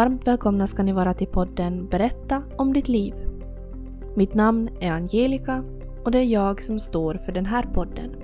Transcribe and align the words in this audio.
Varmt 0.00 0.26
välkomna 0.26 0.66
ska 0.66 0.82
ni 0.82 0.92
vara 0.92 1.14
till 1.14 1.26
podden 1.26 1.88
Berätta 1.88 2.42
om 2.58 2.72
ditt 2.72 2.88
liv. 2.88 3.14
Mitt 4.16 4.34
namn 4.34 4.70
är 4.80 4.90
Angelica 4.90 5.64
och 6.04 6.10
det 6.10 6.18
är 6.18 6.24
jag 6.24 6.62
som 6.62 6.80
står 6.80 7.14
för 7.14 7.32
den 7.32 7.46
här 7.46 7.62
podden. 7.62 8.16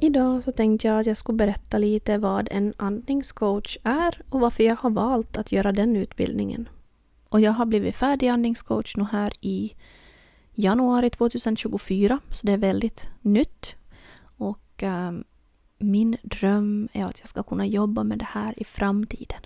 Idag 0.00 0.42
så 0.42 0.52
tänkte 0.52 0.86
jag 0.86 1.00
att 1.00 1.06
jag 1.06 1.16
skulle 1.16 1.36
berätta 1.36 1.78
lite 1.78 2.18
vad 2.18 2.48
en 2.50 2.74
andningscoach 2.76 3.78
är 3.82 4.22
och 4.30 4.40
varför 4.40 4.64
jag 4.64 4.76
har 4.76 4.90
valt 4.90 5.36
att 5.36 5.52
göra 5.52 5.72
den 5.72 5.96
utbildningen. 5.96 6.68
Och 7.28 7.40
jag 7.40 7.52
har 7.52 7.66
blivit 7.66 7.96
färdig 7.96 8.28
andningscoach 8.28 8.96
nu 8.96 9.04
här 9.04 9.32
i 9.40 9.72
januari 10.54 11.10
2024, 11.10 12.18
så 12.32 12.46
det 12.46 12.52
är 12.52 12.58
väldigt 12.58 13.08
nytt. 13.22 13.76
Och 14.36 14.82
um, 14.82 15.24
min 15.78 16.16
dröm 16.22 16.88
är 16.92 17.04
att 17.04 17.20
jag 17.20 17.28
ska 17.28 17.42
kunna 17.42 17.66
jobba 17.66 18.04
med 18.04 18.18
det 18.18 18.28
här 18.28 18.54
i 18.56 18.64
framtiden. 18.64 19.40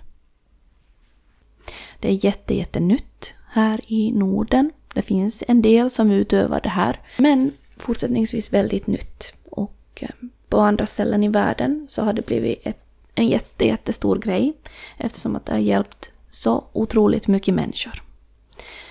Det 1.99 2.07
är 2.09 2.25
jätte, 2.25 2.55
jättenytt 2.55 3.33
här 3.47 3.79
i 3.87 4.11
Norden. 4.11 4.71
Det 4.93 5.01
finns 5.01 5.43
en 5.47 5.61
del 5.61 5.89
som 5.89 6.11
utövar 6.11 6.59
det 6.63 6.69
här, 6.69 6.99
men 7.17 7.51
fortsättningsvis 7.77 8.53
väldigt 8.53 8.87
nytt. 8.87 9.33
Och 9.49 9.77
eh, 10.01 10.09
på 10.49 10.59
andra 10.59 10.85
ställen 10.85 11.23
i 11.23 11.27
världen 11.27 11.85
så 11.89 12.03
har 12.03 12.13
det 12.13 12.25
blivit 12.25 12.67
ett, 12.67 12.85
en 13.15 13.27
jätte, 13.27 13.65
jättestor 13.65 14.19
grej 14.19 14.53
eftersom 14.97 15.35
att 15.35 15.45
det 15.45 15.51
har 15.51 15.59
hjälpt 15.59 16.11
så 16.29 16.63
otroligt 16.73 17.27
mycket 17.27 17.53
människor. 17.53 18.03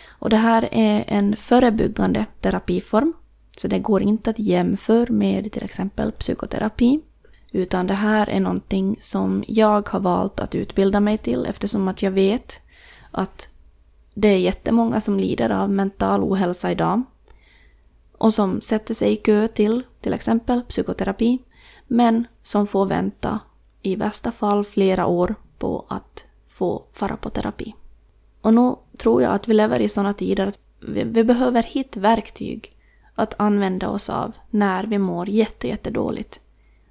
Och 0.09 0.30
det 0.30 0.37
här 0.37 0.69
är 0.73 1.05
en 1.07 1.37
förebyggande 1.37 2.27
terapiform, 2.41 3.13
så 3.57 3.68
det 3.68 3.79
går 3.79 4.02
inte 4.02 4.30
att 4.30 4.38
jämföra 4.38 5.13
med 5.13 5.52
till 5.52 5.65
exempel 5.65 6.13
psykoterapi. 6.13 7.01
Utan 7.52 7.87
det 7.87 7.95
här 7.95 8.26
är 8.26 8.40
någonting 8.40 8.98
som 9.01 9.45
jag 9.48 9.88
har 9.88 10.01
valt 10.01 10.40
att 10.40 10.54
utbilda 10.54 11.01
mig 11.01 11.18
till 11.18 11.46
eftersom 11.46 11.88
att 11.88 12.02
jag 12.02 12.10
vet 12.10 12.60
att 13.10 13.48
det 14.15 14.29
är 14.29 14.38
jättemånga 14.38 15.01
som 15.01 15.20
lider 15.20 15.51
av 15.51 15.71
mental 15.71 16.23
ohälsa 16.23 16.71
idag 16.73 17.02
och 18.18 18.34
som 18.34 18.60
sätter 18.60 18.95
sig 18.95 19.12
i 19.12 19.16
kö 19.16 19.48
till 19.48 19.82
till 20.01 20.12
exempel 20.12 20.62
psykoterapi 20.62 21.38
men 21.87 22.26
som 22.43 22.66
får 22.66 22.87
vänta 22.87 23.40
i 23.82 23.96
värsta 23.96 24.32
fall 24.32 24.65
flera 24.65 25.06
år 25.06 25.34
på 25.59 25.87
att 25.88 26.24
få 26.48 26.84
fara 26.93 27.16
på 27.16 27.30
terapi. 27.30 27.74
Och 28.40 28.54
nu 28.54 28.76
tror 28.98 29.23
jag 29.23 29.32
att 29.32 29.48
vi 29.48 29.54
lever 29.54 29.80
i 29.80 29.88
sådana 29.88 30.15
tider 30.15 30.46
att 30.46 30.59
vi, 30.80 31.04
vi 31.04 31.24
behöver 31.24 31.62
hitta 31.62 32.01
verktyg 32.01 32.73
att 33.15 33.34
använda 33.38 33.88
oss 33.88 34.10
av 34.10 34.32
när 34.51 34.84
vi 34.84 34.98
mår 34.98 35.28
jättedåligt. 35.28 36.40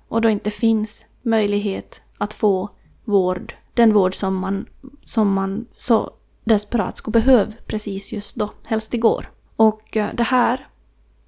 Och 0.10 0.22
då 0.22 0.30
inte 0.30 0.52
finns 0.52 1.06
möjlighet 1.22 2.02
att 2.18 2.34
få 2.34 2.70
vård, 3.06 3.54
den 3.74 3.94
vård 3.94 4.16
som 4.16 4.36
man, 4.36 4.66
som 5.04 5.34
man 5.34 5.66
så 5.78 6.12
desperat 6.44 6.98
skulle 6.98 7.22
behöva 7.22 7.52
precis 7.66 8.12
just 8.12 8.36
då, 8.36 8.50
helst 8.66 8.94
igår. 8.94 9.32
Och 9.56 9.98
eh, 9.98 10.10
det 10.14 10.24
här 10.24 10.68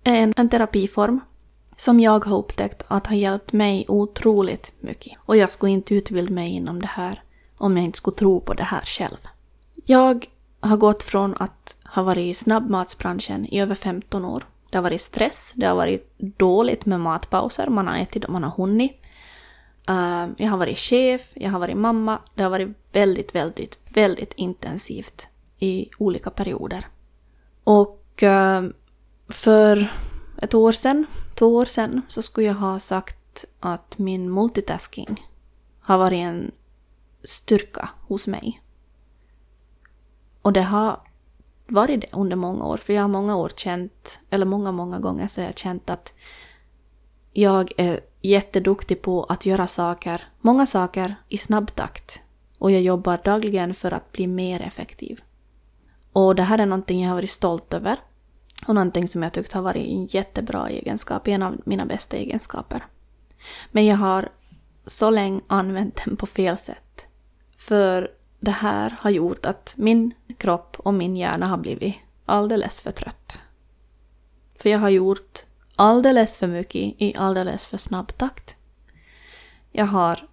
är 0.04 0.16
en, 0.16 0.34
en 0.38 0.50
terapiform 0.50 1.20
som 1.78 2.00
jag 2.00 2.26
har 2.26 2.38
upptäckt 2.38 2.84
att 2.88 3.08
har 3.08 3.16
hjälpt 3.16 3.54
mig 3.54 3.86
otroligt 3.88 4.74
mycket. 4.80 5.18
Och 5.26 5.38
jag 5.38 5.52
skulle 5.52 5.72
inte 5.72 5.96
utbilda 5.96 6.34
mig 6.34 6.52
inom 6.52 6.82
det 6.82 6.88
här 6.88 7.24
om 7.58 7.78
jag 7.78 7.86
inte 7.86 7.98
skulle 7.98 8.18
tro 8.18 8.42
på 8.42 8.54
det 8.54 8.64
här 8.64 8.82
själv. 8.86 9.18
Jag 9.86 10.26
har 10.60 10.78
gått 10.78 11.04
från 11.04 11.36
att 11.40 11.76
ha 11.86 12.04
varit 12.04 12.26
i 12.30 12.34
snabbmatsbranschen 12.34 13.46
i 13.46 13.60
över 13.60 13.76
15 13.76 14.26
år. 14.26 14.44
Det 14.72 14.78
har 14.78 14.84
varit 14.84 15.02
stress, 15.02 15.54
det 15.56 15.66
har 15.66 15.76
varit 15.76 16.14
dåligt 16.18 16.86
med 16.86 17.00
matpauser, 17.00 17.68
man 17.68 17.88
har 17.88 17.98
ätit 17.98 18.26
och 18.26 18.32
man 18.32 18.44
har 18.44 18.52
hunnit. 18.52 18.92
Uh, 19.90 20.28
jag 20.38 20.50
har 20.50 20.58
varit 20.58 20.78
chef, 20.78 21.32
jag 21.36 21.52
har 21.52 21.60
varit 21.60 21.78
mamma. 21.78 22.20
Det 22.36 22.44
har 22.44 22.50
varit 22.50 22.78
väldigt, 22.92 23.36
väldigt, 23.36 23.80
väldigt 23.90 24.34
intensivt 24.36 25.28
i 25.60 25.90
olika 25.98 26.30
perioder. 26.30 26.88
Och 27.64 28.24
uh, 28.24 28.70
för 29.30 29.92
ett 30.38 30.54
år 30.54 30.72
sedan, 30.72 31.06
två 31.36 31.56
år 31.56 31.66
sedan, 31.66 32.02
så 32.08 32.22
skulle 32.22 32.48
jag 32.48 32.54
ha 32.54 32.80
sagt 32.80 33.46
att 33.60 33.98
min 33.98 34.34
multitasking 34.34 35.28
har 35.80 35.98
varit 35.98 36.20
en 36.20 36.52
styrka 37.24 37.90
hos 38.08 38.28
mig. 38.28 38.62
Och 40.42 40.54
det 40.54 40.62
har 40.62 41.00
varit 41.68 42.02
det 42.02 42.08
under 42.12 42.36
många 42.36 42.66
år, 42.66 42.78
för 42.78 42.94
jag 42.94 43.02
har 43.02 43.08
många 43.08 43.36
år 43.36 43.52
känt, 43.56 44.20
eller 44.30 44.46
många, 44.46 44.72
många 44.72 45.00
gånger 45.00 45.28
så 45.28 45.42
har 45.42 45.46
jag 45.46 45.58
känt 45.58 45.90
att 45.90 46.14
jag 47.34 47.72
är 47.78 48.00
jätteduktig 48.22 49.02
på 49.02 49.24
att 49.24 49.46
göra 49.46 49.68
saker, 49.68 50.24
många 50.42 50.66
saker 50.66 51.16
i 51.28 51.38
snabb 51.38 51.76
takt. 51.76 52.22
Och 52.58 52.72
jag 52.72 52.82
jobbar 52.82 53.22
dagligen 53.24 53.74
för 53.74 53.92
att 53.92 54.12
bli 54.12 54.28
mer 54.28 54.62
effektiv. 54.62 55.22
Och 56.12 56.36
det 56.36 56.44
här 56.44 56.60
är 56.60 56.66
någonting 56.66 57.02
jag 57.02 57.10
har 57.10 57.16
varit 57.16 57.32
stolt 57.32 57.74
över. 57.74 57.98
Och 58.68 58.76
någonting 58.76 59.08
som 59.08 59.24
jag 59.24 59.34
tyckt 59.34 59.54
har 59.54 59.62
varit 59.62 59.88
en 59.88 60.06
jättebra 60.06 60.70
egenskap, 60.70 61.28
en 61.28 61.44
av 61.44 61.62
mina 61.66 61.86
bästa 61.86 62.18
egenskaper. 62.18 62.86
Men 63.72 63.86
jag 63.86 63.98
har 63.98 64.30
så 64.86 65.10
länge 65.10 65.42
använt 65.48 66.02
den 66.06 66.16
på 66.16 66.26
fel 66.26 66.58
sätt. 66.58 67.08
För 67.56 68.12
det 68.42 68.52
här 68.52 68.98
har 69.00 69.10
gjort 69.10 69.46
att 69.46 69.74
min 69.78 70.14
kropp 70.38 70.78
och 70.80 70.94
min 70.94 71.18
hjärna 71.18 71.48
har 71.48 71.58
blivit 71.58 71.96
alldeles 72.26 72.82
för 72.82 72.92
trött. 72.92 73.40
För 74.56 74.70
jag 74.70 74.80
har 74.80 74.90
gjort 74.90 75.46
alldeles 75.76 76.38
för 76.38 76.48
mycket 76.48 76.76
i 76.76 77.16
alldeles 77.18 77.66
för 77.66 77.78
snabb 77.78 78.18
takt. 78.18 78.56
Jag 79.72 79.86
har 79.86 80.28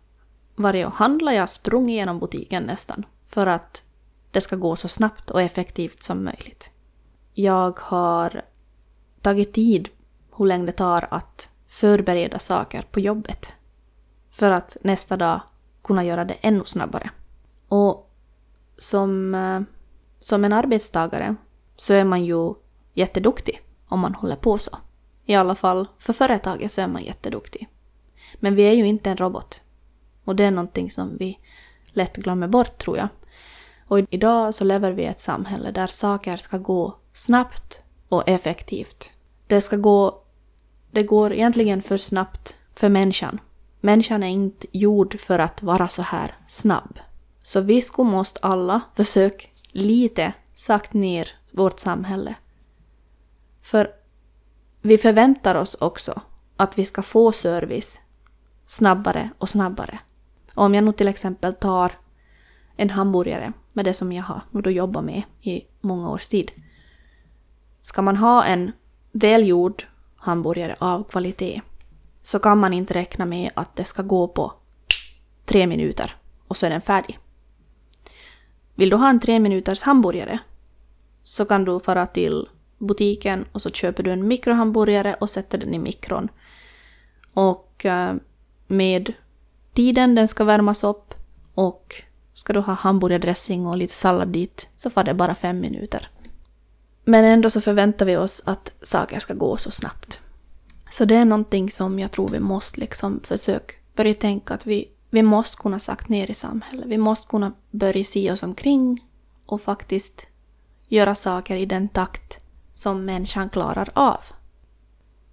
varit 0.54 0.86
och 0.86 0.92
handlat, 0.92 1.34
jag 1.34 1.42
har 1.42 1.46
sprungit 1.46 1.94
genom 1.94 2.18
butiken 2.18 2.62
nästan 2.62 3.06
för 3.26 3.46
att 3.46 3.84
det 4.30 4.40
ska 4.40 4.56
gå 4.56 4.76
så 4.76 4.88
snabbt 4.88 5.30
och 5.30 5.42
effektivt 5.42 6.02
som 6.02 6.24
möjligt. 6.24 6.70
Jag 7.34 7.78
har 7.78 8.42
tagit 9.20 9.52
tid 9.52 9.88
hur 10.36 10.46
länge 10.46 10.66
det 10.66 10.72
tar 10.72 11.08
att 11.10 11.48
förbereda 11.66 12.38
saker 12.38 12.82
på 12.90 13.00
jobbet 13.00 13.52
för 14.30 14.50
att 14.50 14.76
nästa 14.80 15.16
dag 15.16 15.40
kunna 15.84 16.04
göra 16.04 16.24
det 16.24 16.36
ännu 16.40 16.64
snabbare. 16.64 17.10
Och 17.68 18.10
som, 18.78 19.34
eh, 19.34 19.60
som 20.20 20.44
en 20.44 20.52
arbetstagare 20.52 21.34
så 21.76 21.94
är 21.94 22.04
man 22.04 22.24
ju 22.24 22.54
jätteduktig 22.94 23.62
om 23.88 24.00
man 24.00 24.14
håller 24.14 24.36
på 24.36 24.58
så. 24.58 24.78
I 25.24 25.34
alla 25.34 25.54
fall 25.54 25.88
för 25.98 26.12
företaget 26.12 26.72
så 26.72 26.80
är 26.80 26.88
man 26.88 27.04
jätteduktig. 27.04 27.68
Men 28.34 28.54
vi 28.54 28.62
är 28.62 28.72
ju 28.72 28.86
inte 28.86 29.10
en 29.10 29.16
robot. 29.16 29.60
Och 30.24 30.36
det 30.36 30.44
är 30.44 30.50
någonting 30.50 30.90
som 30.90 31.16
vi 31.18 31.38
lätt 31.92 32.16
glömmer 32.16 32.48
bort 32.48 32.78
tror 32.78 32.96
jag. 32.96 33.08
Och 33.86 33.98
idag 34.10 34.54
så 34.54 34.64
lever 34.64 34.92
vi 34.92 35.02
i 35.02 35.06
ett 35.06 35.20
samhälle 35.20 35.70
där 35.70 35.86
saker 35.86 36.36
ska 36.36 36.58
gå 36.58 36.96
snabbt 37.12 37.82
och 38.08 38.28
effektivt. 38.28 39.10
Det 39.46 39.60
ska 39.60 39.76
gå... 39.76 40.22
Det 40.90 41.02
går 41.02 41.32
egentligen 41.32 41.82
för 41.82 41.96
snabbt 41.96 42.56
för 42.74 42.88
människan. 42.88 43.40
Människan 43.80 44.22
är 44.22 44.28
inte 44.28 44.66
gjord 44.72 45.20
för 45.20 45.38
att 45.38 45.62
vara 45.62 45.88
så 45.88 46.02
här 46.02 46.34
snabb. 46.46 46.98
Så 47.48 47.60
vi 47.60 47.82
skulle 47.82 48.10
måste 48.10 48.40
alla 48.42 48.80
försöka 48.94 49.46
lite 49.72 50.32
sakta 50.54 50.98
ner 50.98 51.28
vårt 51.52 51.80
samhälle. 51.80 52.34
För 53.62 53.90
vi 54.82 54.98
förväntar 54.98 55.54
oss 55.54 55.74
också 55.74 56.20
att 56.56 56.78
vi 56.78 56.84
ska 56.84 57.02
få 57.02 57.32
service 57.32 58.00
snabbare 58.66 59.30
och 59.38 59.48
snabbare. 59.48 59.98
Om 60.54 60.74
jag 60.74 60.84
nu 60.84 60.92
till 60.92 61.08
exempel 61.08 61.54
tar 61.54 61.92
en 62.76 62.90
hamburgare 62.90 63.52
med 63.72 63.84
det 63.84 63.94
som 63.94 64.12
jag 64.12 64.24
har 64.24 64.40
och 64.52 64.62
då 64.62 64.70
jobbat 64.70 65.04
med 65.04 65.22
i 65.40 65.62
många 65.80 66.10
års 66.10 66.28
tid. 66.28 66.52
Ska 67.80 68.02
man 68.02 68.16
ha 68.16 68.44
en 68.44 68.72
välgjord 69.12 69.86
hamburgare 70.16 70.76
av 70.78 71.04
kvalitet 71.04 71.60
så 72.22 72.38
kan 72.38 72.58
man 72.58 72.72
inte 72.72 72.94
räkna 72.94 73.26
med 73.26 73.50
att 73.54 73.76
det 73.76 73.84
ska 73.84 74.02
gå 74.02 74.28
på 74.28 74.52
tre 75.44 75.66
minuter 75.66 76.16
och 76.48 76.56
så 76.56 76.66
är 76.66 76.70
den 76.70 76.80
färdig. 76.80 77.18
Vill 78.78 78.90
du 78.90 78.96
ha 78.96 79.08
en 79.10 79.20
tre 79.20 79.38
minuters 79.38 79.82
hamburgare 79.82 80.38
så 81.24 81.44
kan 81.44 81.64
du 81.64 81.80
fara 81.80 82.06
till 82.06 82.48
butiken 82.78 83.44
och 83.52 83.62
så 83.62 83.70
köper 83.70 84.02
du 84.02 84.10
en 84.10 84.28
mikrohamburgare 84.28 85.14
och 85.20 85.30
sätter 85.30 85.58
den 85.58 85.74
i 85.74 85.78
mikron. 85.78 86.28
Och 87.34 87.84
eh, 87.84 88.14
med 88.66 89.12
tiden 89.72 90.14
den 90.14 90.28
ska 90.28 90.44
värmas 90.44 90.84
upp 90.84 91.14
och 91.54 91.94
ska 92.34 92.52
du 92.52 92.60
ha 92.60 92.72
hamburgardressing 92.72 93.66
och 93.66 93.76
lite 93.76 93.94
sallad 93.94 94.28
dit 94.28 94.68
så 94.76 94.90
får 94.90 95.04
det 95.04 95.14
bara 95.14 95.34
fem 95.34 95.60
minuter. 95.60 96.08
Men 97.04 97.24
ändå 97.24 97.50
så 97.50 97.60
förväntar 97.60 98.06
vi 98.06 98.16
oss 98.16 98.42
att 98.46 98.74
saker 98.82 99.20
ska 99.20 99.34
gå 99.34 99.56
så 99.56 99.70
snabbt. 99.70 100.20
Så 100.90 101.04
det 101.04 101.16
är 101.16 101.24
någonting 101.24 101.70
som 101.70 101.98
jag 101.98 102.12
tror 102.12 102.28
vi 102.28 102.40
måste 102.40 102.80
liksom 102.80 103.20
försöka 103.24 103.74
börja 103.96 104.14
tänka 104.14 104.54
att 104.54 104.66
vi 104.66 104.88
vi 105.10 105.22
måste 105.22 105.56
kunna 105.56 105.78
sakta 105.78 106.06
ner 106.08 106.30
i 106.30 106.34
samhället. 106.34 106.86
Vi 106.86 106.98
måste 106.98 107.26
kunna 107.26 107.52
börja 107.70 108.04
se 108.04 108.32
oss 108.32 108.42
omkring 108.42 109.04
och 109.46 109.60
faktiskt 109.60 110.26
göra 110.88 111.14
saker 111.14 111.56
i 111.56 111.66
den 111.66 111.88
takt 111.88 112.38
som 112.72 113.04
människan 113.04 113.50
klarar 113.50 113.90
av. 113.94 114.20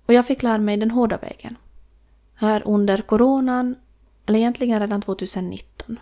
Och 0.06 0.14
jag 0.14 0.28
fick 0.28 0.44
lära 0.44 0.58
mig 0.58 0.78
den 0.78 0.92
hårda 0.92 1.18
vägen. 1.18 1.56
Här 2.36 2.68
under 2.68 2.98
coronan 2.98 3.76
eller 4.26 4.40
egentligen 4.40 4.80
redan 4.80 5.02
2019, 5.02 6.00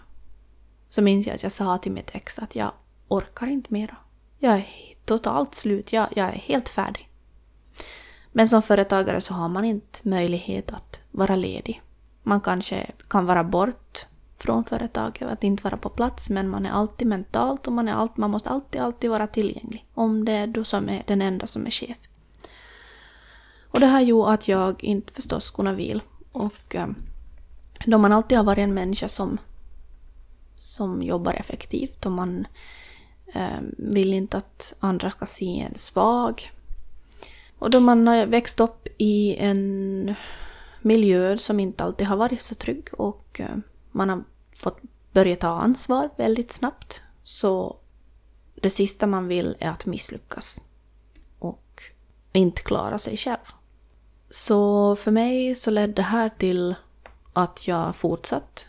så 0.90 1.02
minns 1.02 1.28
jag 1.28 1.36
att 1.36 1.44
jag 1.44 1.52
sa 1.52 1.78
till 1.78 1.92
mitt 1.92 2.16
ex 2.16 2.40
att 2.40 2.56
jag 2.56 2.72
orkar 3.08 3.48
inte 3.48 3.74
mera. 3.74 3.96
Jag 4.40 4.54
är 4.54 4.68
totalt 5.06 5.56
slut, 5.56 5.94
jag, 5.94 6.08
jag 6.16 6.28
är 6.28 6.38
helt 6.38 6.70
färdig. 6.70 7.10
Men 8.32 8.48
som 8.48 8.62
företagare 8.62 9.22
så 9.22 9.34
har 9.34 9.50
man 9.50 9.66
inte 9.66 10.10
möjlighet 10.10 10.72
att 10.72 11.02
vara 11.12 11.36
ledig. 11.36 11.82
Man 12.24 12.42
kanske 12.42 12.92
kan 13.08 13.26
vara 13.26 13.44
bort 13.44 14.06
från 14.38 14.64
företaget, 14.64 15.30
att 15.30 15.44
inte 15.44 15.64
vara 15.64 15.78
på 15.78 15.90
plats, 15.90 16.30
men 16.30 16.50
man 16.50 16.66
är 16.66 16.72
alltid 16.72 17.08
mentalt 17.08 17.68
och 17.68 17.74
man, 17.74 17.88
är 17.88 17.94
allt, 17.94 18.18
man 18.18 18.32
måste 18.32 18.50
alltid, 18.50 18.82
alltid 18.82 19.10
vara 19.10 19.28
tillgänglig. 19.28 19.86
Om 19.94 20.26
det 20.26 20.32
är 20.32 20.48
du 20.48 20.64
som 20.64 20.90
är 20.90 21.04
den 21.08 21.22
enda 21.22 21.48
som 21.48 21.66
är 21.66 21.72
chef. 21.72 21.98
Och 23.74 23.80
det 23.80 23.86
här 23.86 24.02
gjorde 24.02 24.32
att 24.32 24.48
jag 24.48 24.84
inte 24.84 25.14
förstås 25.14 25.52
kunde 25.52 25.74
vila. 25.74 26.02
Och 26.32 26.76
eh, 26.76 26.88
då 27.86 27.98
man 27.98 28.12
alltid 28.12 28.38
har 28.38 28.46
varit 28.46 28.64
en 28.64 28.74
människa 28.74 29.08
som, 29.08 29.38
som 30.56 31.02
jobbar 31.02 31.34
effektivt 31.34 32.06
och 32.06 32.12
man 32.12 32.48
eh, 33.34 33.60
vill 33.78 34.14
inte 34.14 34.38
att 34.38 34.74
andra 34.80 35.10
ska 35.10 35.26
se 35.26 35.60
en 35.60 35.76
svag. 35.76 36.52
Och 37.60 37.70
då 37.70 37.80
man 37.80 38.08
har 38.08 38.26
växt 38.26 38.60
upp 38.60 38.88
i 38.98 39.36
en 39.36 40.16
miljö 40.84 41.38
som 41.38 41.60
inte 41.60 41.84
alltid 41.84 42.08
har 42.08 42.18
varit 42.18 42.42
så 42.42 42.56
trygg 42.56 42.88
och 42.94 43.40
eh, 43.40 43.56
man 43.92 44.10
har 44.10 44.24
fått 44.56 44.80
börja 45.12 45.36
ta 45.36 45.48
ansvar 45.48 46.10
väldigt 46.18 46.52
snabbt. 46.52 47.02
Så 47.24 47.78
det 48.56 48.70
sista 48.70 49.08
man 49.08 49.28
vill 49.28 49.56
är 49.60 49.70
att 49.70 49.86
misslyckas. 49.86 50.62
Och 51.40 51.84
inte 52.32 52.62
klara 52.62 52.98
sig 53.00 53.18
själv. 53.18 53.54
Så 54.30 54.96
för 54.96 55.12
mig 55.12 55.56
så 55.56 55.72
ledde 55.72 55.94
det 55.94 56.02
här 56.02 56.30
till 56.30 56.76
att 57.34 57.68
jag 57.68 57.96
fortsatt. 57.96 58.66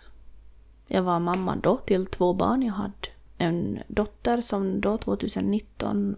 Jag 0.89 1.03
var 1.03 1.21
mamma 1.21 1.57
då 1.57 1.77
till 1.77 2.07
två 2.07 2.33
barn. 2.33 2.63
Jag 2.63 2.73
hade 2.73 3.09
en 3.39 3.79
dotter 3.89 4.41
som 4.41 4.81
då 4.81 4.99
2019 4.99 6.17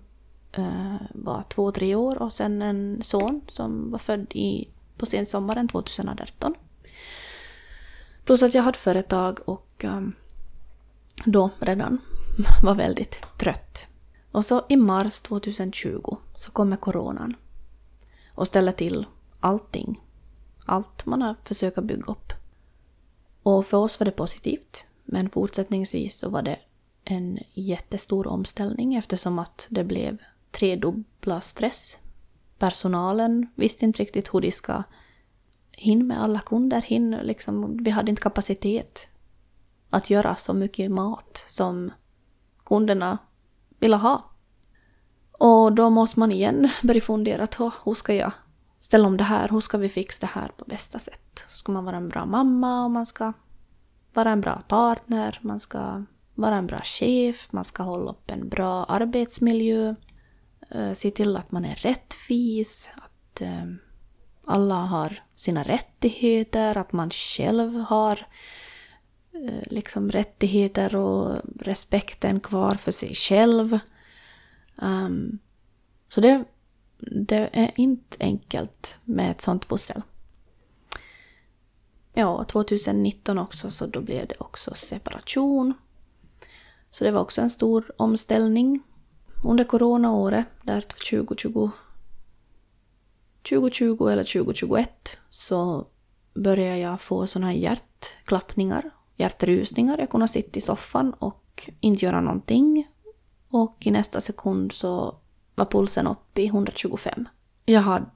eh, 0.52 0.96
var 1.14 1.42
två, 1.48 1.72
tre 1.72 1.94
år 1.94 2.22
och 2.22 2.32
sen 2.32 2.62
en 2.62 3.00
son 3.02 3.40
som 3.48 3.90
var 3.90 3.98
född 3.98 4.26
i, 4.30 4.68
på 4.96 5.06
sensommaren 5.06 5.68
2018. 5.68 6.54
Plus 8.24 8.42
att 8.42 8.54
jag 8.54 8.62
hade 8.62 8.78
företag 8.78 9.38
och 9.44 9.84
um, 9.84 10.14
då 11.24 11.50
redan 11.58 11.98
var 12.62 12.74
väldigt 12.74 13.38
trött. 13.38 13.86
Och 14.32 14.44
så 14.44 14.66
i 14.68 14.76
mars 14.76 15.20
2020 15.20 16.16
så 16.34 16.50
kommer 16.50 16.76
coronan 16.76 17.36
och 18.28 18.46
ställer 18.46 18.72
till 18.72 19.06
allting. 19.40 20.00
Allt 20.64 21.06
man 21.06 21.22
har 21.22 21.34
försökt 21.44 21.82
bygga 21.82 22.12
upp. 22.12 22.32
Och 23.42 23.66
för 23.66 23.76
oss 23.76 24.00
var 24.00 24.04
det 24.04 24.10
positivt, 24.10 24.86
men 25.04 25.30
fortsättningsvis 25.30 26.18
så 26.18 26.28
var 26.28 26.42
det 26.42 26.58
en 27.04 27.38
jättestor 27.54 28.26
omställning 28.26 28.94
eftersom 28.94 29.38
att 29.38 29.66
det 29.70 29.84
blev 29.84 30.18
tredubbla 30.50 31.40
stress. 31.40 31.98
Personalen 32.58 33.46
visste 33.54 33.84
inte 33.84 34.02
riktigt 34.02 34.34
hur 34.34 34.40
de 34.40 34.52
ska 34.52 34.82
hinna 35.72 36.04
med 36.04 36.22
alla 36.22 36.40
kunder, 36.40 36.82
Hin, 36.82 37.10
liksom, 37.10 37.76
vi 37.76 37.90
hade 37.90 38.10
inte 38.10 38.22
kapacitet 38.22 39.08
att 39.90 40.10
göra 40.10 40.36
så 40.36 40.52
mycket 40.52 40.90
mat 40.90 41.44
som 41.48 41.90
kunderna 42.64 43.18
ville 43.78 43.96
ha. 43.96 44.30
Och 45.32 45.72
då 45.72 45.90
måste 45.90 46.20
man 46.20 46.32
igen 46.32 46.68
börja 46.82 47.00
fundera 47.00 47.46
på 47.46 47.72
hur 47.84 47.94
ska 47.94 48.14
jag 48.14 48.32
ställa 48.80 49.06
om 49.06 49.16
det 49.16 49.24
här, 49.24 49.48
hur 49.48 49.60
ska 49.60 49.78
vi 49.78 49.88
fixa 49.88 50.20
det 50.20 50.32
här 50.32 50.48
på 50.56 50.64
bästa 50.64 50.98
sätt? 50.98 51.44
Så 51.46 51.56
ska 51.56 51.72
man 51.72 51.84
vara 51.84 51.96
en 51.96 52.08
bra 52.08 52.26
mamma 52.26 52.84
och 52.84 52.90
man 52.90 53.06
ska 53.06 53.32
vara 54.14 54.30
en 54.30 54.40
bra 54.40 54.62
partner, 54.68 55.38
man 55.42 55.60
ska 55.60 56.04
vara 56.34 56.56
en 56.56 56.66
bra 56.66 56.80
chef, 56.80 57.52
man 57.52 57.64
ska 57.64 57.82
hålla 57.82 58.10
upp 58.10 58.30
en 58.30 58.48
bra 58.48 58.84
arbetsmiljö, 58.84 59.94
Eh, 60.70 60.92
se 60.92 61.10
till 61.10 61.36
att 61.36 61.52
man 61.52 61.64
är 61.64 61.74
rättvis, 61.74 62.90
att 62.96 63.40
eh, 63.40 63.64
alla 64.44 64.74
har 64.74 65.22
sina 65.34 65.62
rättigheter, 65.62 66.78
att 66.78 66.92
man 66.92 67.10
själv 67.10 67.74
har 67.74 68.26
eh, 69.32 69.62
liksom 69.66 70.10
rättigheter 70.10 70.96
och 70.96 71.40
respekten 71.60 72.40
kvar 72.40 72.74
för 72.74 72.92
sig 72.92 73.14
själv. 73.14 73.78
Um, 74.76 75.38
så 76.08 76.20
det, 76.20 76.44
det 76.98 77.50
är 77.52 77.70
inte 77.76 78.16
enkelt 78.20 78.98
med 79.04 79.30
ett 79.30 79.40
sånt 79.40 79.68
pussel. 79.68 80.02
Ja, 82.12 82.44
2019 82.44 83.38
också 83.38 83.70
så 83.70 83.86
då 83.86 84.00
blev 84.00 84.26
det 84.26 84.34
också 84.38 84.74
separation. 84.74 85.74
Så 86.90 87.04
det 87.04 87.10
var 87.10 87.20
också 87.20 87.40
en 87.40 87.50
stor 87.50 87.92
omställning. 87.96 88.82
Under 89.46 89.64
coronaåret, 89.64 90.46
där 90.62 90.80
2020 90.80 91.70
2020 93.48 94.08
eller 94.08 94.24
2021 94.24 95.18
så 95.30 95.86
började 96.34 96.78
jag 96.78 97.00
få 97.00 97.26
såna 97.26 97.46
här 97.46 97.54
hjärtklappningar, 97.54 98.90
hjärtrusningar. 99.16 99.98
Jag 99.98 100.10
kunde 100.10 100.28
sitta 100.28 100.58
i 100.58 100.60
soffan 100.60 101.12
och 101.12 101.70
inte 101.80 102.04
göra 102.04 102.20
någonting. 102.20 102.88
Och 103.48 103.76
i 103.80 103.90
nästa 103.90 104.20
sekund 104.20 104.72
så 104.72 105.16
var 105.54 105.64
pulsen 105.64 106.06
uppe 106.06 106.42
i 106.42 106.46
125. 106.46 107.28
Jag 107.64 107.80
hade 107.80 108.06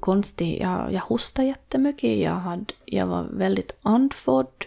konstig, 0.00 0.60
jag, 0.62 0.92
jag 0.92 1.00
hostade 1.00 1.48
jättemycket, 1.48 2.18
jag, 2.18 2.32
hade, 2.32 2.74
jag 2.84 3.06
var 3.06 3.22
väldigt 3.22 3.72
andfådd. 3.82 4.64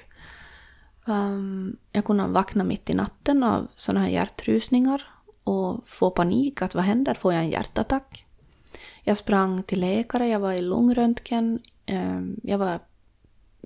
Um, 1.06 1.78
jag 1.92 2.06
kunde 2.06 2.28
vakna 2.28 2.64
mitt 2.64 2.90
i 2.90 2.94
natten 2.94 3.44
av 3.44 3.68
såna 3.76 4.00
här 4.00 4.10
hjärtrusningar 4.10 5.15
och 5.46 5.88
få 5.88 6.10
panik 6.10 6.62
att 6.62 6.76
vad 6.76 6.84
händer, 6.84 7.14
får 7.14 7.34
jag 7.34 7.44
en 7.44 7.50
hjärtattack? 7.50 8.26
Jag 9.04 9.18
sprang 9.18 9.64
till 9.64 9.80
läkare, 9.80 10.28
jag 10.28 10.40
var 10.40 10.54
i 10.54 10.62
lungröntgen, 10.62 11.60
ehm, 11.86 12.40
jag 12.44 12.58
var 12.58 12.80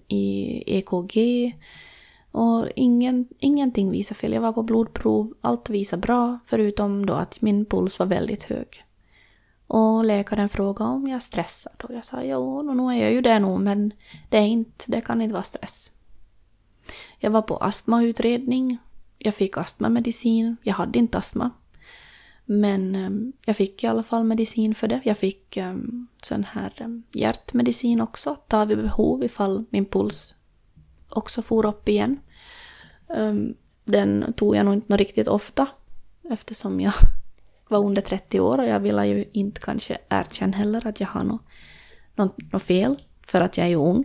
i 0.07 0.63
EKG 0.77 1.17
och 2.31 2.67
ingen, 2.75 3.27
ingenting 3.39 3.91
visade 3.91 4.19
fel. 4.19 4.33
Jag 4.33 4.41
var 4.41 4.53
på 4.53 4.63
blodprov, 4.63 5.33
allt 5.41 5.69
visade 5.69 6.01
bra 6.01 6.39
förutom 6.45 7.05
då 7.05 7.13
att 7.13 7.41
min 7.41 7.65
puls 7.65 7.99
var 7.99 8.05
väldigt 8.05 8.43
hög. 8.43 8.85
Och 9.67 10.05
läkaren 10.05 10.49
frågade 10.49 10.91
om 10.91 11.07
jag 11.07 11.23
stressade 11.23 11.83
och 11.83 11.93
jag 11.93 12.05
sa 12.05 12.23
jo, 12.23 12.61
nu 12.61 12.83
är 12.83 13.03
jag 13.03 13.13
ju 13.13 13.21
det 13.21 13.39
nog 13.39 13.59
men 13.59 13.93
det 14.29 14.37
är 14.37 14.47
inte, 14.47 14.85
det 14.87 15.01
kan 15.01 15.21
inte 15.21 15.33
vara 15.33 15.43
stress. 15.43 15.91
Jag 17.19 17.31
var 17.31 17.41
på 17.41 17.57
astmautredning, 17.57 18.77
jag 19.17 19.35
fick 19.35 19.57
astmamedicin, 19.57 20.57
jag 20.63 20.73
hade 20.73 20.99
inte 20.99 21.17
astma. 21.17 21.51
Men 22.51 22.95
um, 22.95 23.33
jag 23.45 23.55
fick 23.55 23.83
i 23.83 23.87
alla 23.87 24.03
fall 24.03 24.23
medicin 24.23 24.75
för 24.75 24.87
det. 24.87 25.01
Jag 25.03 25.17
fick 25.17 25.57
um, 25.57 26.07
sån 26.23 26.43
här 26.43 26.73
um, 26.81 27.03
hjärtmedicin 27.11 28.01
också, 28.01 28.35
ta 28.35 28.65
vid 28.65 28.77
behov 28.77 29.23
ifall 29.23 29.65
min 29.69 29.85
puls 29.85 30.33
också 31.09 31.41
for 31.41 31.65
upp 31.65 31.89
igen. 31.89 32.19
Um, 33.07 33.53
den 33.85 34.33
tog 34.33 34.55
jag 34.55 34.65
nog 34.65 34.73
inte 34.73 34.97
riktigt 34.97 35.27
ofta 35.27 35.67
eftersom 36.29 36.79
jag 36.79 36.93
var 37.69 37.85
under 37.85 38.01
30 38.01 38.39
år 38.39 38.57
och 38.57 38.67
jag 38.67 38.79
ville 38.79 39.05
ju 39.05 39.25
inte 39.31 39.61
kanske 39.61 39.97
erkänna 40.09 40.57
heller 40.57 40.87
att 40.87 40.99
jag 40.99 41.07
har 41.07 41.23
något, 41.23 41.41
något, 42.15 42.53
något 42.53 42.63
fel 42.63 43.01
för 43.27 43.41
att 43.41 43.57
jag 43.57 43.65
är 43.65 43.69
ju 43.69 43.75
ung. 43.75 44.03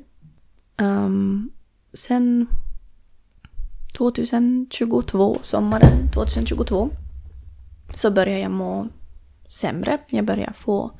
Um, 0.79 1.51
sen 1.93 2.47
2022, 3.99 5.39
sommaren 5.43 6.11
2022, 6.15 6.91
så 7.99 8.11
började 8.11 8.41
jag 8.41 8.51
må 8.51 8.89
sämre. 9.49 9.99
Jag 10.07 10.25
började 10.25 10.53
få 10.53 10.91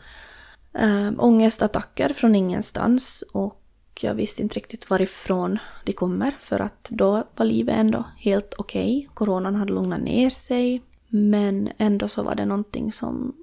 äh, 0.79 1.11
ångestattacker 1.19 2.13
från 2.13 2.35
ingenstans 2.35 3.25
och 3.33 3.61
jag 4.01 4.15
visste 4.15 4.43
inte 4.43 4.55
riktigt 4.55 4.91
varifrån 4.91 5.59
de 5.85 5.93
kommer 5.93 6.37
för 6.41 6.61
att 6.61 6.89
då 6.91 7.25
var 7.37 7.47
livet 7.47 7.77
ändå 7.77 8.05
helt 8.21 8.55
okej. 8.59 8.99
Okay. 8.99 9.15
Coronan 9.15 9.55
hade 9.55 9.73
lugnat 9.73 10.01
ner 10.01 10.31
sig 10.31 10.83
men 11.09 11.71
ändå 11.79 12.09
så 12.09 12.23
var 12.23 12.35
det 12.35 12.45
någonting 12.45 12.93
som, 12.93 13.37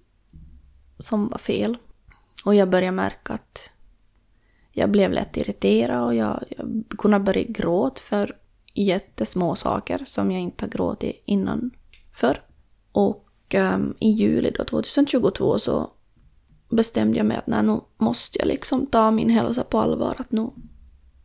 som 1.00 1.27
var 1.27 1.38
fel. 1.38 1.77
Och 2.46 2.55
jag 2.55 2.70
började 2.70 2.96
märka 2.96 3.34
att 3.34 3.70
jag 4.74 4.91
blev 4.91 5.12
lätt 5.12 5.38
irriterad 5.38 6.03
och 6.05 6.15
jag, 6.15 6.43
jag 6.50 6.84
kunde 6.98 7.20
börja 7.20 7.43
gråta 7.43 8.01
för 8.01 8.36
jättesmå 8.74 9.55
saker 9.55 10.03
som 10.05 10.31
jag 10.31 10.41
inte 10.41 10.65
har 10.65 10.70
gråtit 10.70 11.24
innan 11.25 11.72
för. 12.13 12.41
Och 12.91 13.31
um, 13.55 13.96
i 14.00 14.10
juli 14.10 14.51
då, 14.51 14.63
2022 14.63 15.60
så 15.60 15.91
bestämde 16.70 17.17
jag 17.17 17.25
mig 17.25 17.38
att 17.38 17.48
nej, 17.48 17.63
nu 17.63 17.79
måste 17.98 18.39
jag 18.39 18.48
liksom 18.48 18.86
ta 18.86 19.12
min 19.12 19.29
hälsa 19.29 19.63
på 19.63 19.79
allvar. 19.79 20.15
Att 20.20 20.31
nu, 20.31 20.50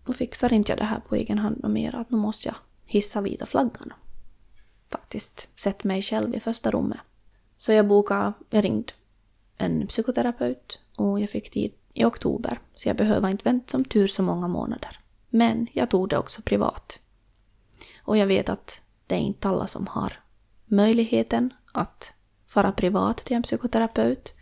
nu 0.06 0.14
fixar 0.14 0.52
inte 0.52 0.72
jag 0.72 0.78
det 0.78 0.84
här 0.84 1.00
på 1.08 1.14
egen 1.14 1.38
hand 1.38 1.64
och 1.64 1.70
mer. 1.70 1.94
Att 1.94 2.10
nu 2.10 2.16
måste 2.16 2.48
jag 2.48 2.56
hissa 2.84 3.20
vita 3.20 3.46
flaggan. 3.46 3.92
Faktiskt 4.90 5.48
sätta 5.56 5.88
mig 5.88 6.02
själv 6.02 6.34
i 6.34 6.40
första 6.40 6.70
rummet. 6.70 7.00
Så 7.56 7.72
jag 7.72 7.86
bokade, 7.86 8.32
jag 8.50 8.64
ringde 8.64 8.92
en 9.56 9.86
psykoterapeut 9.86 10.78
och 10.96 11.20
jag 11.20 11.30
fick 11.30 11.50
tid 11.50 11.72
i 11.94 12.04
oktober. 12.04 12.60
Så 12.74 12.88
jag 12.88 12.96
behöver 12.96 13.28
inte 13.28 13.44
vänta 13.44 13.70
som 13.70 13.84
tur 13.84 14.06
så 14.06 14.22
många 14.22 14.48
månader. 14.48 14.98
Men 15.30 15.66
jag 15.72 15.90
tog 15.90 16.08
det 16.08 16.18
också 16.18 16.42
privat. 16.42 16.98
Och 18.02 18.16
jag 18.16 18.26
vet 18.26 18.48
att 18.48 18.82
det 19.06 19.14
är 19.14 19.18
inte 19.18 19.48
alla 19.48 19.66
som 19.66 19.86
har 19.86 20.12
möjligheten 20.64 21.52
att 21.72 22.12
fara 22.56 22.72
privat 22.72 23.16
till 23.16 23.36
en 23.36 23.42
psykoterapeut 23.42 24.34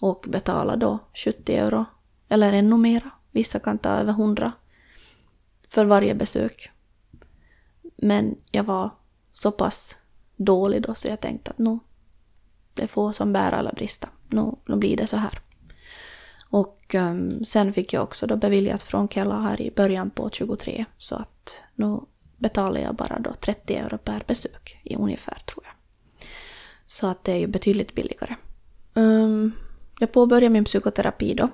och 0.00 0.24
betala 0.28 0.76
då 0.76 0.98
70 1.14 1.56
euro 1.56 1.84
eller 2.28 2.52
ännu 2.52 2.76
mera. 2.76 3.10
Vissa 3.30 3.58
kan 3.58 3.78
ta 3.78 3.88
över 3.88 4.12
100 4.12 4.52
för 5.68 5.84
varje 5.84 6.14
besök. 6.14 6.70
Men 7.96 8.36
jag 8.50 8.64
var 8.64 8.90
så 9.32 9.52
pass 9.52 9.96
dålig 10.36 10.82
då 10.82 10.94
så 10.94 11.08
jag 11.08 11.20
tänkte 11.20 11.50
att 11.50 11.58
nu, 11.58 11.78
det 12.74 12.86
får 12.86 13.12
som 13.12 13.32
bär 13.32 13.52
eller 13.52 13.72
brista. 13.72 14.08
Nu, 14.28 14.52
nu 14.66 14.76
blir 14.76 14.96
det 14.96 15.06
så 15.06 15.16
här. 15.16 15.38
Och 16.48 16.94
um, 16.94 17.44
sen 17.44 17.72
fick 17.72 17.92
jag 17.92 18.02
också 18.02 18.26
då 18.26 18.36
beviljat 18.36 18.82
från 18.82 19.08
Kela 19.08 19.40
här 19.40 19.60
i 19.60 19.70
början 19.70 20.10
på 20.10 20.30
23 20.30 20.84
så 20.98 21.14
att 21.14 21.56
nu 21.74 22.00
betalar 22.36 22.80
jag 22.80 22.94
bara 22.94 23.18
då 23.18 23.32
30 23.32 23.74
euro 23.74 23.98
per 23.98 24.24
besök 24.26 24.80
i 24.84 24.96
ungefär 24.96 25.38
tror 25.46 25.64
jag. 25.64 25.73
Så 26.86 27.06
att 27.06 27.24
det 27.24 27.32
är 27.32 27.36
ju 27.36 27.46
betydligt 27.46 27.94
billigare. 27.94 28.36
Um, 28.94 29.52
jag 29.98 30.12
påbörjade 30.12 30.52
min 30.52 30.64
psykoterapi 30.64 31.34
då 31.34 31.48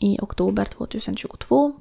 i 0.00 0.18
oktober 0.22 0.64
2022 0.64 1.80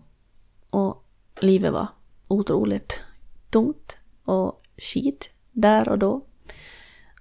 och 0.72 1.06
livet 1.40 1.74
var 1.74 1.88
otroligt 2.28 3.04
tungt 3.50 3.98
och 4.26 4.62
skit 4.78 5.30
där 5.52 5.90
och 5.90 6.00
då. 6.00 6.26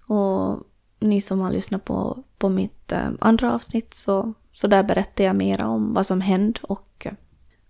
Och 0.07 0.67
ni 1.01 1.21
som 1.21 1.41
har 1.41 1.53
lyssnat 1.53 1.85
på, 1.85 2.25
på 2.39 2.49
mitt 2.49 2.93
ehm, 2.93 3.17
andra 3.21 3.55
avsnitt 3.55 3.95
så, 3.95 4.33
så 4.53 4.67
där 4.67 4.83
berättar 4.83 5.25
jag 5.25 5.37
mera 5.37 5.69
om 5.69 5.93
vad 5.93 6.07
som 6.07 6.21
hände 6.21 6.61
och 6.63 7.07
eh, 7.07 7.13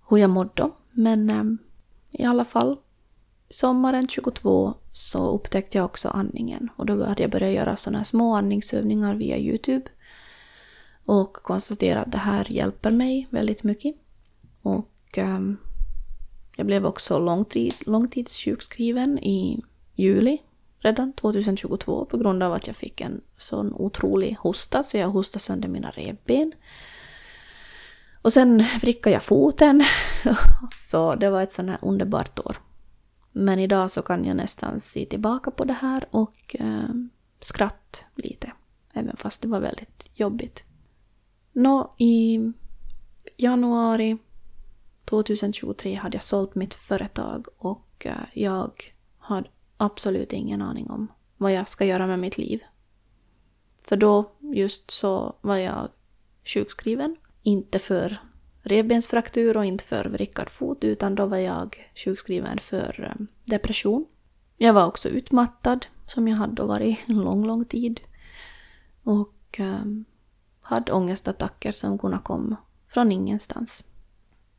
hur 0.08 0.16
jag 0.16 0.30
mådde. 0.30 0.70
Men 0.90 1.30
eh, 1.30 1.44
i 2.10 2.24
alla 2.24 2.44
fall, 2.44 2.76
sommaren 3.50 4.08
22 4.08 4.74
så 4.92 5.30
upptäckte 5.30 5.78
jag 5.78 5.84
också 5.84 6.08
andningen 6.08 6.68
och 6.76 6.86
då 6.86 7.04
hade 7.04 7.22
jag 7.22 7.30
börjat 7.30 7.54
göra 7.54 7.76
sådana 7.76 8.04
små 8.04 8.34
andningsövningar 8.34 9.14
via 9.14 9.38
Youtube 9.38 9.84
och 11.04 11.32
konstaterade 11.32 12.00
att 12.00 12.12
det 12.12 12.18
här 12.18 12.52
hjälper 12.52 12.90
mig 12.90 13.28
väldigt 13.30 13.62
mycket. 13.62 13.94
Och 14.62 15.18
um, 15.18 15.56
jag 16.56 16.66
blev 16.66 16.86
också 16.86 17.18
långtid, 17.18 17.74
långtidssjukskriven 17.86 19.18
i 19.18 19.62
juli 19.94 20.38
redan 20.78 21.12
2022 21.12 22.04
på 22.04 22.18
grund 22.18 22.42
av 22.42 22.52
att 22.52 22.66
jag 22.66 22.76
fick 22.76 23.00
en 23.00 23.20
sån 23.38 23.72
otrolig 23.74 24.36
hosta 24.40 24.82
så 24.82 24.96
jag 24.96 25.08
hostade 25.08 25.42
sönder 25.42 25.68
mina 25.68 25.90
revben. 25.90 26.52
Och 28.22 28.32
sen 28.32 28.64
vrickade 28.80 29.14
jag 29.14 29.22
foten. 29.22 29.84
så 30.78 31.14
det 31.14 31.30
var 31.30 31.42
ett 31.42 31.52
sånt 31.52 31.70
här 31.70 31.78
underbart 31.82 32.38
år. 32.38 32.56
Men 33.32 33.58
idag 33.58 33.90
så 33.90 34.02
kan 34.02 34.24
jag 34.24 34.36
nästan 34.36 34.80
se 34.80 35.06
tillbaka 35.06 35.50
på 35.50 35.64
det 35.64 35.72
här 35.72 36.08
och 36.10 36.56
eh, 36.58 36.94
skratt 37.40 38.04
lite. 38.14 38.52
Även 38.92 39.16
fast 39.16 39.42
det 39.42 39.48
var 39.48 39.60
väldigt 39.60 40.10
jobbigt. 40.14 40.64
Nå, 41.52 41.94
i 41.98 42.40
januari 43.36 44.18
2023 45.04 45.94
hade 45.94 46.16
jag 46.16 46.22
sålt 46.22 46.54
mitt 46.54 46.74
företag 46.74 47.46
och 47.58 48.06
eh, 48.06 48.14
jag 48.34 48.72
hade 49.18 49.48
absolut 49.76 50.32
ingen 50.32 50.62
aning 50.62 50.90
om 50.90 51.12
vad 51.36 51.52
jag 51.52 51.68
ska 51.68 51.84
göra 51.84 52.06
med 52.06 52.18
mitt 52.18 52.38
liv. 52.38 52.62
För 53.82 53.96
då 53.96 54.32
just 54.40 54.90
så 54.90 55.36
var 55.40 55.56
jag 55.56 55.88
sjukskriven. 56.44 57.16
Inte 57.42 57.78
för 57.78 58.18
revbensfraktur 58.62 59.56
och 59.56 59.64
inte 59.64 59.84
för 59.84 60.04
vrickad 60.04 60.50
fot 60.50 60.84
utan 60.84 61.14
då 61.14 61.26
var 61.26 61.38
jag 61.38 61.90
sjukskriven 61.94 62.58
för 62.58 63.04
eh, 63.04 63.24
depression. 63.44 64.06
Jag 64.56 64.72
var 64.72 64.86
också 64.86 65.08
utmattad 65.08 65.86
som 66.06 66.28
jag 66.28 66.36
hade 66.36 66.62
varit 66.62 66.98
en 67.06 67.20
lång, 67.20 67.46
lång 67.46 67.64
tid. 67.64 68.00
Och 69.02 69.60
eh, 69.60 69.84
hade 70.62 70.92
ångestattacker 70.92 71.72
som 71.72 71.98
kunde 71.98 72.18
komma 72.24 72.56
från 72.88 73.12
ingenstans. 73.12 73.84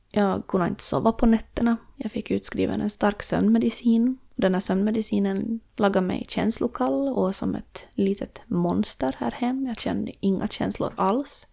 Jag 0.09 0.47
kunde 0.47 0.67
inte 0.67 0.83
sova 0.83 1.11
på 1.11 1.25
nätterna. 1.25 1.77
Jag 1.95 2.11
fick 2.11 2.31
utskriven 2.31 2.81
en 2.81 2.89
stark 2.89 3.23
sömnmedicin. 3.23 4.17
Den 4.35 4.53
här 4.53 4.59
sömnmedicinen 4.59 5.59
lagade 5.75 6.07
mig 6.07 6.25
känslokall 6.29 7.07
och 7.07 7.35
som 7.35 7.55
ett 7.55 7.85
litet 7.91 8.41
monster 8.47 9.15
här 9.19 9.31
hem. 9.31 9.65
Jag 9.67 9.79
kände 9.79 10.11
inga 10.19 10.47
känslor 10.47 10.93
alls. 10.95 11.47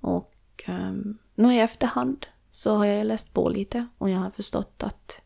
Och 0.00 0.64
um, 0.68 1.18
nu 1.34 1.54
i 1.54 1.60
efterhand 1.60 2.26
så 2.50 2.76
har 2.76 2.86
jag 2.86 3.06
läst 3.06 3.34
på 3.34 3.48
lite 3.48 3.86
och 3.98 4.10
jag 4.10 4.18
har 4.18 4.30
förstått 4.30 4.82
att 4.82 5.22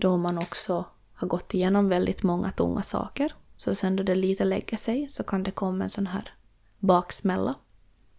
då 0.00 0.16
man 0.16 0.38
också 0.38 0.84
har 1.12 1.28
gått 1.28 1.54
igenom 1.54 1.88
väldigt 1.88 2.22
många 2.22 2.52
tunga 2.52 2.82
saker, 2.82 3.34
så 3.56 3.74
sen 3.74 3.96
då 3.96 4.02
det 4.02 4.14
lite 4.14 4.44
lägger 4.44 4.76
sig 4.76 5.08
så 5.08 5.22
kan 5.22 5.42
det 5.42 5.50
komma 5.50 5.84
en 5.84 5.90
sån 5.90 6.06
här 6.06 6.34
baksmälla, 6.78 7.54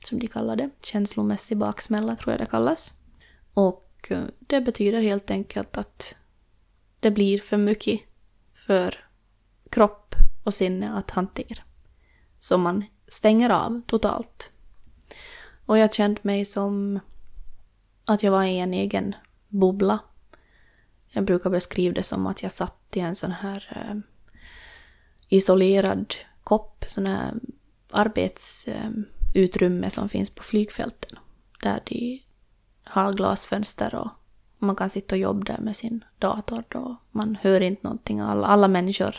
som 0.06 0.20
de 0.20 0.28
kallar 0.28 0.56
det. 0.56 0.70
Känslomässig 0.82 1.58
baksmälla 1.58 2.16
tror 2.16 2.34
jag 2.34 2.40
det 2.40 2.46
kallas. 2.46 2.94
Och 3.54 4.08
eh, 4.10 4.24
det 4.40 4.62
betyder 4.62 5.02
helt 5.02 5.32
enkelt 5.32 5.78
att 5.78 6.16
det 7.00 7.12
blir 7.12 7.40
för 7.40 7.58
mycket 7.58 8.02
för 8.52 9.08
kropp 9.70 10.16
och 10.44 10.54
sinne 10.54 10.94
att 10.94 11.12
hantera. 11.12 11.64
Så 12.40 12.58
man 12.58 12.86
stänger 13.08 13.50
av 13.50 13.82
totalt. 13.88 14.53
Och 15.66 15.78
jag 15.78 15.94
kände 15.94 16.22
mig 16.24 16.46
som 16.46 17.00
att 18.06 18.24
jag 18.24 18.32
var 18.32 18.44
i 18.44 18.60
en 18.60 18.74
egen 18.74 19.16
bubbla. 19.48 20.00
Jag 21.10 21.26
brukar 21.26 21.50
beskriva 21.50 21.94
det 21.94 22.04
som 22.04 22.28
att 22.28 22.44
jag 22.44 22.52
satt 22.52 22.78
i 22.94 23.00
en 23.00 23.16
sån 23.16 23.32
här 23.32 23.68
eh, 23.76 23.96
isolerad 25.30 26.14
kopp, 26.44 26.86
sån 26.88 27.06
här 27.06 27.34
arbetsutrymme 27.92 29.88
eh, 29.88 29.90
som 29.90 30.10
finns 30.10 30.30
på 30.30 30.44
flygfälten. 30.44 31.20
Där 31.62 31.82
de 31.86 32.24
har 32.84 33.14
glasfönster 33.14 33.96
och 33.96 34.10
man 34.58 34.76
kan 34.76 34.90
sitta 34.90 35.16
och 35.16 35.20
jobba 35.20 35.44
där 35.44 35.58
med 35.58 35.76
sin 35.76 36.04
dator 36.20 36.64
och 36.76 36.96
man 37.12 37.38
hör 37.42 37.62
inte 37.62 37.84
någonting. 37.84 38.20
Alla, 38.20 38.48
alla 38.48 38.68
människor 38.68 39.16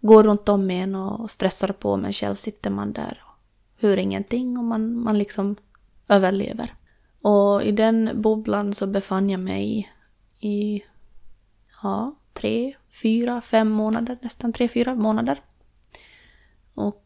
går 0.00 0.22
runt 0.22 0.48
om 0.48 0.70
en 0.70 0.94
och 0.94 1.30
stressar 1.30 1.68
på 1.68 1.96
men 1.96 2.12
själv 2.12 2.34
sitter 2.34 2.70
man 2.70 2.92
där 2.92 3.22
och 3.24 3.34
hör 3.80 3.96
ingenting 3.96 4.58
och 4.58 4.64
man, 4.64 5.02
man 5.02 5.18
liksom 5.18 5.56
överlever. 6.08 6.74
Och 7.22 7.62
i 7.62 7.72
den 7.72 8.10
bubblan 8.22 8.74
så 8.74 8.86
befann 8.86 9.30
jag 9.30 9.40
mig 9.40 9.92
i 10.40 10.82
ja, 11.82 12.16
tre, 12.32 12.74
fyra, 13.02 13.40
fem 13.40 13.68
månader, 13.68 14.18
nästan 14.22 14.52
tre, 14.52 14.68
fyra 14.68 14.94
månader. 14.94 15.40
Och 16.74 17.04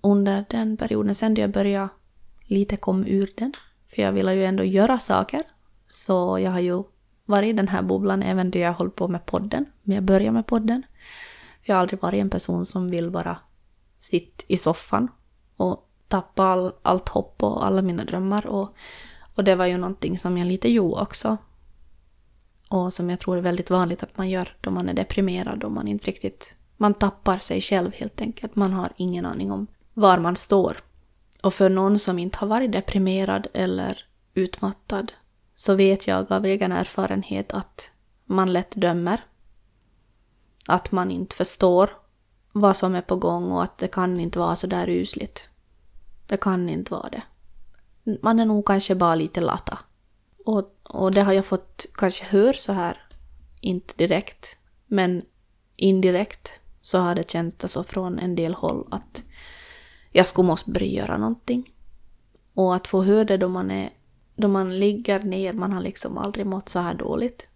under 0.00 0.44
den 0.50 0.76
perioden, 0.76 1.14
sen 1.14 1.34
då 1.34 1.40
jag 1.40 1.50
började 1.50 1.88
lite 2.42 2.76
kom 2.76 3.06
ur 3.06 3.30
den, 3.36 3.52
för 3.88 4.02
jag 4.02 4.12
ville 4.12 4.34
ju 4.34 4.44
ändå 4.44 4.64
göra 4.64 4.98
saker, 4.98 5.42
så 5.88 6.38
jag 6.38 6.50
har 6.50 6.60
ju 6.60 6.82
varit 7.24 7.48
i 7.48 7.52
den 7.52 7.68
här 7.68 7.82
bubblan 7.82 8.22
även 8.22 8.50
då 8.50 8.58
jag 8.58 8.72
hållit 8.72 8.94
på 8.94 9.08
med 9.08 9.26
podden, 9.26 9.66
men 9.82 9.94
jag 9.94 10.04
började 10.04 10.32
med 10.32 10.46
podden. 10.46 10.82
För 11.60 11.72
jag 11.72 11.76
har 11.76 11.80
aldrig 11.80 12.00
varit 12.00 12.20
en 12.20 12.30
person 12.30 12.66
som 12.66 12.88
vill 12.88 13.10
bara 13.10 13.38
sitta 13.96 14.44
i 14.48 14.56
soffan 14.56 15.08
och 15.56 15.83
tappa 16.08 16.44
all, 16.44 16.72
allt 16.82 17.08
hopp 17.08 17.42
och 17.42 17.66
alla 17.66 17.82
mina 17.82 18.04
drömmar. 18.04 18.46
Och, 18.46 18.74
och 19.34 19.44
det 19.44 19.54
var 19.54 19.66
ju 19.66 19.76
någonting 19.76 20.18
som 20.18 20.38
jag 20.38 20.46
lite 20.46 20.68
gjorde 20.68 21.00
också. 21.00 21.36
Och 22.68 22.92
som 22.92 23.10
jag 23.10 23.20
tror 23.20 23.36
är 23.36 23.40
väldigt 23.40 23.70
vanligt 23.70 24.02
att 24.02 24.18
man 24.18 24.30
gör 24.30 24.56
då 24.60 24.70
man 24.70 24.88
är 24.88 24.94
deprimerad 24.94 25.64
och 25.64 25.72
man 25.72 25.88
inte 25.88 26.06
riktigt... 26.06 26.56
Man 26.76 26.94
tappar 26.94 27.38
sig 27.38 27.60
själv 27.60 27.92
helt 27.94 28.20
enkelt. 28.20 28.56
Man 28.56 28.72
har 28.72 28.92
ingen 28.96 29.26
aning 29.26 29.52
om 29.52 29.66
var 29.94 30.18
man 30.18 30.36
står. 30.36 30.76
Och 31.42 31.54
för 31.54 31.70
någon 31.70 31.98
som 31.98 32.18
inte 32.18 32.38
har 32.38 32.46
varit 32.46 32.72
deprimerad 32.72 33.46
eller 33.54 34.06
utmattad 34.34 35.12
så 35.56 35.74
vet 35.74 36.06
jag 36.06 36.32
av 36.32 36.44
egen 36.44 36.72
erfarenhet 36.72 37.52
att 37.52 37.90
man 38.24 38.52
lätt 38.52 38.70
dömer. 38.74 39.24
Att 40.66 40.92
man 40.92 41.10
inte 41.10 41.36
förstår 41.36 41.90
vad 42.52 42.76
som 42.76 42.94
är 42.94 43.02
på 43.02 43.16
gång 43.16 43.52
och 43.52 43.62
att 43.62 43.78
det 43.78 43.88
kan 43.88 44.20
inte 44.20 44.38
vara 44.38 44.56
så 44.56 44.66
där 44.66 44.88
usligt. 44.88 45.48
Det 46.34 46.38
kan 46.38 46.68
inte 46.68 46.92
vara 46.92 47.08
det. 47.08 47.22
Man 48.22 48.40
är 48.40 48.46
nog 48.46 48.66
kanske 48.66 48.94
bara 48.94 49.14
lite 49.14 49.40
lata. 49.40 49.78
Och, 50.44 50.80
och 50.82 51.10
det 51.12 51.20
har 51.22 51.32
jag 51.32 51.44
fått 51.44 51.86
kanske 51.94 52.24
höra 52.24 52.52
så 52.52 52.72
här, 52.72 53.02
inte 53.60 53.94
direkt, 53.96 54.58
men 54.86 55.22
indirekt 55.76 56.52
så 56.80 56.98
har 56.98 57.14
det 57.14 57.30
känts 57.30 57.72
så 57.72 57.84
från 57.84 58.18
en 58.18 58.34
del 58.34 58.54
håll 58.54 58.88
att 58.90 59.22
jag 60.12 60.26
skulle 60.26 60.46
måste 60.46 60.70
börja 60.70 60.86
göra 60.86 61.18
någonting. 61.18 61.72
Och 62.54 62.74
att 62.74 62.88
få 62.88 63.02
höra 63.02 63.24
det 63.24 63.36
då 63.36 63.48
man, 63.48 63.70
är, 63.70 63.90
då 64.36 64.48
man 64.48 64.78
ligger 64.78 65.20
ner, 65.20 65.52
man 65.52 65.72
har 65.72 65.80
liksom 65.80 66.18
aldrig 66.18 66.46
mått 66.46 66.68
så 66.68 66.78
här 66.78 66.94
dåligt, 66.94 67.48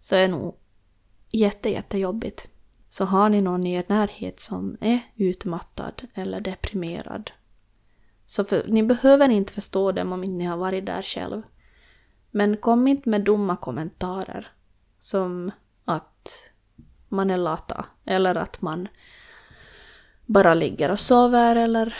så 0.00 0.16
är 0.16 0.28
nog 0.28 0.56
jätte, 1.30 1.70
jättejobbigt. 1.70 2.48
Så 2.88 3.04
har 3.04 3.28
ni 3.28 3.40
någon 3.40 3.66
i 3.66 3.74
er 3.74 3.84
närhet 3.88 4.40
som 4.40 4.76
är 4.80 5.00
utmattad 5.16 6.02
eller 6.14 6.40
deprimerad, 6.40 7.30
så 8.26 8.44
för, 8.44 8.64
ni 8.68 8.82
behöver 8.82 9.28
inte 9.28 9.52
förstå 9.52 9.92
dem 9.92 10.12
om 10.12 10.24
inte 10.24 10.36
ni 10.36 10.44
har 10.44 10.56
varit 10.56 10.86
där 10.86 11.02
själv. 11.02 11.42
Men 12.30 12.56
kom 12.56 12.86
inte 12.86 13.08
med 13.08 13.24
dumma 13.24 13.56
kommentarer 13.56 14.52
som 14.98 15.50
att 15.84 16.52
man 17.08 17.30
är 17.30 17.36
lata 17.36 17.86
eller 18.04 18.34
att 18.34 18.62
man 18.62 18.88
bara 20.26 20.54
ligger 20.54 20.90
och 20.90 21.00
sover 21.00 21.56
eller 21.56 21.94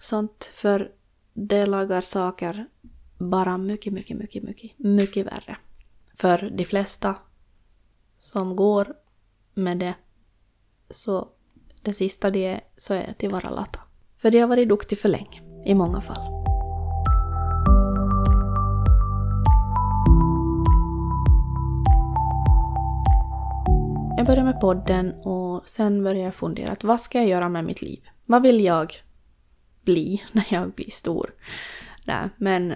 sånt. 0.00 0.50
För 0.52 0.92
det 1.32 1.66
lagar 1.66 2.00
saker 2.00 2.66
bara 3.18 3.58
mycket, 3.58 3.92
mycket, 3.92 4.16
mycket, 4.16 4.42
mycket, 4.42 4.78
mycket 4.78 5.26
värre. 5.26 5.56
För 6.14 6.50
de 6.50 6.64
flesta 6.64 7.16
som 8.18 8.56
går 8.56 8.94
med 9.54 9.78
det 9.78 9.94
så 10.90 11.28
det 11.82 11.94
sista 11.94 12.30
det 12.30 12.46
är 12.46 12.60
så 12.76 12.94
är 12.94 13.10
att 13.10 13.18
de 13.18 13.28
vara 13.28 13.50
lata. 13.50 13.80
För 14.16 14.30
de 14.30 14.40
har 14.40 14.48
varit 14.48 14.68
duktiga 14.68 14.98
för 14.98 15.08
länge, 15.08 15.42
i 15.64 15.74
många 15.74 16.00
fall. 16.00 16.40
Jag 24.16 24.26
började 24.26 24.44
med 24.44 24.60
podden 24.60 25.12
och 25.12 25.68
sen 25.68 26.02
började 26.02 26.24
jag 26.24 26.34
fundera 26.34 26.72
att 26.72 26.84
vad 26.84 27.00
ska 27.00 27.18
jag 27.18 27.28
göra 27.28 27.48
med 27.48 27.64
mitt 27.64 27.82
liv? 27.82 28.00
Vad 28.26 28.42
vill 28.42 28.64
jag 28.64 28.94
bli 29.84 30.22
när 30.32 30.46
jag 30.48 30.70
blir 30.70 30.90
stor? 30.90 31.34
Nej, 32.04 32.28
men 32.36 32.74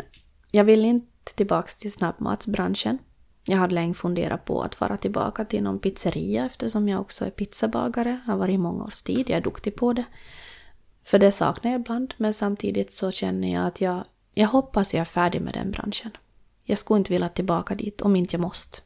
jag 0.50 0.64
vill 0.64 0.84
inte 0.84 1.34
tillbaka 1.34 1.68
till 1.78 1.92
snabbmatsbranschen. 1.92 2.98
Jag 3.46 3.56
hade 3.56 3.74
länge 3.74 3.94
funderat 3.94 4.44
på 4.44 4.62
att 4.62 4.80
vara 4.80 4.96
tillbaka 4.96 5.44
till 5.44 5.62
någon 5.62 5.78
pizzeria 5.78 6.46
eftersom 6.46 6.88
jag 6.88 7.00
också 7.00 7.24
är 7.24 7.30
pizzabagare. 7.30 8.20
Jag 8.26 8.32
har 8.32 8.38
varit 8.38 8.54
i 8.54 8.58
många 8.58 8.84
års 8.84 9.02
tid, 9.02 9.30
jag 9.30 9.36
är 9.36 9.42
duktig 9.42 9.76
på 9.76 9.92
det. 9.92 10.04
För 11.04 11.18
det 11.18 11.32
saknar 11.32 11.70
jag 11.70 11.80
ibland, 11.80 12.14
men 12.16 12.34
samtidigt 12.34 12.92
så 12.92 13.10
känner 13.10 13.52
jag 13.52 13.66
att 13.66 13.80
jag, 13.80 14.04
jag 14.34 14.48
hoppas 14.48 14.94
jag 14.94 15.00
är 15.00 15.04
färdig 15.04 15.42
med 15.42 15.54
den 15.54 15.70
branschen. 15.70 16.10
Jag 16.62 16.78
skulle 16.78 16.98
inte 16.98 17.12
vilja 17.12 17.28
tillbaka 17.28 17.74
dit 17.74 18.02
om 18.02 18.16
inte 18.16 18.36
jag 18.36 18.40
måste. 18.40 18.78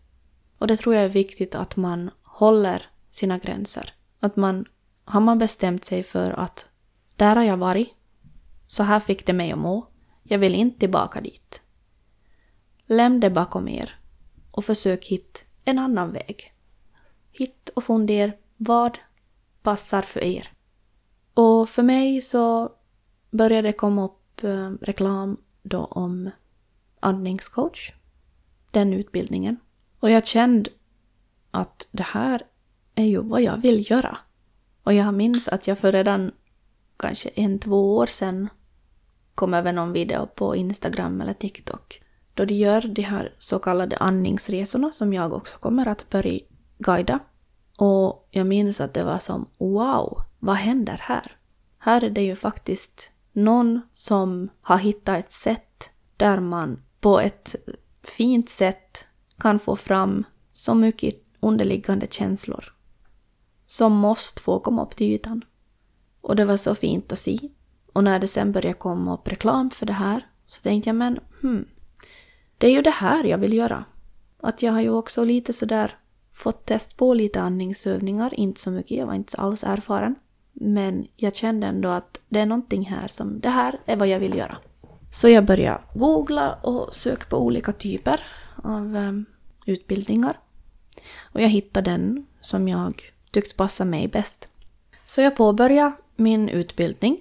Och 0.59 0.67
det 0.67 0.77
tror 0.77 0.95
jag 0.95 1.05
är 1.05 1.09
viktigt 1.09 1.55
att 1.55 1.77
man 1.77 2.11
håller 2.23 2.87
sina 3.11 3.39
gränser. 3.39 3.95
Att 4.21 4.37
man, 4.37 4.65
har 5.05 5.21
man 5.21 5.39
bestämt 5.39 5.85
sig 5.85 6.03
för 6.03 6.31
att 6.31 6.67
där 7.17 7.37
har 7.37 7.43
jag 7.43 7.57
varit, 7.57 7.89
så 8.67 8.83
här 8.83 9.01
fick 9.01 9.27
det 9.27 9.33
mig 9.33 9.53
att 9.53 9.59
må, 9.59 9.87
jag 10.23 10.39
vill 10.39 10.55
inte 10.55 10.79
tillbaka 10.79 11.21
dit. 11.21 11.63
Lämn 12.87 13.21
det 13.21 13.31
bakom 13.31 13.69
er 13.69 13.99
och 14.51 14.65
försök 14.65 15.05
hitta 15.05 15.41
en 15.65 15.79
annan 15.79 16.13
väg. 16.13 16.55
Hitt 17.33 17.69
och 17.69 17.85
fundera 17.85 18.33
vad 18.57 18.99
passar 19.63 20.03
för 20.03 20.25
er. 20.25 20.53
Och 21.41 21.69
för 21.69 21.83
mig 21.83 22.21
så 22.21 22.73
började 23.31 23.69
det 23.69 23.73
komma 23.73 24.05
upp 24.05 24.45
eh, 24.45 24.71
reklam 24.81 25.37
då 25.63 25.85
om 25.85 26.31
andningscoach. 27.01 27.93
Den 28.71 28.93
utbildningen. 28.93 29.57
Och 30.01 30.11
jag 30.11 30.27
kände 30.27 30.71
att 31.51 31.89
det 31.91 32.03
här 32.03 32.43
är 32.95 33.05
ju 33.05 33.23
vad 33.23 33.43
jag 33.43 33.57
vill 33.57 33.91
göra. 33.91 34.19
Och 34.83 34.95
jag 34.95 35.15
minns 35.15 35.49
att 35.49 35.69
jag 35.69 35.79
för 35.79 35.93
redan 35.93 36.33
kanske 36.97 37.29
en, 37.29 37.59
två 37.59 37.97
år 37.97 38.07
sedan 38.07 38.49
kom 39.35 39.55
över 39.55 39.73
någon 39.73 39.93
video 39.93 40.27
på 40.27 40.57
Instagram 40.57 41.21
eller 41.21 41.35
TikTok 41.35 42.03
då 42.35 42.45
de 42.45 42.55
gör 42.55 42.83
de 42.83 43.03
här 43.03 43.35
så 43.39 43.59
kallade 43.59 43.97
andningsresorna 43.97 44.93
som 44.93 45.13
jag 45.13 45.33
också 45.33 45.59
kommer 45.59 45.89
att 45.89 46.11
börja 46.11 46.41
guida. 46.79 47.19
Och 47.79 48.29
jag 48.31 48.47
minns 48.47 48.81
att 48.81 48.95
det 48.95 49.05
var 49.05 49.19
som 49.19 49.49
wow, 49.59 50.23
vad 50.39 50.57
händer 50.57 51.01
här? 51.03 51.37
Här 51.79 52.05
är 52.05 52.11
det 52.11 52.23
ju 52.23 52.37
faktiskt 52.37 53.13
någon 53.33 53.81
som 53.95 54.49
har 54.61 54.79
hittat 54.79 55.19
ett 55.19 55.33
sätt 55.33 55.91
där 56.17 56.41
man 56.41 56.83
på 57.01 57.21
ett 57.21 57.55
fint 58.03 58.49
sätt 58.49 59.07
kan 59.39 59.59
få 59.59 59.77
fram 59.77 60.25
så 60.53 60.75
mycket 60.75 61.15
underliggande 61.41 62.07
känslor 62.11 62.75
som 63.67 63.93
måste 63.93 64.41
få 64.41 64.61
komma 64.61 64.83
upp 64.83 64.97
till 64.97 65.13
ytan. 65.13 65.45
Och 66.21 66.37
det 66.37 66.45
var 66.45 66.57
så 66.57 66.75
fint 66.75 67.13
att 67.13 67.19
se. 67.19 67.39
Och 67.93 68.05
när 68.05 68.19
det 68.19 68.29
sen 68.29 68.53
började 68.53 68.79
komma 68.79 69.15
upp 69.15 69.29
reklam 69.29 69.71
för 69.71 69.87
det 69.87 69.93
här 69.93 70.27
så 70.47 70.63
tänkte 70.63 70.89
jag 70.89 70.97
men 70.97 71.19
hmm, 71.41 71.69
det 72.59 72.67
är 72.67 72.73
ju 72.73 72.83
det 72.83 72.91
här 72.91 73.25
jag 73.25 73.39
vill 73.39 73.53
göra. 73.53 73.85
Att 74.41 74.63
jag 74.63 74.73
har 74.73 74.81
ju 74.81 74.91
också 74.91 75.25
lite 75.25 75.53
sådär 75.53 75.99
fått 76.39 76.67
test 76.67 76.97
på 76.97 77.15
lite 77.15 77.41
andningsövningar, 77.41 78.35
inte 78.35 78.61
så 78.61 78.71
mycket, 78.71 78.99
jag 78.99 79.07
var 79.07 79.15
inte 79.15 79.37
alls 79.37 79.65
erfaren. 79.65 80.15
Men 80.53 81.07
jag 81.17 81.35
kände 81.35 81.67
ändå 81.67 81.89
att 81.89 82.21
det 82.29 82.41
är 82.41 82.47
någonting 82.47 82.85
här 82.87 83.09
som, 83.09 83.41
det 83.41 83.49
här 83.49 83.81
är 83.87 83.97
vad 83.97 84.09
jag 84.09 84.21
vill 84.21 84.35
göra. 84.35 84.59
Så 85.13 85.29
jag 85.29 85.45
började 85.45 85.81
googla 85.95 86.53
och 86.53 86.95
söka 86.95 87.25
på 87.29 87.37
olika 87.37 87.73
typer 87.73 88.21
av 88.57 88.97
um, 88.97 89.27
utbildningar. 89.67 90.39
Och 91.33 91.41
jag 91.41 91.49
hittade 91.49 91.91
den 91.91 92.27
som 92.41 92.69
jag 92.69 93.03
tyckte 93.31 93.55
passade 93.55 93.91
mig 93.91 94.09
bäst. 94.09 94.49
Så 95.05 95.21
jag 95.21 95.37
påbörjade 95.37 95.93
min 96.17 96.49
utbildning. 96.49 97.21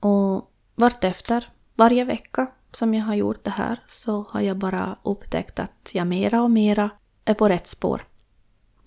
Och 0.00 0.50
vartefter, 0.74 1.48
varje 1.74 2.04
vecka, 2.04 2.46
som 2.72 2.94
jag 2.94 3.04
har 3.04 3.14
gjort 3.14 3.44
det 3.44 3.50
här 3.50 3.82
så 3.88 4.26
har 4.28 4.40
jag 4.40 4.56
bara 4.56 4.96
upptäckt 5.02 5.58
att 5.58 5.90
jag 5.92 6.06
mera 6.06 6.42
och 6.42 6.50
mera 6.50 6.90
är 7.24 7.34
på 7.34 7.48
rätt 7.48 7.66
spår. 7.66 8.07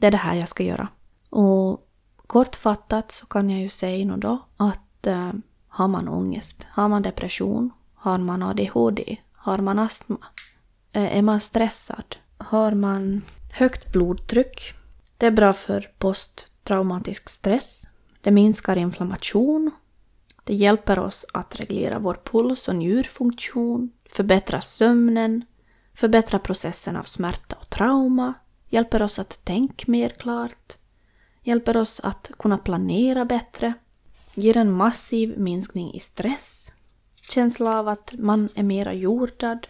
Det 0.01 0.07
är 0.07 0.11
det 0.11 0.17
här 0.17 0.35
jag 0.35 0.49
ska 0.49 0.63
göra. 0.63 0.87
Och 1.29 1.87
kortfattat 2.27 3.11
så 3.11 3.25
kan 3.25 3.49
jag 3.49 3.59
ju 3.59 3.69
säga 3.69 4.05
nu 4.05 4.17
då 4.17 4.45
att 4.57 5.07
eh, 5.07 5.31
har 5.67 5.87
man 5.87 6.07
ångest, 6.07 6.67
har 6.69 6.89
man 6.89 7.01
depression, 7.01 7.71
har 7.93 8.17
man 8.17 8.43
ADHD, 8.43 9.17
har 9.33 9.57
man 9.57 9.79
astma, 9.79 10.17
eh, 10.91 11.17
är 11.17 11.21
man 11.21 11.41
stressad, 11.41 12.15
har 12.37 12.71
man 12.71 13.21
högt 13.53 13.91
blodtryck, 13.91 14.73
det 15.17 15.25
är 15.25 15.31
bra 15.31 15.53
för 15.53 15.91
posttraumatisk 15.97 17.29
stress, 17.29 17.87
det 18.21 18.31
minskar 18.31 18.75
inflammation 18.75 19.71
det 20.43 20.53
hjälper 20.53 20.99
oss 20.99 21.25
att 21.33 21.55
reglera 21.55 21.99
vår 21.99 22.19
puls 22.23 22.67
och 22.67 22.75
njurfunktion, 22.75 23.91
förbättra 24.09 24.61
sömnen, 24.61 25.45
förbättra 25.93 26.39
processen 26.39 26.95
av 26.95 27.03
smärta 27.03 27.55
och 27.61 27.69
trauma, 27.69 28.33
hjälper 28.71 29.01
oss 29.01 29.19
att 29.19 29.45
tänka 29.45 29.85
mer 29.87 30.09
klart, 30.09 30.77
hjälper 31.43 31.77
oss 31.77 31.99
att 32.03 32.31
kunna 32.39 32.57
planera 32.57 33.25
bättre, 33.25 33.73
ger 34.35 34.57
en 34.57 34.71
massiv 34.71 35.39
minskning 35.39 35.93
i 35.93 35.99
stress, 35.99 36.73
känsla 37.29 37.79
av 37.79 37.87
att 37.87 38.13
man 38.17 38.49
är 38.55 38.63
mera 38.63 38.93
jordad. 38.93 39.67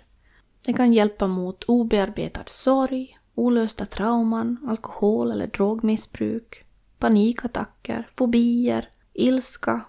Det 0.66 0.74
kan 0.74 0.94
hjälpa 0.94 1.28
mot 1.28 1.64
obearbetad 1.64 2.44
sorg, 2.46 3.18
olösta 3.36 3.86
trauman, 3.86 4.58
alkohol 4.68 5.32
eller 5.32 5.48
drogmissbruk, 5.48 6.66
panikattacker, 7.00 8.10
fobier, 8.16 8.90
ilska, 9.14 9.82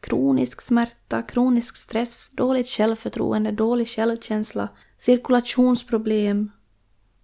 kronisk 0.00 0.60
smärta, 0.60 1.22
kronisk 1.22 1.76
stress, 1.76 2.30
dåligt 2.30 2.68
självförtroende, 2.68 3.50
dålig 3.50 3.88
självkänsla, 3.88 4.68
cirkulationsproblem, 4.98 6.50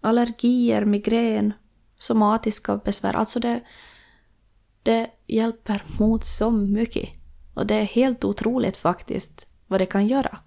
allergier, 0.01 0.85
migrän, 0.85 1.53
somatiska 1.99 2.77
besvär. 2.77 3.15
Alltså 3.15 3.41
det, 3.41 3.61
det 4.83 5.11
hjälper 5.27 5.85
mot 5.99 6.25
så 6.25 6.51
mycket. 6.51 7.09
Och 7.55 7.67
det 7.67 7.75
är 7.75 7.85
helt 7.85 8.25
otroligt 8.25 8.77
faktiskt 8.77 9.47
vad 9.67 9.81
det 9.81 9.87
kan 9.87 10.07
göra. 10.07 10.39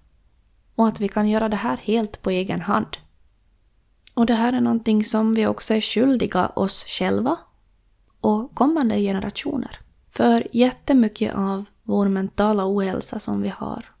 Och 0.74 0.88
att 0.88 1.00
vi 1.00 1.08
kan 1.08 1.28
göra 1.28 1.48
det 1.48 1.56
här 1.56 1.76
helt 1.76 2.22
på 2.22 2.30
egen 2.30 2.60
hand. 2.60 2.96
Och 4.14 4.26
det 4.26 4.34
här 4.34 4.52
är 4.52 4.60
någonting 4.60 5.04
som 5.04 5.34
vi 5.34 5.46
också 5.46 5.74
är 5.74 5.80
skyldiga 5.80 6.46
oss 6.46 6.84
själva 6.84 7.38
och 8.20 8.54
kommande 8.54 9.00
generationer. 9.00 9.80
För 10.10 10.46
jättemycket 10.52 11.34
av 11.34 11.64
vår 11.82 12.08
mentala 12.08 12.66
ohälsa 12.66 13.18
som 13.18 13.42
vi 13.42 13.48
har, 13.48 13.94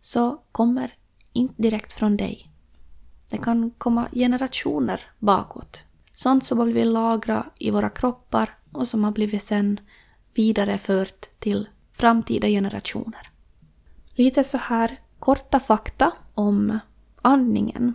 så 0.00 0.42
kommer 0.52 0.94
inte 1.32 1.62
direkt 1.62 1.92
från 1.92 2.16
dig. 2.16 2.53
Det 3.28 3.38
kan 3.38 3.70
komma 3.78 4.08
generationer 4.12 5.00
bakåt. 5.18 5.84
Sånt 6.12 6.44
som 6.44 6.58
har 6.58 6.64
blivit 6.64 6.86
lagrat 6.86 7.46
i 7.58 7.70
våra 7.70 7.90
kroppar 7.90 8.58
och 8.72 8.88
som 8.88 9.04
har 9.04 9.12
blivit 9.12 9.42
sen 9.42 9.80
vidarefört 10.34 11.26
till 11.38 11.68
framtida 11.92 12.48
generationer. 12.48 13.30
Lite 14.14 14.44
så 14.44 14.58
här 14.58 15.00
korta 15.18 15.60
fakta 15.60 16.12
om 16.34 16.78
andningen. 17.22 17.94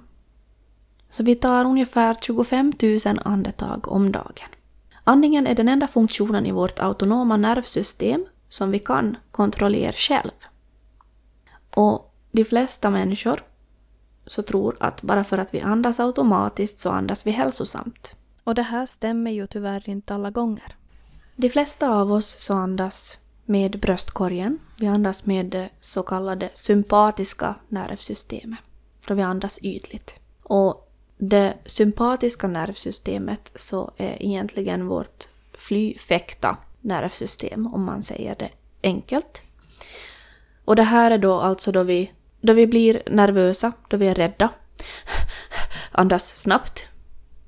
Så 1.09 1.23
vi 1.23 1.35
tar 1.35 1.65
ungefär 1.65 2.17
25 2.21 2.73
000 3.05 3.19
andetag 3.25 3.87
om 3.87 4.11
dagen. 4.11 4.49
Andningen 5.03 5.47
är 5.47 5.55
den 5.55 5.69
enda 5.69 5.87
funktionen 5.87 6.45
i 6.45 6.51
vårt 6.51 6.79
autonoma 6.79 7.37
nervsystem 7.37 8.25
som 8.49 8.71
vi 8.71 8.79
kan 8.79 9.17
kontrollera 9.31 9.93
själv. 9.93 10.31
Och 11.75 12.15
de 12.31 12.45
flesta 12.45 12.89
människor 12.89 13.43
så 14.29 14.41
tror 14.41 14.75
att 14.79 15.01
bara 15.01 15.23
för 15.23 15.37
att 15.37 15.53
vi 15.53 15.61
andas 15.61 15.99
automatiskt 15.99 16.79
så 16.79 16.89
andas 16.89 17.27
vi 17.27 17.31
hälsosamt. 17.31 18.15
Och 18.43 18.55
det 18.55 18.61
här 18.61 18.85
stämmer 18.85 19.31
ju 19.31 19.47
tyvärr 19.47 19.89
inte 19.89 20.13
alla 20.13 20.31
gånger. 20.31 20.75
De 21.35 21.49
flesta 21.49 21.89
av 21.89 22.11
oss 22.11 22.35
så 22.39 22.53
andas 22.53 23.17
med 23.45 23.79
bröstkorgen. 23.79 24.59
Vi 24.79 24.87
andas 24.87 25.25
med 25.25 25.45
det 25.45 25.69
så 25.79 26.03
kallade 26.03 26.49
sympatiska 26.53 27.55
nervsystemet. 27.67 28.59
Då 29.07 29.13
vi 29.13 29.21
andas 29.21 29.59
ytligt. 29.61 30.19
Och 30.43 30.91
det 31.17 31.53
sympatiska 31.65 32.47
nervsystemet 32.47 33.51
så 33.55 33.91
är 33.97 34.23
egentligen 34.23 34.87
vårt 34.87 35.27
fly-fäkta 35.53 36.57
nervsystem 36.81 37.73
om 37.73 37.83
man 37.83 38.03
säger 38.03 38.35
det 38.35 38.49
enkelt. 38.83 39.41
Och 40.65 40.75
det 40.75 40.83
här 40.83 41.11
är 41.11 41.17
då 41.17 41.33
alltså 41.33 41.71
då 41.71 41.83
vi, 41.83 42.11
då 42.41 42.53
vi 42.53 42.67
blir 42.67 43.03
nervösa, 43.05 43.71
då 43.87 43.97
vi 43.97 44.07
är 44.07 44.15
rädda. 44.15 44.49
Andas 45.91 46.37
snabbt. 46.37 46.87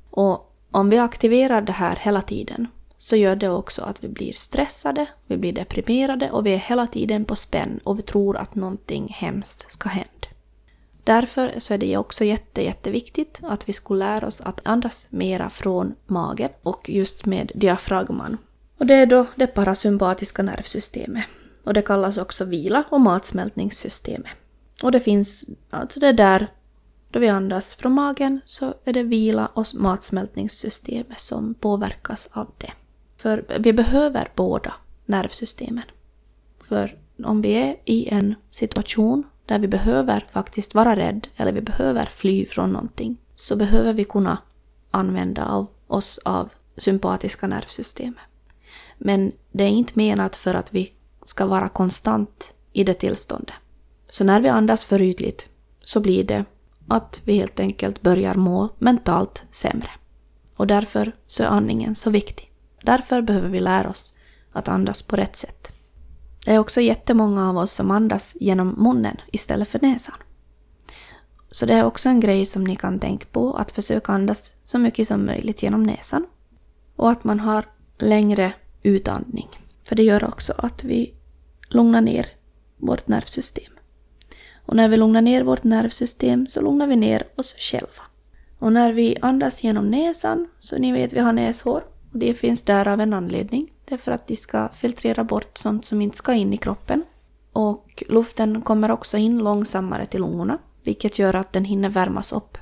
Och 0.10 0.56
om 0.72 0.90
vi 0.90 0.98
aktiverar 0.98 1.62
det 1.62 1.72
här 1.72 1.96
hela 2.02 2.22
tiden 2.22 2.68
så 2.98 3.16
gör 3.16 3.36
det 3.36 3.50
också 3.50 3.82
att 3.82 4.04
vi 4.04 4.08
blir 4.08 4.34
stressade, 4.34 5.06
vi 5.28 5.38
blir 5.38 5.54
deprimerade 5.54 6.32
och 6.32 6.46
vi 6.46 6.54
är 6.54 6.58
hela 6.58 6.88
tiden 6.88 7.26
på 7.26 7.36
spänn 7.36 7.80
och 7.84 8.00
vi 8.00 8.02
tror 8.02 8.38
att 8.38 8.56
någonting 8.56 9.08
hemskt 9.18 9.72
ska 9.72 9.90
hända. 9.90 10.12
Därför 11.04 11.60
så 11.60 11.74
är 11.74 11.78
det 11.78 11.98
också 11.98 12.24
jätte, 12.24 12.64
jätteviktigt 12.64 13.40
att 13.44 13.70
vi 13.70 13.74
skulle 13.74 14.06
lära 14.06 14.28
oss 14.28 14.42
att 14.42 14.62
andas 14.64 15.08
mera 15.10 15.50
från 15.50 15.96
magen 16.06 16.50
och 16.64 16.90
just 16.90 17.26
med 17.26 17.52
diafragman. 17.56 18.38
Och 18.78 18.86
det 18.86 18.94
är 18.94 19.06
då 19.06 19.26
det 19.36 19.48
parasympatiska 19.48 20.44
nervsystemet. 20.44 21.26
Och 21.64 21.74
det 21.74 21.82
kallas 21.82 22.18
också 22.18 22.46
vila 22.46 22.84
och 22.90 23.02
matsmältningssystemet. 23.02 24.32
Och 24.82 24.92
det 24.92 25.00
finns, 25.00 25.46
alltså 25.70 26.00
det 26.00 26.12
där, 26.12 26.48
då 27.12 27.20
vi 27.20 27.28
andas 27.28 27.76
från 27.76 27.92
magen 27.92 28.40
så 28.46 28.74
är 28.84 28.94
det 28.94 29.04
vila 29.04 29.48
och 29.54 29.66
matsmältningssystemet 29.76 31.20
som 31.20 31.54
påverkas 31.54 32.30
av 32.32 32.52
det. 32.58 32.72
För 33.18 33.46
vi 33.60 33.74
behöver 33.74 34.32
båda 34.36 34.74
nervsystemen. 35.06 35.84
För 36.68 36.98
om 37.24 37.42
vi 37.42 37.52
är 37.52 37.78
i 37.86 38.08
en 38.08 38.36
situation 38.52 39.24
där 39.46 39.60
vi 39.60 39.68
behöver 39.68 40.28
faktiskt 40.32 40.76
vara 40.76 40.96
rädd 40.96 41.28
eller 41.36 41.52
vi 41.52 41.62
behöver 41.62 42.06
fly 42.06 42.46
från 42.46 42.72
någonting, 42.72 43.18
så 43.36 43.56
behöver 43.56 43.94
vi 43.94 44.04
kunna 44.04 44.38
använda 44.92 45.46
av 45.46 45.68
oss 45.88 46.20
av 46.26 46.50
sympatiska 46.78 47.48
nervsystemet. 47.48 48.24
Men 48.98 49.32
det 49.52 49.64
är 49.64 49.70
inte 49.70 49.94
menat 49.96 50.36
för 50.36 50.54
att 50.54 50.74
vi 50.74 50.94
ska 51.26 51.46
vara 51.46 51.70
konstant 51.70 52.54
i 52.74 52.84
det 52.84 52.94
tillståndet. 52.94 53.56
Så 54.12 54.24
när 54.24 54.42
vi 54.42 54.50
andas 54.50 54.84
för 54.84 55.02
ytligt 55.02 55.50
så 55.80 56.00
blir 56.00 56.24
det 56.24 56.46
att 56.88 57.22
vi 57.26 57.34
helt 57.34 57.60
enkelt 57.60 58.02
börjar 58.02 58.36
må 58.36 58.70
mentalt 58.80 59.44
sämre. 59.52 59.90
Och 60.56 60.68
därför 60.68 61.12
så 61.28 61.44
är 61.44 61.48
andningen 61.48 61.96
så 61.96 62.10
viktig. 62.10 62.52
Därför 62.84 63.22
behöver 63.22 63.50
vi 63.50 63.60
lära 63.60 63.90
oss 63.90 64.14
att 64.52 64.68
andas 64.68 65.02
på 65.02 65.16
rätt 65.16 65.36
sätt. 65.36 65.74
Det 66.46 66.52
är 66.52 66.60
också 66.60 66.82
jättemånga 66.82 67.50
av 67.50 67.58
oss 67.58 67.72
som 67.72 67.92
andas 67.92 68.38
genom 68.40 68.68
munnen 68.78 69.18
istället 69.32 69.68
för 69.68 69.80
näsan. 69.82 70.16
Så 71.48 71.66
det 71.66 71.74
är 71.74 71.86
också 71.86 72.10
en 72.10 72.20
grej 72.20 72.46
som 72.46 72.64
ni 72.64 72.76
kan 72.76 73.00
tänka 73.00 73.26
på, 73.32 73.54
att 73.54 73.72
försöka 73.72 74.12
andas 74.12 74.54
så 74.66 74.80
mycket 74.80 75.08
som 75.08 75.26
möjligt 75.26 75.64
genom 75.64 75.84
näsan. 75.84 76.26
Och 76.96 77.12
att 77.12 77.24
man 77.24 77.40
har 77.40 77.66
längre 77.98 78.54
utandning. 78.84 79.50
För 79.84 79.96
det 79.96 80.04
gör 80.04 80.24
också 80.24 80.54
att 80.58 80.84
vi 80.84 81.14
lugnar 81.70 82.02
ner 82.02 82.28
vårt 82.78 83.08
nervsystem. 83.08 83.74
Och 84.66 84.76
när 84.76 84.90
vi 84.90 84.98
lugnar 84.98 85.22
ner 85.22 85.44
vårt 85.44 85.64
nervsystem 85.64 86.48
så 86.48 86.62
lugnar 86.62 86.88
vi 86.88 86.96
ner 86.96 87.24
oss 87.36 87.54
själva. 87.58 88.04
Och 88.60 88.74
när 88.74 88.94
vi 88.94 89.18
andas 89.22 89.64
genom 89.64 89.90
näsan, 89.90 90.48
så 90.60 90.78
ni 90.78 90.92
vet 90.92 91.14
vi 91.14 91.20
har 91.20 91.34
näshår, 91.34 91.84
och 92.12 92.20
det 92.20 92.34
finns 92.34 92.64
där 92.64 92.88
av 92.88 93.00
en 93.00 93.14
anledning. 93.14 93.72
Det 93.86 93.94
är 93.94 93.98
för 93.98 94.12
att 94.12 94.28
de 94.28 94.36
ska 94.36 94.70
filtrera 94.70 95.24
bort 95.24 95.58
sånt 95.58 95.86
som 95.86 96.02
inte 96.02 96.18
ska 96.18 96.34
in 96.34 96.54
i 96.54 96.58
kroppen. 96.58 97.04
Och 97.54 98.04
luften 98.10 98.62
kommer 98.62 98.92
också 98.92 99.18
in 99.18 99.38
långsammare 99.38 100.06
till 100.06 100.22
lungorna, 100.22 100.58
vilket 100.84 101.20
gör 101.20 101.36
att 101.36 101.54
den 101.54 101.66
hinner 101.66 101.90
värmas 101.90 102.32
upp. 102.32 102.58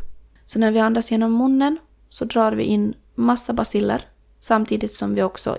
Så 0.45 0.59
när 0.59 0.71
vi 0.71 0.79
andas 0.79 1.12
genom 1.12 1.38
munnen 1.38 1.77
så 2.09 2.25
drar 2.25 2.51
vi 2.51 2.63
in 2.63 2.93
massa 3.15 3.53
basiller 3.53 4.05
samtidigt 4.39 4.91
som 4.91 5.15
vi 5.15 5.23
också 5.23 5.57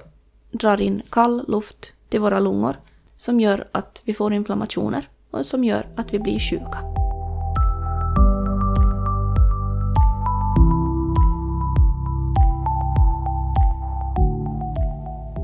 drar 0.51 0.81
in 0.81 1.03
kall 1.11 1.45
luft 1.49 1.93
till 2.09 2.21
våra 2.21 2.41
lungor 2.41 2.77
som 3.17 3.41
gör 3.41 3.69
att 3.73 4.03
vi 4.05 4.15
får 4.15 4.33
inflammationer 4.33 5.09
och 5.31 5.47
som 5.47 5.65
gör 5.65 5.87
att 5.97 6.15
vi 6.15 6.19
blir 6.19 6.39
sjuka. 6.39 6.79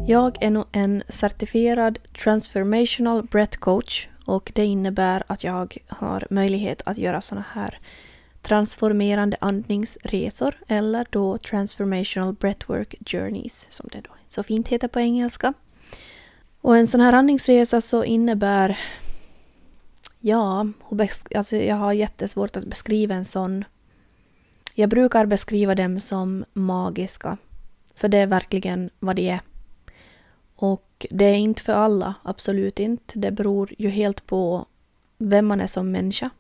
Jag 0.08 0.42
är 0.42 0.50
nu 0.50 0.64
en 0.72 1.02
certifierad 1.08 1.98
transformational 2.22 3.22
breath 3.22 3.58
coach 3.58 4.08
och 4.24 4.52
det 4.54 4.64
innebär 4.64 5.22
att 5.26 5.44
jag 5.44 5.76
har 5.88 6.26
möjlighet 6.30 6.82
att 6.84 6.98
göra 6.98 7.20
såna 7.20 7.44
här 7.52 7.78
transformerande 8.42 9.36
andningsresor 9.40 10.54
eller 10.68 11.06
då 11.10 11.38
transformational 11.38 12.32
breathwork 12.32 12.94
journeys 13.06 13.66
som 13.70 13.88
det 13.92 14.00
då 14.00 14.10
så 14.28 14.42
fint 14.42 14.68
heter 14.68 14.88
på 14.88 15.00
engelska. 15.00 15.52
Och 16.60 16.76
en 16.76 16.86
sån 16.86 17.00
här 17.00 17.12
andningsresa 17.12 17.80
så 17.80 18.04
innebär 18.04 18.78
Ja, 20.26 20.66
alltså 21.34 21.56
jag 21.56 21.76
har 21.76 21.92
jättesvårt 21.92 22.56
att 22.56 22.64
beskriva 22.64 23.14
en 23.14 23.24
sån. 23.24 23.64
Jag 24.74 24.90
brukar 24.90 25.26
beskriva 25.26 25.74
dem 25.74 26.00
som 26.00 26.44
magiska, 26.52 27.36
för 27.94 28.08
det 28.08 28.18
är 28.18 28.26
verkligen 28.26 28.90
vad 28.98 29.16
de 29.16 29.28
är. 29.28 29.40
Och 30.56 31.06
det 31.10 31.24
är 31.24 31.34
inte 31.34 31.62
för 31.62 31.72
alla, 31.72 32.14
absolut 32.22 32.80
inte. 32.80 33.18
Det 33.18 33.30
beror 33.30 33.74
ju 33.78 33.88
helt 33.88 34.26
på 34.26 34.66
vem 35.18 35.46
man 35.46 35.60
är 35.60 35.66
som 35.66 35.90
människa. 35.90 36.30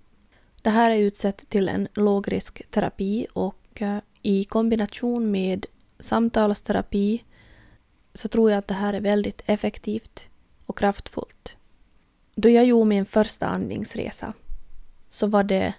Det 0.62 0.70
här 0.70 0.90
är 0.90 0.98
utsett 0.98 1.48
till 1.48 1.68
en 1.68 1.88
lågrisk 1.94 2.70
terapi 2.70 3.26
och 3.32 3.82
eh, 3.82 3.98
i 4.22 4.44
kombination 4.44 5.30
med 5.30 5.66
samtalsterapi 5.98 7.24
så 8.14 8.28
tror 8.28 8.50
jag 8.50 8.58
att 8.58 8.68
det 8.68 8.74
här 8.74 8.94
är 8.94 9.00
väldigt 9.00 9.42
effektivt 9.46 10.28
och 10.66 10.78
kraftfullt. 10.78 11.55
Då 12.38 12.48
jag 12.48 12.64
gjorde 12.64 12.88
min 12.88 13.06
första 13.06 13.46
andningsresa 13.46 14.32
så 15.10 15.26
var 15.26 15.44
det 15.44 15.74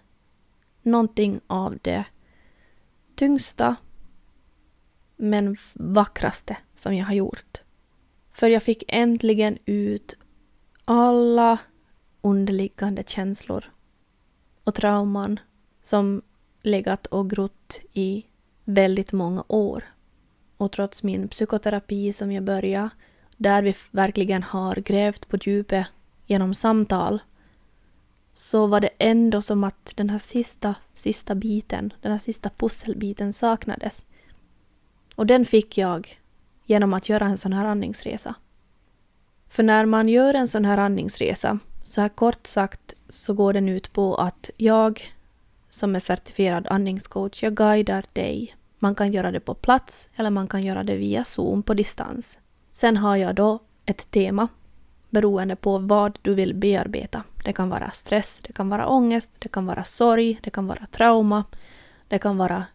någonting 0.82 1.40
av 1.48 1.78
det 1.82 2.06
tyngsta 3.16 3.76
men 5.16 5.56
vackraste 5.74 6.58
som 6.74 6.96
jag 6.96 7.06
har 7.06 7.14
gjort. 7.14 7.62
För 8.32 8.50
jag 8.50 8.64
fick 8.64 8.84
äntligen 8.88 9.58
ut 9.66 10.18
alla 10.86 11.60
underliggande 12.22 13.04
känslor 13.08 13.66
och 14.64 14.76
trauman 14.76 15.40
som 15.82 16.22
legat 16.62 17.08
och 17.08 17.30
grott 17.30 17.82
i 17.94 18.26
väldigt 18.64 19.12
många 19.12 19.44
år. 19.48 19.84
Och 20.58 20.72
trots 20.72 21.04
min 21.04 21.28
psykoterapi 21.28 22.14
som 22.14 22.32
jag 22.32 22.44
började, 22.44 22.90
där 23.38 23.64
vi 23.64 23.74
verkligen 23.92 24.44
har 24.44 24.76
grävt 24.76 25.28
på 25.28 25.38
djupet 25.38 25.88
genom 26.28 26.54
samtal, 26.54 27.20
så 28.34 28.68
var 28.68 28.82
det 28.82 28.90
ändå 29.00 29.42
som 29.42 29.64
att 29.64 29.94
den 29.96 30.10
här 30.10 30.20
sista, 30.20 30.76
sista 30.94 31.36
biten, 31.36 31.94
den 32.02 32.12
här 32.12 32.20
sista 32.20 32.50
pusselbiten 32.50 33.34
saknades. 33.34 34.06
Och 35.16 35.26
den 35.26 35.46
fick 35.46 35.78
jag 35.78 36.20
genom 36.66 36.94
att 36.94 37.10
göra 37.10 37.26
en 37.26 37.38
sån 37.38 37.54
här 37.54 37.66
andningsresa. 37.66 38.36
För 39.48 39.64
när 39.64 39.86
man 39.86 40.10
gör 40.10 40.34
en 40.34 40.48
sån 40.48 40.66
här 40.66 40.78
andningsresa, 40.78 41.60
så 41.84 42.02
här 42.02 42.10
kort 42.10 42.48
sagt, 42.48 42.94
så 43.10 43.34
går 43.34 43.54
den 43.54 43.70
ut 43.70 43.94
på 43.94 44.16
att 44.16 44.50
jag 44.58 45.02
som 45.70 45.96
är 45.96 46.00
certifierad 46.00 46.68
andningscoach, 46.68 47.44
jag 47.44 47.56
guidar 47.56 48.06
dig. 48.14 48.56
Man 48.80 48.96
kan 48.96 49.12
göra 49.12 49.32
det 49.32 49.40
på 49.40 49.54
plats 49.54 50.10
eller 50.16 50.30
man 50.30 50.48
kan 50.48 50.64
göra 50.64 50.84
det 50.84 50.98
via 50.98 51.24
Zoom 51.24 51.64
på 51.64 51.74
distans. 51.74 52.40
Sen 52.74 52.98
har 52.98 53.16
jag 53.16 53.36
då 53.36 53.60
ett 53.86 54.12
tema 54.12 54.48
beroende 55.10 55.56
på 55.56 55.78
vad 55.78 56.20
du 56.22 56.34
vill 56.34 56.54
bearbeta. 56.54 57.24
Det 57.44 57.54
kan 57.54 57.70
vara 57.70 57.92
stress, 57.92 58.40
det 58.44 58.54
kan 58.54 58.70
vara 58.70 58.88
ångest, 58.88 59.32
det 59.40 59.50
kan 59.50 59.66
vara 59.66 59.84
sorg, 59.84 60.40
det 60.42 60.50
kan 60.50 60.68
vara 60.68 60.86
trauma, 60.92 61.44
det 62.08 62.20
kan 62.20 62.38
vara 62.38 62.66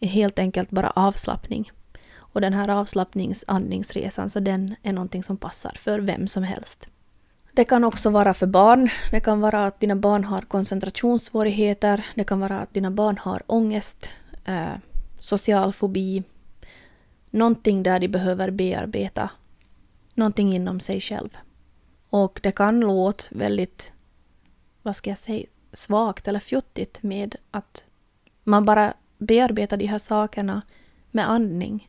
helt 0.00 0.38
enkelt 0.38 0.70
bara 0.70 0.90
avslappning. 0.90 1.70
Och 2.16 2.40
den 2.40 2.52
här 2.52 2.68
avslappningsandningsresan, 2.68 4.30
så 4.30 4.40
den 4.40 4.74
är 4.82 4.92
någonting 4.92 5.22
som 5.22 5.36
passar 5.36 5.72
för 5.76 6.00
vem 6.00 6.26
som 6.26 6.42
helst. 6.42 6.88
Det 7.52 7.64
kan 7.64 7.84
också 7.84 8.10
vara 8.10 8.34
för 8.34 8.46
barn. 8.46 8.88
Det 9.10 9.20
kan 9.20 9.40
vara 9.40 9.66
att 9.66 9.80
dina 9.80 9.96
barn 9.96 10.24
har 10.24 10.42
koncentrationssvårigheter. 10.42 12.06
Det 12.14 12.24
kan 12.24 12.40
vara 12.40 12.60
att 12.60 12.74
dina 12.74 12.90
barn 12.90 13.18
har 13.18 13.42
ångest, 13.46 14.10
eh, 14.44 14.74
social 15.20 15.72
fobi. 15.72 16.22
Någonting 17.30 17.82
där 17.82 18.00
de 18.00 18.08
behöver 18.08 18.50
bearbeta 18.50 19.30
någonting 20.14 20.54
inom 20.54 20.80
sig 20.80 21.00
själv. 21.00 21.38
Och 22.10 22.40
det 22.42 22.52
kan 22.52 22.80
låta 22.80 23.24
väldigt, 23.30 23.92
vad 24.82 24.96
ska 24.96 25.10
jag 25.10 25.18
säga, 25.18 25.46
svagt 25.72 26.28
eller 26.28 26.40
fjuttigt 26.40 27.02
med 27.02 27.36
att 27.50 27.84
man 28.44 28.64
bara 28.64 28.94
bearbetar 29.18 29.76
de 29.76 29.86
här 29.86 29.98
sakerna 29.98 30.62
med 31.10 31.30
andning. 31.30 31.88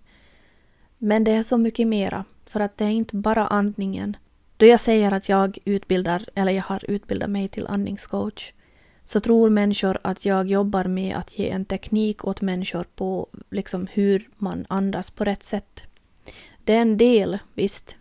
Men 0.98 1.24
det 1.24 1.32
är 1.32 1.44
så 1.44 1.58
mycket 1.58 1.88
mera, 1.88 2.26
för 2.46 2.60
att 2.60 2.78
det 2.78 2.86
är 2.86 2.90
inte 2.90 3.16
bara 3.16 3.48
andningen. 3.48 4.18
Då 4.58 4.66
jag 4.66 4.80
säger 4.80 5.12
att 5.12 5.30
jag 5.30 5.58
utbildar, 5.66 6.26
eller 6.36 6.52
jag 6.52 6.64
har 6.64 6.92
utbildat 6.92 7.30
mig 7.30 7.48
till 7.48 7.68
andningscoach, 7.68 8.54
så 9.04 9.20
tror 9.20 9.50
människor 9.50 10.00
att 10.04 10.26
jag 10.26 10.48
jobbar 10.48 10.84
med 10.84 11.16
att 11.16 11.40
ge 11.40 11.50
en 11.50 11.66
teknik 11.66 12.26
åt 12.26 12.42
människor 12.42 12.86
på 12.96 13.28
liksom 13.50 13.88
hur 13.92 14.30
man 14.38 14.66
andas 14.70 15.10
på 15.12 15.24
rätt 15.24 15.44
sätt. 15.44 15.84
Det 16.64 16.74
är 16.74 16.82
en 16.82 16.98
del, 16.98 17.40
visst. 17.54 17.96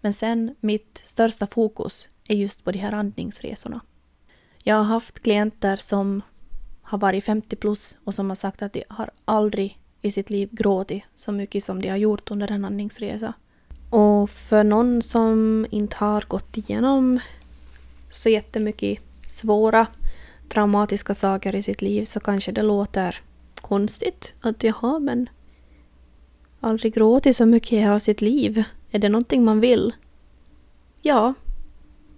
Men 0.00 0.12
sen 0.12 0.54
mitt 0.60 1.00
största 1.04 1.46
fokus 1.46 2.08
är 2.28 2.34
just 2.34 2.64
på 2.64 2.72
de 2.72 2.78
här 2.78 2.92
andningsresorna. 2.92 3.80
Jag 4.62 4.76
har 4.76 4.84
haft 4.84 5.20
klienter 5.20 5.76
som 5.76 6.22
har 6.82 6.98
varit 6.98 7.24
50 7.24 7.56
plus 7.56 7.98
och 8.04 8.14
som 8.14 8.28
har 8.28 8.36
sagt 8.36 8.62
att 8.62 8.72
de 8.72 8.84
har 8.88 9.10
aldrig 9.24 9.78
i 10.02 10.10
sitt 10.10 10.30
liv 10.30 10.48
gråtit 10.52 11.02
så 11.14 11.32
mycket 11.32 11.64
som 11.64 11.82
de 11.82 11.88
har 11.88 11.96
gjort 11.96 12.30
under 12.30 12.52
en 12.52 12.64
andningsresa. 12.64 13.32
Och 13.90 14.30
för 14.30 14.64
någon 14.64 15.02
som 15.02 15.66
inte 15.70 15.96
har 15.96 16.24
gått 16.28 16.56
igenom 16.56 17.20
så 18.10 18.28
jättemycket 18.28 18.98
svåra 19.26 19.86
traumatiska 20.48 21.14
saker 21.14 21.54
i 21.54 21.62
sitt 21.62 21.82
liv 21.82 22.04
så 22.04 22.20
kanske 22.20 22.52
det 22.52 22.62
låter 22.62 23.20
konstigt 23.54 24.34
att 24.40 24.64
jaha 24.64 24.98
men 24.98 25.28
aldrig 26.60 26.94
gråtit 26.94 27.36
så 27.36 27.46
mycket 27.46 27.72
i 27.72 27.76
hela 27.76 28.00
sitt 28.00 28.20
liv. 28.20 28.64
Är 28.90 28.98
det 28.98 29.08
någonting 29.08 29.44
man 29.44 29.60
vill? 29.60 29.92
Ja, 31.02 31.34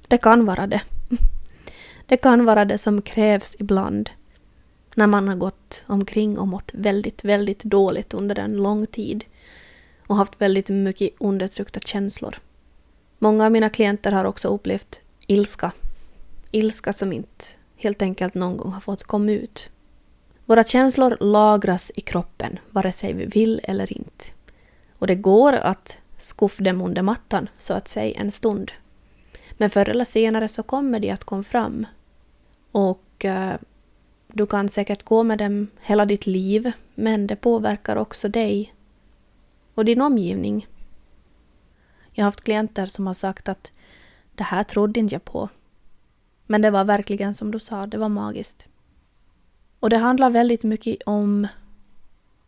det 0.08 0.18
kan 0.18 0.46
vara 0.46 0.66
det. 0.66 0.82
Det 2.06 2.16
kan 2.16 2.44
vara 2.44 2.64
det 2.64 2.78
som 2.78 3.02
krävs 3.02 3.56
ibland 3.58 4.10
när 4.94 5.06
man 5.06 5.28
har 5.28 5.36
gått 5.36 5.84
omkring 5.86 6.38
och 6.38 6.48
mått 6.48 6.70
väldigt, 6.74 7.24
väldigt 7.24 7.64
dåligt 7.64 8.14
under 8.14 8.38
en 8.38 8.56
lång 8.56 8.86
tid 8.86 9.24
och 10.06 10.16
haft 10.16 10.40
väldigt 10.40 10.68
mycket 10.68 11.10
undertryckta 11.18 11.80
känslor. 11.80 12.36
Många 13.18 13.46
av 13.46 13.52
mina 13.52 13.70
klienter 13.70 14.12
har 14.12 14.24
också 14.24 14.48
upplevt 14.48 15.00
ilska. 15.26 15.72
Ilska 16.50 16.92
som 16.92 17.12
inte 17.12 17.44
helt 17.76 18.02
enkelt 18.02 18.34
någon 18.34 18.56
gång 18.56 18.72
har 18.72 18.80
fått 18.80 19.04
komma 19.04 19.32
ut. 19.32 19.70
Våra 20.46 20.64
känslor 20.64 21.16
lagras 21.20 21.92
i 21.94 22.00
kroppen, 22.00 22.58
vare 22.70 22.92
sig 22.92 23.12
vi 23.12 23.26
vill 23.26 23.60
eller 23.64 23.92
inte. 23.92 24.24
Och 24.98 25.06
det 25.06 25.14
går 25.14 25.52
att 25.52 25.96
skuffa 26.22 26.62
dem 26.62 26.80
under 26.80 27.02
mattan, 27.02 27.48
så 27.58 27.74
att 27.74 27.88
säga, 27.88 28.20
en 28.20 28.30
stund. 28.30 28.72
Men 29.52 29.70
förr 29.70 29.88
eller 29.88 30.04
senare 30.04 30.48
så 30.48 30.62
kommer 30.62 31.00
de 31.00 31.10
att 31.10 31.24
komma 31.24 31.42
fram. 31.42 31.86
Och 32.72 33.24
eh, 33.24 33.54
du 34.28 34.46
kan 34.46 34.68
säkert 34.68 35.02
gå 35.02 35.22
med 35.22 35.38
dem 35.38 35.68
hela 35.80 36.06
ditt 36.06 36.26
liv, 36.26 36.72
men 36.94 37.26
det 37.26 37.36
påverkar 37.36 37.96
också 37.96 38.28
dig 38.28 38.74
och 39.74 39.84
din 39.84 40.00
omgivning. 40.00 40.66
Jag 42.12 42.24
har 42.24 42.26
haft 42.26 42.44
klienter 42.44 42.86
som 42.86 43.06
har 43.06 43.14
sagt 43.14 43.48
att 43.48 43.72
det 44.34 44.44
här 44.44 44.64
trodde 44.64 45.00
inte 45.00 45.14
jag 45.14 45.24
på. 45.24 45.48
Men 46.46 46.62
det 46.62 46.70
var 46.70 46.84
verkligen 46.84 47.34
som 47.34 47.50
du 47.50 47.58
sa, 47.58 47.86
det 47.86 47.98
var 47.98 48.08
magiskt. 48.08 48.68
Och 49.80 49.90
det 49.90 49.96
handlar 49.96 50.30
väldigt 50.30 50.64
mycket 50.64 50.96
om 51.06 51.48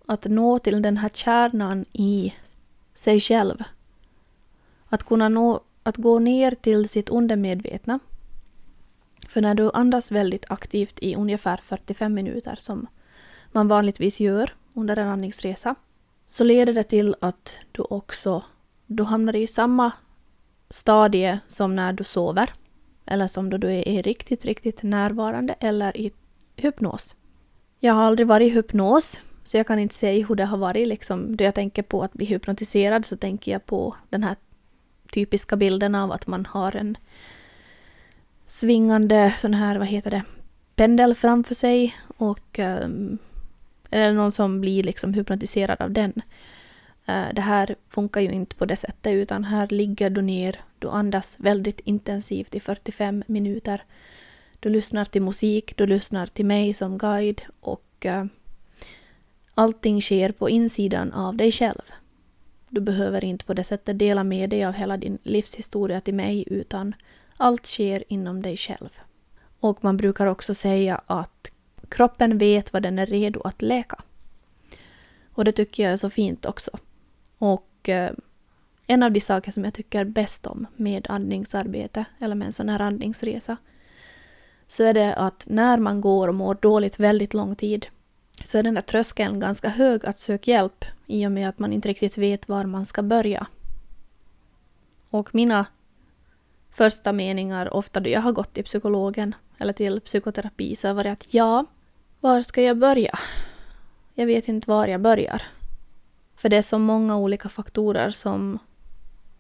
att 0.07 0.25
nå 0.25 0.59
till 0.59 0.83
den 0.83 0.97
här 0.97 1.09
kärnan 1.09 1.85
i 1.93 2.35
sig 2.95 3.21
själv. 3.21 3.63
Att 4.89 5.05
kunna 5.05 5.29
nå, 5.29 5.61
att 5.83 5.97
gå 5.97 6.19
ner 6.19 6.51
till 6.51 6.89
sitt 6.89 7.09
undermedvetna. 7.09 7.99
För 9.29 9.43
när 9.43 9.55
du 9.55 9.71
andas 9.75 10.13
väldigt 10.13 10.51
aktivt 10.51 10.99
i 11.03 11.15
ungefär 11.15 11.61
45 11.65 12.15
minuter 12.15 12.57
som 12.59 12.87
man 13.53 13.69
vanligtvis 13.69 14.21
gör 14.21 14.55
under 14.75 14.97
en 14.97 15.09
andningsresa 15.09 15.75
så 16.27 16.45
leder 16.45 16.73
det 16.73 16.85
till 16.85 17.15
att 17.21 17.59
du 17.73 17.83
också 17.83 18.43
du 18.87 19.03
hamnar 19.03 19.37
i 19.37 19.47
samma 19.47 19.93
stadie 20.71 21.41
som 21.47 21.75
när 21.75 21.93
du 21.93 22.05
sover 22.05 22.51
eller 23.07 23.27
som 23.27 23.51
då 23.51 23.57
du 23.57 23.75
är 23.75 24.03
riktigt, 24.03 24.45
riktigt 24.45 24.83
närvarande 24.83 25.55
eller 25.61 25.97
i 25.97 26.13
hypnos. 26.57 27.17
Jag 27.81 27.95
har 27.95 28.03
aldrig 28.03 28.29
varit 28.29 28.47
i 28.53 28.55
hypnos 28.55 29.21
så 29.45 29.57
jag 29.57 29.67
kan 29.67 29.79
inte 29.79 29.95
säga 29.95 30.27
hur 30.27 30.35
det 30.35 30.45
har 30.45 30.59
varit. 30.59 30.89
Liksom, 30.89 31.37
då 31.37 31.45
jag 31.45 31.55
tänker 31.55 31.83
på 31.83 32.03
att 32.03 32.13
bli 32.13 32.27
hypnotiserad 32.27 33.05
så 33.05 33.17
tänker 33.17 33.53
jag 33.53 33.67
på 33.67 33.97
den 34.11 34.25
här 34.25 34.37
typiska 35.13 35.57
bilden 35.57 35.95
av 35.95 36.13
att 36.13 36.27
man 36.27 36.47
har 36.47 36.77
en 36.77 36.97
svingande 38.47 39.35
sån 39.39 39.55
här, 39.55 39.79
vad 39.79 39.89
heter 39.89 40.11
det, 40.11 40.23
pendel 40.75 41.15
framför 41.15 41.55
sig 41.55 41.95
och 42.17 42.59
um, 42.59 43.19
eller 43.91 44.13
någon 44.13 44.33
som 44.33 44.61
blir 44.61 44.83
liksom 44.83 45.15
hypnotiserad 45.15 45.81
av 45.83 45.91
den. 45.91 46.13
Uh, 47.09 47.35
det 47.35 47.41
här 47.41 47.77
funkar 47.89 48.21
ju 48.21 48.31
inte 48.31 48.57
på 48.57 48.65
det 48.65 48.77
sättet 48.77 49.13
utan 49.13 49.45
här 49.45 49.69
ligger 49.69 50.11
du 50.11 50.23
ner, 50.23 50.61
du 50.79 50.89
andas 50.89 51.37
väldigt 51.41 51.81
intensivt 51.81 52.55
i 52.55 52.61
45 52.61 53.25
minuter. 53.27 53.83
Du 54.61 54.69
lyssnar 54.69 55.05
till 55.05 55.23
musik, 55.23 55.77
du 55.77 55.87
lyssnar 55.87 56.27
till 56.27 56.47
mig 56.47 56.75
som 56.75 56.99
guide 56.99 57.43
och 57.61 58.07
uh, 58.07 58.25
allting 59.55 60.01
sker 60.01 60.33
på 60.33 60.51
insidan 60.51 61.13
av 61.13 61.37
dig 61.37 61.53
själv. 61.53 61.83
Du 62.69 62.81
behöver 62.81 63.25
inte 63.25 63.45
på 63.45 63.55
det 63.55 63.65
sättet 63.65 63.99
dela 63.99 64.25
med 64.25 64.51
dig 64.51 64.65
av 64.65 64.73
hela 64.73 64.97
din 64.97 65.19
livshistoria 65.23 66.01
till 66.01 66.15
mig 66.15 66.45
utan 66.47 66.95
allt 67.37 67.67
sker 67.67 68.05
inom 68.09 68.43
dig 68.43 68.57
själv. 68.57 68.99
Och 69.61 69.85
man 69.85 69.97
brukar 69.97 70.27
också 70.27 70.55
säga 70.55 71.01
att 71.07 71.51
kroppen 71.89 72.39
vet 72.39 72.73
vad 72.73 72.83
den 72.83 72.99
är 72.99 73.07
redo 73.07 73.41
att 73.41 73.63
läka. 73.63 74.03
Och 75.35 75.45
det 75.45 75.53
tycker 75.53 75.83
jag 75.83 75.93
är 75.93 75.97
så 75.97 76.11
fint 76.11 76.47
också. 76.47 76.71
Och 77.39 77.89
eh, 77.89 78.13
en 78.87 79.03
av 79.03 79.13
de 79.13 79.21
saker 79.21 79.51
som 79.51 79.65
jag 79.65 79.75
tycker 79.75 80.05
bäst 80.05 80.47
om 80.47 80.67
med 80.77 81.07
andningsarbete, 81.09 82.05
eller 82.19 82.35
med 82.35 82.47
en 82.47 82.53
sån 82.53 82.69
här 82.69 82.81
andningsresa, 82.81 83.57
så 84.67 84.85
är 84.85 84.95
det 84.95 85.15
att 85.15 85.47
när 85.49 85.79
man 85.79 86.01
går 86.01 86.29
och 86.29 86.35
mår 86.35 86.55
dåligt 86.55 87.01
väldigt 87.01 87.35
lång 87.35 87.57
tid, 87.57 87.87
så 88.45 88.59
är 88.59 88.63
den 88.63 88.75
där 88.75 88.83
tröskeln 88.83 89.41
ganska 89.41 89.69
hög 89.69 90.07
att 90.07 90.19
söka 90.19 90.51
hjälp 90.51 90.85
i 91.07 91.27
och 91.27 91.33
med 91.33 91.49
att 91.49 91.59
man 91.59 91.73
inte 91.73 91.89
riktigt 91.89 92.19
vet 92.19 92.49
var 92.49 92.65
man 92.65 92.87
ska 92.87 93.03
börja. 93.03 93.47
Och 95.11 95.35
mina 95.35 95.67
första 96.71 97.13
meningar, 97.13 97.75
ofta 97.75 98.01
då 98.01 98.11
jag 98.11 98.21
har 98.21 98.33
gått 98.33 98.53
till 98.55 98.65
psykologen 98.65 99.35
eller 99.59 99.73
till 99.73 100.01
psykoterapi, 100.01 100.77
så 100.77 100.89
har 100.89 100.95
varit 100.95 101.13
att 101.13 101.35
ja, 101.35 101.67
var 102.21 102.43
ska 102.43 102.63
jag 102.63 102.79
börja? 102.79 103.19
Jag 104.15 104.27
vet 104.27 104.49
inte 104.49 104.71
var 104.71 104.87
jag 104.87 105.01
börjar. 105.01 105.43
För 106.37 106.49
det 106.49 106.57
är 106.57 106.63
så 106.63 106.79
många 106.79 107.17
olika 107.17 107.49
faktorer 107.49 108.11
som 108.11 108.59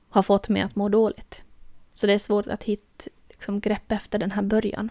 har 0.09 0.23
fått 0.23 0.49
mig 0.49 0.63
att 0.63 0.77
må 0.77 0.89
dåligt. 0.89 1.43
Så 1.95 2.07
det 2.07 2.13
är 2.13 2.19
svårt 2.19 2.47
att 2.47 2.65
hitta 2.65 3.11
liksom, 3.29 3.61
grepp 3.61 3.93
efter 3.93 4.19
den 4.19 4.31
här 4.31 4.43
början. 4.43 4.91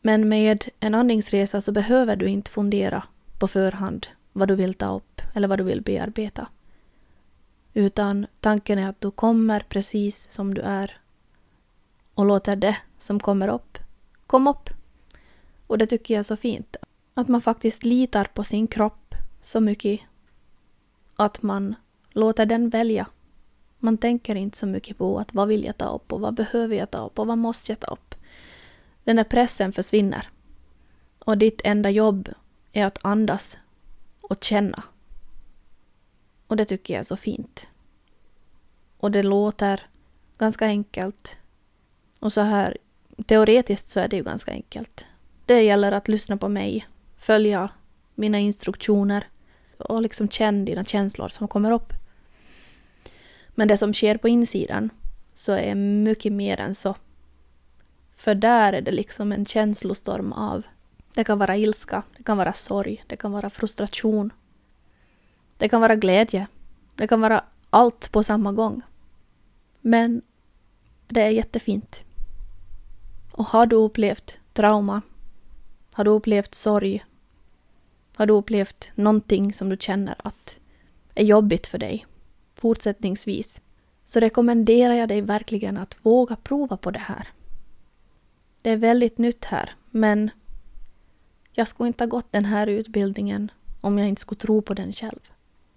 Men 0.00 0.28
med 0.28 0.64
en 0.80 0.94
andningsresa 0.94 1.60
så 1.60 1.72
behöver 1.72 2.16
du 2.16 2.26
inte 2.26 2.50
fundera 2.50 3.02
på 3.38 3.48
förhand 3.48 4.06
vad 4.32 4.48
du 4.48 4.54
vill 4.54 4.74
ta 4.74 4.96
upp 4.96 5.22
eller 5.34 5.48
vad 5.48 5.58
du 5.58 5.64
vill 5.64 5.82
bearbeta. 5.82 6.46
Utan 7.74 8.26
tanken 8.40 8.78
är 8.78 8.88
att 8.88 9.00
du 9.00 9.10
kommer 9.10 9.60
precis 9.60 10.30
som 10.30 10.54
du 10.54 10.60
är 10.60 11.00
och 12.14 12.24
låter 12.24 12.56
det 12.56 12.76
som 12.98 13.20
kommer 13.20 13.48
upp 13.48 13.78
komma 14.30 14.50
upp. 14.50 14.70
Och 15.66 15.78
det 15.78 15.86
tycker 15.86 16.14
jag 16.14 16.18
är 16.18 16.22
så 16.22 16.36
fint. 16.36 16.76
Att 17.14 17.28
man 17.28 17.40
faktiskt 17.40 17.84
litar 17.84 18.24
på 18.24 18.44
sin 18.44 18.66
kropp 18.66 19.14
så 19.40 19.60
mycket 19.60 20.00
att 21.16 21.42
man 21.42 21.74
låter 22.10 22.46
den 22.46 22.68
välja. 22.68 23.06
Man 23.78 23.98
tänker 23.98 24.34
inte 24.34 24.58
så 24.58 24.66
mycket 24.66 24.98
på 24.98 25.18
att 25.18 25.34
vad 25.34 25.48
vill 25.48 25.64
jag 25.64 25.76
ta 25.76 25.94
upp 25.94 26.12
och 26.12 26.20
vad 26.20 26.34
behöver 26.34 26.76
jag 26.76 26.90
ta 26.90 27.06
upp 27.06 27.18
och 27.18 27.26
vad 27.26 27.38
måste 27.38 27.72
jag 27.72 27.80
ta 27.80 27.86
upp. 27.86 28.14
Den 29.04 29.16
där 29.16 29.24
pressen 29.24 29.72
försvinner. 29.72 30.28
Och 31.18 31.38
ditt 31.38 31.60
enda 31.64 31.90
jobb 31.90 32.28
är 32.72 32.86
att 32.86 33.04
andas 33.04 33.58
och 34.20 34.44
känna. 34.44 34.82
Och 36.46 36.56
det 36.56 36.64
tycker 36.64 36.94
jag 36.94 37.00
är 37.00 37.04
så 37.04 37.16
fint. 37.16 37.68
Och 38.96 39.10
det 39.10 39.22
låter 39.22 39.80
ganska 40.38 40.66
enkelt. 40.66 41.38
Och 42.20 42.32
så 42.32 42.40
här 42.40 42.78
teoretiskt 43.26 43.88
så 43.88 44.00
är 44.00 44.08
det 44.08 44.16
ju 44.16 44.22
ganska 44.22 44.52
enkelt. 44.52 45.06
Det 45.46 45.62
gäller 45.62 45.92
att 45.92 46.08
lyssna 46.08 46.36
på 46.36 46.48
mig, 46.48 46.86
följa 47.16 47.70
mina 48.14 48.38
instruktioner 48.38 49.28
och 49.78 50.02
liksom 50.02 50.28
känna 50.28 50.64
dina 50.64 50.84
känslor 50.84 51.28
som 51.28 51.48
kommer 51.48 51.72
upp. 51.72 51.92
Men 53.48 53.68
det 53.68 53.76
som 53.76 53.92
sker 53.92 54.16
på 54.16 54.28
insidan 54.28 54.90
så 55.34 55.52
är 55.52 55.74
mycket 55.74 56.32
mer 56.32 56.60
än 56.60 56.74
så. 56.74 56.94
För 58.20 58.34
där 58.34 58.72
är 58.72 58.80
det 58.80 58.90
liksom 58.90 59.32
en 59.32 59.46
känslostorm 59.46 60.32
av... 60.32 60.62
Det 61.14 61.24
kan 61.24 61.38
vara 61.38 61.56
ilska, 61.56 62.02
det 62.16 62.22
kan 62.22 62.36
vara 62.36 62.52
sorg, 62.52 63.04
det 63.06 63.16
kan 63.16 63.32
vara 63.32 63.50
frustration. 63.50 64.32
Det 65.56 65.68
kan 65.68 65.80
vara 65.80 65.96
glädje. 65.96 66.46
Det 66.94 67.08
kan 67.08 67.20
vara 67.20 67.44
allt 67.70 68.12
på 68.12 68.22
samma 68.22 68.52
gång. 68.52 68.82
Men 69.80 70.22
det 71.08 71.22
är 71.22 71.30
jättefint. 71.30 72.04
Och 73.32 73.44
har 73.44 73.66
du 73.66 73.76
upplevt 73.76 74.38
trauma, 74.52 75.02
har 75.94 76.04
du 76.04 76.10
upplevt 76.10 76.54
sorg, 76.54 77.04
har 78.16 78.26
du 78.26 78.32
upplevt 78.32 78.92
någonting 78.94 79.52
som 79.52 79.68
du 79.68 79.76
känner 79.80 80.14
att 80.18 80.58
är 81.14 81.24
jobbigt 81.24 81.66
för 81.66 81.78
dig 81.78 82.06
fortsättningsvis, 82.54 83.60
så 84.04 84.20
rekommenderar 84.20 84.94
jag 84.94 85.08
dig 85.08 85.20
verkligen 85.20 85.76
att 85.76 85.96
våga 86.02 86.36
prova 86.36 86.76
på 86.76 86.90
det 86.90 86.98
här. 86.98 87.28
Det 88.62 88.70
är 88.70 88.76
väldigt 88.76 89.18
nytt 89.18 89.44
här 89.44 89.70
Men 89.90 90.30
jag 91.52 91.68
skulle 91.68 91.86
inte 91.86 92.04
ha 92.04 92.08
gått 92.08 92.32
den 92.32 92.44
här 92.44 92.66
utbildningen 92.66 93.50
om 93.80 93.98
jag 93.98 94.08
inte 94.08 94.20
skulle 94.20 94.38
tro 94.38 94.62
på 94.62 94.74
den 94.74 94.92
själv. 94.92 95.30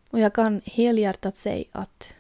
Och 0.10 0.20
jag 0.20 0.34
kan 0.34 0.62
helhjärtat 0.66 1.38
säga 1.38 1.66
att 1.72 2.16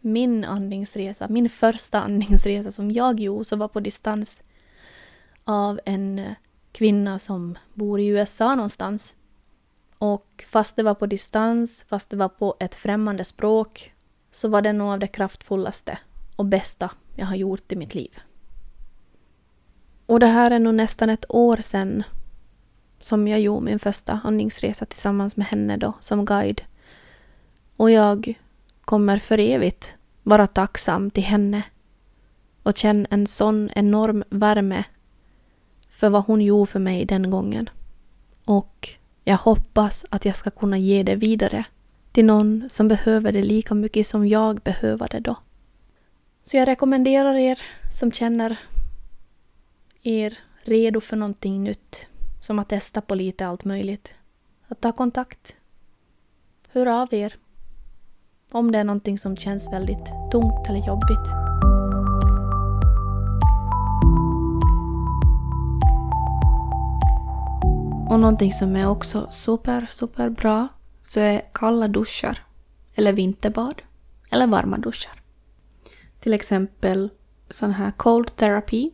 min 0.00 0.44
andningsresa, 0.44 1.28
min 1.28 1.48
första 1.48 2.00
andningsresa 2.00 2.70
som 2.70 2.90
jag 2.90 3.20
gjorde, 3.20 3.44
så 3.44 3.56
var 3.56 3.68
på 3.68 3.80
distans 3.80 4.42
av 5.44 5.80
en 5.84 6.18
eh, 6.18 6.32
kvinna 6.72 7.18
som 7.18 7.58
bor 7.74 8.00
i 8.00 8.06
USA 8.06 8.54
någonstans. 8.54 9.16
Och 9.98 10.44
fast 10.48 10.76
det 10.76 10.82
var 10.82 10.94
på 10.94 11.06
distans, 11.06 11.84
fast 11.88 12.10
det 12.10 12.16
var 12.16 12.28
på 12.28 12.56
ett 12.60 12.74
främmande 12.74 13.24
språk, 13.24 13.92
så 14.30 14.48
var 14.48 14.62
det 14.62 14.72
nog 14.72 14.88
av 14.88 14.98
det 14.98 15.06
kraftfullaste 15.06 15.98
och 16.36 16.44
bästa 16.44 16.90
jag 17.16 17.26
har 17.26 17.36
gjort 17.36 17.72
i 17.72 17.76
mitt 17.76 17.94
liv. 17.94 18.18
Och 20.06 20.20
det 20.20 20.26
här 20.26 20.50
är 20.50 20.58
nog 20.58 20.74
nästan 20.74 21.10
ett 21.10 21.24
år 21.28 21.56
sedan 21.56 22.02
som 23.00 23.28
jag 23.28 23.40
gjorde 23.40 23.64
min 23.64 23.78
första 23.78 24.20
andningsresa 24.24 24.86
tillsammans 24.86 25.36
med 25.36 25.46
henne 25.46 25.76
då 25.76 25.92
som 26.00 26.24
guide. 26.24 26.62
Och 27.76 27.90
jag 27.90 28.38
kommer 28.80 29.18
för 29.18 29.38
evigt 29.38 29.96
vara 30.22 30.46
tacksam 30.46 31.10
till 31.10 31.22
henne 31.22 31.62
och 32.62 32.76
känna 32.76 33.06
en 33.10 33.26
sån 33.26 33.70
enorm 33.74 34.24
värme 34.30 34.84
för 35.90 36.08
vad 36.08 36.24
hon 36.24 36.40
gjorde 36.40 36.70
för 36.70 36.80
mig 36.80 37.04
den 37.04 37.30
gången. 37.30 37.70
Och 38.44 38.88
jag 39.24 39.36
hoppas 39.36 40.06
att 40.10 40.24
jag 40.24 40.36
ska 40.36 40.50
kunna 40.50 40.78
ge 40.78 41.02
det 41.02 41.16
vidare 41.16 41.64
till 42.12 42.24
någon 42.24 42.64
som 42.68 42.88
behöver 42.88 43.32
det 43.32 43.42
lika 43.42 43.74
mycket 43.74 44.06
som 44.06 44.28
jag 44.28 44.60
behöver 44.60 45.08
det 45.08 45.20
då. 45.20 45.36
Så 46.42 46.56
jag 46.56 46.68
rekommenderar 46.68 47.34
er 47.34 47.58
som 47.90 48.12
känner 48.12 48.56
er 50.04 50.38
redo 50.64 51.00
för 51.00 51.16
någonting 51.16 51.62
nytt, 51.62 52.06
som 52.40 52.58
att 52.58 52.68
testa 52.68 53.00
på 53.00 53.14
lite 53.14 53.46
allt 53.46 53.64
möjligt, 53.64 54.14
att 54.68 54.80
ta 54.80 54.92
kontakt. 54.92 55.56
Hör 56.68 56.86
av 56.86 57.14
er 57.14 57.34
om 58.52 58.72
det 58.72 58.78
är 58.78 58.84
någonting 58.84 59.18
som 59.18 59.36
känns 59.36 59.72
väldigt 59.72 60.06
tungt 60.32 60.68
eller 60.68 60.86
jobbigt. 60.86 61.28
Och 68.10 68.20
någonting 68.20 68.52
som 68.52 68.76
är 68.76 68.88
också 68.88 69.28
super, 69.30 69.88
super 69.90 70.28
bra 70.28 70.68
så 71.02 71.20
är 71.20 71.42
kalla 71.52 71.88
duschar. 71.88 72.38
Eller 72.94 73.12
vinterbad. 73.12 73.82
Eller 74.30 74.46
varma 74.46 74.78
duschar. 74.78 75.22
Till 76.20 76.34
exempel 76.34 77.10
sån 77.50 77.70
här 77.70 77.90
cold 77.90 78.36
therapy. 78.36 78.90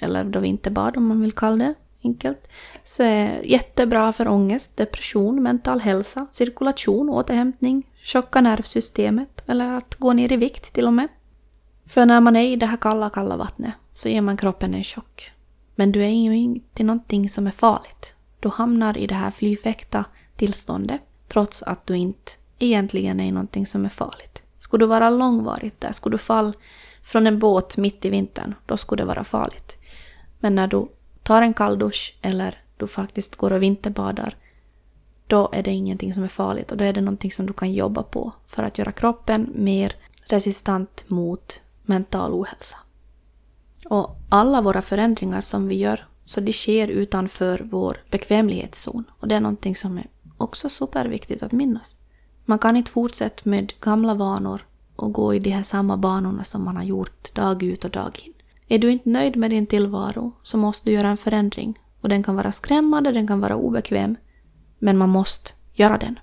Eller 0.00 0.24
då 0.24 0.40
vinterbad 0.40 0.96
om 0.96 1.06
man 1.06 1.20
vill 1.20 1.32
kalla 1.32 1.56
det 1.64 1.74
enkelt. 2.04 2.48
Så 2.84 3.02
är 3.02 3.42
jättebra 3.44 4.12
för 4.12 4.28
ångest, 4.28 4.76
depression, 4.76 5.42
mental 5.42 5.80
hälsa, 5.80 6.26
cirkulation, 6.30 7.08
återhämtning, 7.08 7.86
tjocka 8.02 8.40
nervsystemet 8.40 9.42
eller 9.46 9.72
att 9.72 9.94
gå 9.94 10.12
ner 10.12 10.32
i 10.32 10.36
vikt 10.36 10.72
till 10.72 10.86
och 10.86 10.92
med. 10.92 11.08
För 11.86 12.06
när 12.06 12.20
man 12.20 12.36
är 12.36 12.48
i 12.48 12.56
det 12.56 12.66
här 12.66 12.76
kalla, 12.76 13.10
kalla 13.10 13.36
vattnet 13.36 13.74
så 13.92 14.08
ger 14.08 14.20
man 14.20 14.36
kroppen 14.36 14.74
en 14.74 14.84
chock. 14.84 15.30
Men 15.74 15.92
du 15.92 16.02
är 16.02 16.08
ju 16.08 16.36
inte 16.36 16.84
någonting 16.84 17.28
som 17.28 17.46
är 17.46 17.50
farligt. 17.50 18.14
Du 18.40 18.48
hamnar 18.48 18.98
i 18.98 19.06
det 19.06 19.14
här 19.14 19.30
flyfäkta 19.30 20.04
tillståndet 20.36 21.00
trots 21.28 21.62
att 21.62 21.86
du 21.86 21.96
inte 21.96 22.32
egentligen 22.58 23.20
är 23.20 23.32
någonting 23.32 23.66
som 23.66 23.84
är 23.84 23.88
farligt. 23.88 24.42
Skulle 24.58 24.84
du 24.84 24.88
vara 24.88 25.10
långvarigt 25.10 25.80
där, 25.80 25.92
skulle 25.92 26.14
du 26.14 26.18
falla 26.18 26.52
från 27.02 27.26
en 27.26 27.38
båt 27.38 27.76
mitt 27.76 28.04
i 28.04 28.10
vintern, 28.10 28.54
då 28.66 28.76
skulle 28.76 29.02
det 29.02 29.06
vara 29.06 29.24
farligt. 29.24 29.78
Men 30.44 30.54
när 30.54 30.66
du 30.66 30.88
tar 31.22 31.42
en 31.42 31.54
kall 31.54 31.78
dusch 31.78 32.18
eller 32.22 32.58
du 32.76 32.86
faktiskt 32.86 33.36
går 33.36 33.52
och 33.52 33.62
vinterbadar, 33.62 34.36
då 35.26 35.48
är 35.52 35.62
det 35.62 35.70
ingenting 35.70 36.14
som 36.14 36.22
är 36.22 36.28
farligt 36.28 36.72
och 36.72 36.76
då 36.76 36.84
är 36.84 36.92
det 36.92 37.00
någonting 37.00 37.32
som 37.32 37.46
du 37.46 37.52
kan 37.52 37.72
jobba 37.72 38.02
på 38.02 38.32
för 38.46 38.62
att 38.62 38.78
göra 38.78 38.92
kroppen 38.92 39.52
mer 39.54 39.92
resistent 40.28 41.04
mot 41.08 41.60
mental 41.82 42.32
ohälsa. 42.32 42.76
Och 43.88 44.16
alla 44.28 44.62
våra 44.62 44.82
förändringar 44.82 45.40
som 45.40 45.68
vi 45.68 45.74
gör, 45.74 46.06
så 46.24 46.40
det 46.40 46.52
sker 46.52 46.88
utanför 46.88 47.58
vår 47.70 47.96
bekvämlighetszon. 48.10 49.04
Och 49.20 49.28
det 49.28 49.34
är 49.34 49.40
någonting 49.40 49.76
som 49.76 49.98
är 49.98 50.06
också 50.36 50.68
superviktigt 50.68 51.42
att 51.42 51.52
minnas. 51.52 51.96
Man 52.44 52.58
kan 52.58 52.76
inte 52.76 52.90
fortsätta 52.90 53.50
med 53.50 53.72
gamla 53.80 54.14
vanor 54.14 54.66
och 54.96 55.12
gå 55.12 55.34
i 55.34 55.38
de 55.38 55.50
här 55.50 55.62
samma 55.62 55.96
banorna 55.96 56.44
som 56.44 56.64
man 56.64 56.76
har 56.76 56.84
gjort 56.84 57.34
dag 57.34 57.62
ut 57.62 57.84
och 57.84 57.90
dag 57.90 58.20
in. 58.24 58.33
Är 58.74 58.78
du 58.78 58.90
inte 58.90 59.08
nöjd 59.08 59.36
med 59.36 59.50
din 59.50 59.66
tillvaro 59.66 60.32
så 60.42 60.56
måste 60.56 60.90
du 60.90 60.92
göra 60.92 61.08
en 61.08 61.16
förändring. 61.16 61.78
Och 62.00 62.08
den 62.08 62.22
kan 62.22 62.36
vara 62.36 62.52
skrämmande, 62.52 63.12
den 63.12 63.26
kan 63.26 63.40
vara 63.40 63.56
obekväm. 63.56 64.16
Men 64.78 64.98
man 64.98 65.10
måste 65.10 65.50
göra 65.72 65.98
den. 65.98 66.18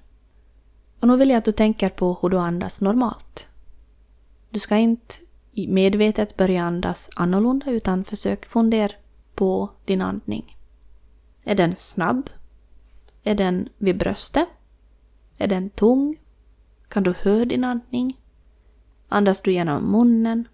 Och 1.00 1.08
nu 1.08 1.18
vill 1.18 1.30
jag 1.30 1.38
att 1.38 1.46
du 1.46 1.52
tänker 1.52 1.90
på 1.90 2.18
hur 2.22 2.30
du 2.30 2.40
andas 2.40 2.82
normalt. 2.82 3.48
Du 4.50 4.60
ska 4.60 4.78
inte 4.78 5.16
medvetet 5.68 6.38
börja 6.38 6.64
andas 6.64 7.10
annorlunda 7.16 7.72
utan 7.72 8.04
försök 8.04 8.46
fundera 8.46 8.94
på 9.36 9.70
din 9.86 10.02
andning. 10.02 10.58
Är 11.44 11.56
den 11.56 11.76
snabb? 11.76 12.30
Är 13.24 13.36
den 13.36 13.70
vid 13.78 13.98
bröstet? 13.98 14.48
Är 15.38 15.48
den 15.48 15.70
tung? 15.70 16.20
Kan 16.88 17.04
du 17.04 17.14
höra 17.22 17.46
din 17.46 17.64
andning? 17.64 18.18
Andas 19.10 19.42
du 19.42 19.52
genom 19.52 19.92
munnen? 19.92 20.48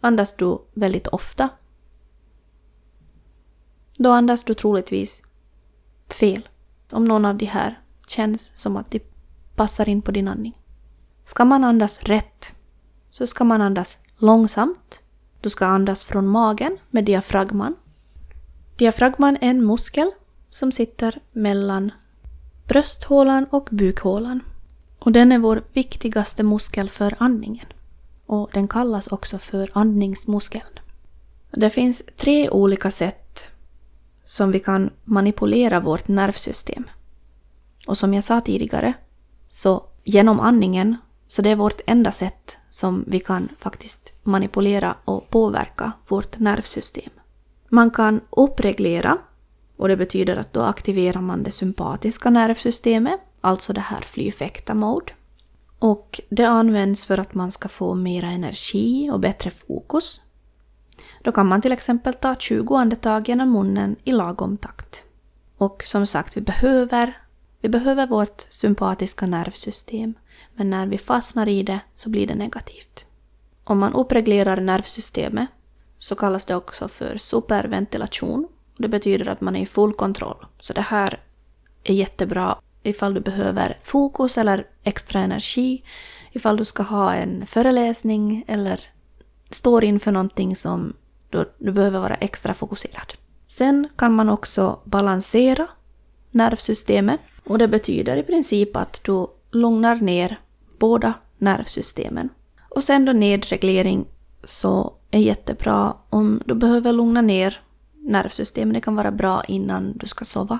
Andas 0.00 0.36
du 0.36 0.58
väldigt 0.74 1.06
ofta? 1.06 1.48
Då 3.96 4.10
andas 4.10 4.44
du 4.44 4.54
troligtvis 4.54 5.22
fel. 6.08 6.48
Om 6.92 7.04
någon 7.04 7.24
av 7.24 7.36
de 7.36 7.46
här 7.46 7.80
känns 8.06 8.52
som 8.54 8.76
att 8.76 8.90
de 8.90 9.00
passar 9.56 9.88
in 9.88 10.02
på 10.02 10.10
din 10.10 10.28
andning. 10.28 10.58
Ska 11.24 11.44
man 11.44 11.64
andas 11.64 12.02
rätt 12.02 12.54
så 13.10 13.26
ska 13.26 13.44
man 13.44 13.60
andas 13.60 13.98
långsamt. 14.16 15.00
Du 15.40 15.50
ska 15.50 15.66
andas 15.66 16.04
från 16.04 16.26
magen 16.26 16.78
med 16.90 17.04
diafragman. 17.04 17.76
Diafragman 18.76 19.36
är 19.36 19.50
en 19.50 19.66
muskel 19.66 20.10
som 20.48 20.72
sitter 20.72 21.20
mellan 21.32 21.92
brösthålan 22.68 23.46
och 23.50 23.68
bukhålan. 23.70 24.40
Och 24.98 25.12
den 25.12 25.32
är 25.32 25.38
vår 25.38 25.62
viktigaste 25.72 26.42
muskel 26.42 26.88
för 26.88 27.14
andningen. 27.18 27.66
Och 28.28 28.50
den 28.52 28.68
kallas 28.68 29.06
också 29.06 29.38
för 29.38 29.70
andningsmuskeln. 29.72 30.78
Det 31.50 31.70
finns 31.70 32.02
tre 32.16 32.50
olika 32.50 32.90
sätt 32.90 33.50
som 34.24 34.50
vi 34.50 34.60
kan 34.60 34.90
manipulera 35.04 35.80
vårt 35.80 36.08
nervsystem. 36.08 36.84
Och 37.86 37.98
som 37.98 38.14
jag 38.14 38.24
sa 38.24 38.40
tidigare, 38.40 38.92
så 39.48 39.86
genom 40.04 40.40
andningen, 40.40 40.96
så 41.26 41.42
det 41.42 41.50
är 41.50 41.56
vårt 41.56 41.80
enda 41.86 42.12
sätt 42.12 42.56
som 42.68 43.04
vi 43.06 43.20
kan 43.20 43.48
faktiskt 43.58 44.12
manipulera 44.22 44.96
och 45.04 45.30
påverka 45.30 45.92
vårt 46.08 46.38
nervsystem. 46.38 47.10
Man 47.68 47.90
kan 47.90 48.20
uppreglera 48.30 49.18
och 49.76 49.88
det 49.88 49.96
betyder 49.96 50.36
att 50.36 50.52
då 50.52 50.62
aktiverar 50.62 51.20
man 51.20 51.42
det 51.42 51.50
sympatiska 51.50 52.30
nervsystemet, 52.30 53.20
alltså 53.40 53.72
det 53.72 53.80
här 53.80 54.00
fly-fäkta-mode. 54.00 55.12
Och 55.78 56.20
det 56.28 56.44
används 56.44 57.06
för 57.06 57.18
att 57.18 57.34
man 57.34 57.52
ska 57.52 57.68
få 57.68 57.94
mera 57.94 58.26
energi 58.26 59.10
och 59.12 59.20
bättre 59.20 59.50
fokus. 59.50 60.20
Då 61.22 61.32
kan 61.32 61.46
man 61.46 61.62
till 61.62 61.72
exempel 61.72 62.14
ta 62.14 62.36
20 62.36 62.74
andetag 62.74 63.28
genom 63.28 63.52
munnen 63.52 63.96
i 64.04 64.12
lagom 64.12 64.56
takt. 64.56 65.04
Och 65.56 65.82
som 65.86 66.06
sagt, 66.06 66.36
vi 66.36 66.40
behöver, 66.40 67.22
vi 67.60 67.68
behöver 67.68 68.06
vårt 68.06 68.46
sympatiska 68.50 69.26
nervsystem. 69.26 70.14
Men 70.54 70.70
när 70.70 70.86
vi 70.86 70.98
fastnar 70.98 71.48
i 71.48 71.62
det 71.62 71.80
så 71.94 72.10
blir 72.10 72.26
det 72.26 72.34
negativt. 72.34 73.06
Om 73.64 73.78
man 73.78 73.94
uppreglerar 73.94 74.60
nervsystemet 74.60 75.48
så 75.98 76.14
kallas 76.14 76.44
det 76.44 76.54
också 76.54 76.88
för 76.88 77.18
superventilation 77.18 78.48
det 78.78 78.88
betyder 78.88 79.26
att 79.26 79.40
man 79.40 79.56
är 79.56 79.62
i 79.62 79.66
full 79.66 79.92
kontroll. 79.92 80.46
Så 80.60 80.72
det 80.72 80.80
här 80.80 81.20
är 81.84 81.94
jättebra 81.94 82.58
ifall 82.82 83.14
du 83.14 83.20
behöver 83.20 83.78
fokus 83.82 84.38
eller 84.38 84.66
extra 84.82 85.20
energi, 85.20 85.82
ifall 86.32 86.56
du 86.56 86.64
ska 86.64 86.82
ha 86.82 87.14
en 87.14 87.46
föreläsning 87.46 88.44
eller 88.48 88.80
står 89.50 89.84
inför 89.84 90.12
någonting 90.12 90.56
som 90.56 90.92
du, 91.30 91.52
du 91.58 91.72
behöver 91.72 92.00
vara 92.00 92.14
extra 92.14 92.54
fokuserad. 92.54 93.14
Sen 93.48 93.88
kan 93.96 94.12
man 94.12 94.28
också 94.28 94.78
balansera 94.84 95.66
nervsystemet 96.30 97.20
och 97.44 97.58
det 97.58 97.68
betyder 97.68 98.16
i 98.16 98.22
princip 98.22 98.76
att 98.76 99.00
du 99.04 99.26
lugnar 99.50 99.96
ner 99.96 100.40
båda 100.78 101.14
nervsystemen. 101.38 102.28
Och 102.68 102.84
sen 102.84 103.04
då 103.04 103.12
nedreglering 103.12 104.06
så 104.44 104.92
är 105.10 105.20
jättebra 105.20 105.96
om 106.10 106.42
du 106.46 106.54
behöver 106.54 106.92
lugna 106.92 107.20
ner 107.22 107.60
nervsystemet. 107.94 108.74
Det 108.74 108.80
kan 108.80 108.96
vara 108.96 109.10
bra 109.10 109.44
innan 109.48 109.92
du 109.96 110.06
ska 110.06 110.24
sova. 110.24 110.58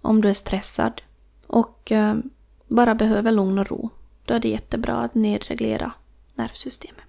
Om 0.00 0.20
du 0.20 0.28
är 0.28 0.34
stressad 0.34 1.02
och 1.48 1.92
eh, 1.92 2.16
bara 2.66 2.94
behöver 2.94 3.32
lugn 3.32 3.58
och 3.58 3.66
ro. 3.66 3.90
Då 4.24 4.34
är 4.34 4.40
det 4.40 4.48
jättebra 4.48 4.96
att 4.96 5.14
nedreglera 5.14 5.92
nervsystemet. 6.34 7.04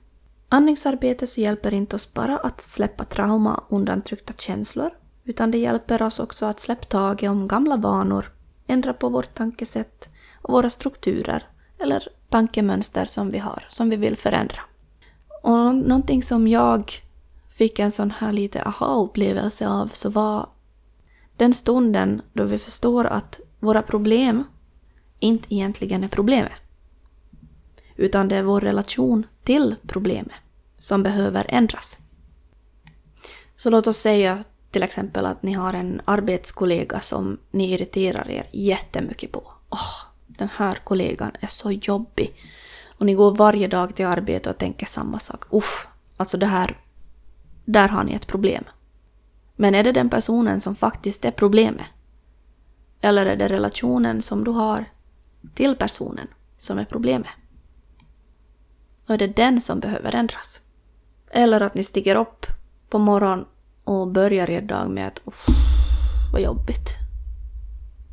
Andningsarbete 0.49 1.27
så 1.27 1.41
hjälper 1.41 1.73
inte 1.73 1.95
oss 1.95 2.13
bara 2.13 2.37
att 2.37 2.61
släppa 2.61 3.03
trauma 3.03 3.55
och 3.55 3.77
undantryckta 3.77 4.33
känslor, 4.33 4.89
Utan 5.29 5.51
det 5.51 5.57
hjälper 5.57 6.01
oss 6.01 6.19
också 6.19 6.45
att 6.45 6.59
släppa 6.59 6.85
taget 6.85 7.29
om 7.29 7.47
gamla 7.47 7.77
vanor, 7.77 8.31
ändra 8.67 8.93
på 8.93 9.09
vårt 9.09 9.33
tankesätt 9.33 10.09
och 10.41 10.53
våra 10.53 10.69
strukturer 10.69 11.47
eller 11.79 12.07
tankemönster 12.29 13.05
som 13.05 13.29
vi 13.29 13.37
har, 13.37 13.65
som 13.69 13.89
vi 13.89 13.95
vill 13.95 14.17
förändra. 14.17 14.59
Och 15.43 15.75
någonting 15.75 16.23
som 16.23 16.47
jag 16.47 16.93
fick 17.49 17.79
en 17.79 17.91
sån 17.91 18.11
här 18.11 18.33
lite 18.33 18.63
aha-upplevelse 18.63 19.67
av 19.67 19.87
så 19.93 20.09
var 20.09 20.49
den 21.37 21.53
stunden 21.53 22.21
då 22.33 22.43
vi 22.43 22.57
förstår 22.57 23.05
att 23.05 23.39
våra 23.59 23.81
problem 23.81 24.43
inte 25.19 25.55
egentligen 25.55 26.03
är 26.03 26.07
problemet. 26.07 26.51
Utan 27.95 28.27
det 28.27 28.35
är 28.35 28.43
vår 28.43 28.61
relation 28.61 29.25
till 29.43 29.75
problemet 29.87 30.35
som 30.77 31.03
behöver 31.03 31.45
ändras. 31.49 31.97
Så 33.55 33.69
låt 33.69 33.87
oss 33.87 33.97
säga 33.97 34.43
till 34.71 34.83
exempel 34.83 35.25
att 35.25 35.43
ni 35.43 35.53
har 35.53 35.73
en 35.73 36.01
arbetskollega 36.05 36.99
som 36.99 37.37
ni 37.51 37.73
irriterar 37.73 38.29
er 38.29 38.49
jättemycket 38.51 39.31
på. 39.31 39.53
Åh, 39.69 40.09
den 40.27 40.49
här 40.55 40.75
kollegan 40.83 41.31
är 41.39 41.47
så 41.47 41.71
jobbig. 41.71 42.35
Och 42.97 43.05
ni 43.05 43.13
går 43.13 43.35
varje 43.35 43.67
dag 43.67 43.95
till 43.95 44.05
arbetet 44.05 44.47
och 44.47 44.57
tänker 44.57 44.85
samma 44.85 45.19
sak. 45.19 45.43
Uff, 45.49 45.87
alltså 46.17 46.37
det 46.37 46.45
här, 46.45 46.77
där 47.65 47.87
har 47.87 48.03
ni 48.03 48.13
ett 48.13 48.27
problem. 48.27 48.63
Men 49.55 49.75
är 49.75 49.83
det 49.83 49.91
den 49.91 50.09
personen 50.09 50.61
som 50.61 50.75
faktiskt 50.75 51.25
är 51.25 51.31
problemet? 51.31 51.85
Eller 53.01 53.25
är 53.25 53.35
det 53.35 53.47
relationen 53.47 54.21
som 54.21 54.43
du 54.43 54.51
har 54.51 54.85
till 55.53 55.75
personen 55.75 56.27
som 56.57 56.79
är 56.79 56.85
problemet? 56.85 57.31
Och 59.07 59.13
är 59.13 59.17
det 59.17 59.27
den 59.27 59.61
som 59.61 59.79
behöver 59.79 60.15
ändras? 60.15 60.61
Eller 61.31 61.61
att 61.61 61.75
ni 61.75 61.83
stiger 61.83 62.15
upp 62.15 62.45
på 62.89 62.99
morgonen 62.99 63.45
och 63.83 64.07
börjar 64.07 64.49
er 64.49 64.61
dag 64.61 64.89
med 64.89 65.07
att 65.07 65.21
uff, 65.25 65.45
vad 66.33 66.41
jobbigt. 66.41 66.89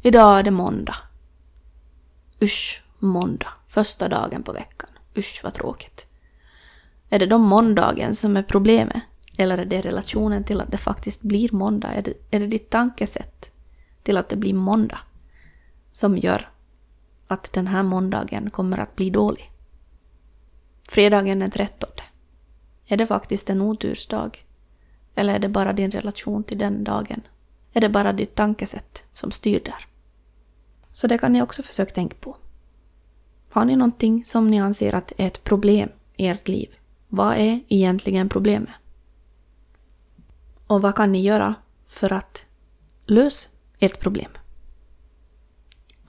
Idag 0.03 0.39
är 0.39 0.43
det 0.43 0.51
måndag. 0.51 0.97
Usch, 2.43 2.84
måndag. 2.99 3.53
Första 3.66 4.09
dagen 4.09 4.43
på 4.43 4.53
veckan. 4.53 4.91
Usch 5.16 5.41
vad 5.45 5.55
tråkigt. 5.55 6.07
Är 7.09 7.18
det 7.18 7.26
då 7.26 7.39
måndagen 7.39 8.16
som 8.16 8.37
är 8.37 8.43
problemet? 8.43 9.03
Eller 9.37 9.59
är 9.59 9.64
det 9.64 9.80
relationen 9.80 10.45
till 10.45 10.61
att 10.61 10.70
det 10.70 10.78
faktiskt 10.78 11.22
blir 11.22 11.53
måndag? 11.53 11.89
Är 11.89 12.03
det, 12.03 12.14
är 12.30 12.41
det 12.41 12.47
ditt 12.47 12.70
tankesätt 12.70 13.53
till 14.07 14.17
att 14.17 14.29
det 14.29 14.37
blir 14.37 14.55
måndag 14.55 14.99
som 15.93 16.19
gör 16.19 16.51
att 17.27 17.53
den 17.53 17.67
här 17.67 17.83
måndagen 17.83 18.51
kommer 18.51 18.79
att 18.79 18.97
bli 18.97 19.11
dålig? 19.11 19.51
Fredagen 20.89 21.39
den 21.39 21.51
13. 21.51 21.91
Är 22.87 22.97
det 22.97 23.07
faktiskt 23.07 23.51
en 23.51 23.63
otursdag? 23.63 24.31
Eller 25.15 25.35
är 25.35 25.39
det 25.39 25.49
bara 25.49 25.73
din 25.73 25.91
relation 25.91 26.45
till 26.45 26.59
den 26.59 26.85
dagen? 26.85 27.21
Är 27.73 27.81
det 27.81 27.89
bara 27.89 28.13
ditt 28.13 28.35
tankesätt 28.35 29.05
som 29.13 29.31
styr 29.31 29.61
där? 29.65 29.87
Så 30.93 31.07
det 31.07 31.19
kan 31.19 31.33
ni 31.33 31.43
också 31.43 31.63
försöka 31.63 31.95
tänka 31.95 32.17
på. 32.21 32.37
Har 33.51 33.65
ni 33.65 33.77
någonting 33.77 34.25
som 34.25 34.51
ni 34.51 34.59
anser 34.61 34.95
att 34.95 35.13
är 35.17 35.27
ett 35.27 35.45
problem 35.45 35.89
i 36.17 36.27
ert 36.27 36.49
liv? 36.49 36.77
Vad 37.09 37.37
är 37.37 37.61
egentligen 37.69 38.29
problemet? 38.29 38.75
Och 40.67 40.83
vad 40.83 40.95
kan 40.95 41.13
ni 41.13 41.23
göra 41.23 41.55
för 41.87 42.13
att 42.13 42.47
lösa 43.07 43.49
ert 43.79 44.01
problem? 44.01 44.31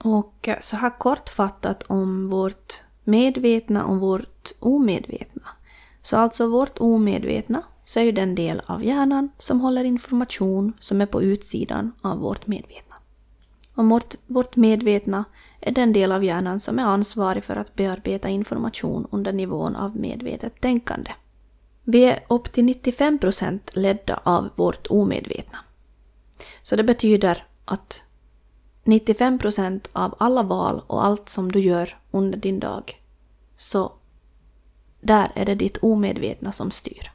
Och 0.02 0.48
eh, 0.48 0.58
så 0.60 0.76
här 0.76 0.98
kortfattat 0.98 1.82
om 1.82 2.28
vårt 2.28 2.82
medvetna 3.04 3.84
och 3.84 4.00
vårt 4.00 4.52
omedvetna. 4.58 5.42
Så 6.02 6.16
alltså 6.16 6.48
vårt 6.48 6.78
omedvetna 6.78 7.62
så 7.84 8.00
är 8.00 8.04
ju 8.04 8.12
den 8.12 8.34
del 8.34 8.62
av 8.66 8.84
hjärnan 8.84 9.30
som 9.38 9.60
håller 9.60 9.84
information 9.84 10.72
som 10.80 11.00
är 11.00 11.06
på 11.06 11.22
utsidan 11.22 11.92
av 12.02 12.18
vårt 12.18 12.46
medvetna. 12.46 12.96
Och 13.74 13.84
vårt, 13.84 14.14
vårt 14.26 14.56
medvetna 14.56 15.24
är 15.60 15.72
den 15.72 15.92
del 15.92 16.12
av 16.12 16.24
hjärnan 16.24 16.60
som 16.60 16.78
är 16.78 16.82
ansvarig 16.82 17.44
för 17.44 17.56
att 17.56 17.74
bearbeta 17.74 18.28
information 18.28 19.06
under 19.10 19.32
nivån 19.32 19.76
av 19.76 19.96
medvetet 19.96 20.60
tänkande. 20.60 21.10
Vi 21.84 22.04
är 22.04 22.20
upp 22.28 22.52
till 22.52 22.64
95 22.64 23.18
% 23.18 23.70
ledda 23.72 24.20
av 24.22 24.48
vårt 24.54 24.86
omedvetna. 24.90 25.58
Så 26.62 26.76
det 26.76 26.84
betyder 26.84 27.44
att 27.68 28.02
95 28.84 29.38
procent 29.38 29.88
av 29.92 30.14
alla 30.18 30.42
val 30.42 30.82
och 30.86 31.04
allt 31.04 31.28
som 31.28 31.52
du 31.52 31.60
gör 31.60 31.98
under 32.10 32.38
din 32.38 32.60
dag, 32.60 33.02
så 33.56 33.92
där 35.00 35.32
är 35.34 35.46
det 35.46 35.54
ditt 35.54 35.76
omedvetna 35.82 36.52
som 36.52 36.70
styr. 36.70 37.12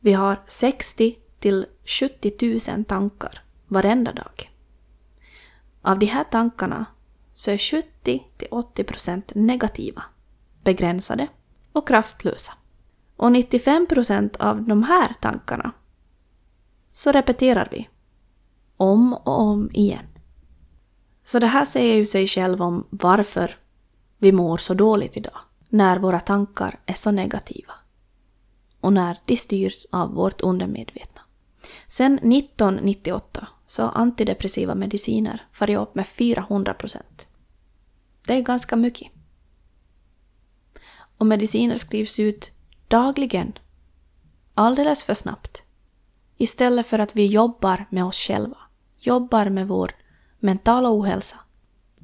Vi 0.00 0.12
har 0.12 0.42
60 0.46 1.18
till 1.38 1.66
70 1.84 2.70
000 2.76 2.84
tankar 2.84 3.42
varenda 3.66 4.12
dag. 4.12 4.50
Av 5.82 5.98
de 5.98 6.06
här 6.06 6.24
tankarna 6.24 6.86
så 7.34 7.50
är 7.50 7.58
70 7.58 8.22
till 8.36 8.48
80 8.50 8.84
procent 8.84 9.32
negativa, 9.34 10.02
begränsade 10.62 11.28
och 11.72 11.88
kraftlösa. 11.88 12.52
Och 13.16 13.32
95 13.32 13.86
procent 13.86 14.36
av 14.36 14.62
de 14.62 14.82
här 14.82 15.14
tankarna 15.20 15.72
så 16.92 17.12
repeterar 17.12 17.68
vi 17.70 17.88
om 18.76 19.12
och 19.12 19.40
om 19.40 19.70
igen. 19.72 20.06
Så 21.24 21.38
det 21.38 21.46
här 21.46 21.64
säger 21.64 21.94
ju 21.94 22.06
sig 22.06 22.26
själv 22.26 22.62
om 22.62 22.86
varför 22.90 23.56
vi 24.18 24.32
mår 24.32 24.58
så 24.58 24.74
dåligt 24.74 25.16
idag, 25.16 25.38
när 25.68 25.98
våra 25.98 26.20
tankar 26.20 26.80
är 26.86 26.94
så 26.94 27.10
negativa 27.10 27.74
och 28.80 28.92
när 28.92 29.18
de 29.24 29.36
styrs 29.36 29.86
av 29.92 30.14
vårt 30.14 30.40
undermedvetna. 30.40 31.20
Sen 31.86 32.18
1998 32.18 33.48
så 33.66 33.82
har 33.82 33.92
antidepressiva 33.92 34.74
mediciner 34.74 35.46
farit 35.52 35.78
upp 35.78 35.94
med 35.94 36.06
400 36.06 36.74
procent. 36.74 37.26
Det 38.26 38.34
är 38.34 38.40
ganska 38.40 38.76
mycket. 38.76 39.12
Och 41.18 41.26
mediciner 41.26 41.76
skrivs 41.76 42.18
ut 42.18 42.50
dagligen, 42.88 43.52
alldeles 44.54 45.04
för 45.04 45.14
snabbt. 45.14 45.62
Istället 46.36 46.86
för 46.86 46.98
att 46.98 47.16
vi 47.16 47.26
jobbar 47.26 47.86
med 47.90 48.04
oss 48.04 48.16
själva, 48.16 48.58
jobbar 49.06 49.50
med 49.50 49.68
vår 49.68 49.90
mentala 50.38 50.90
ohälsa. 50.90 51.36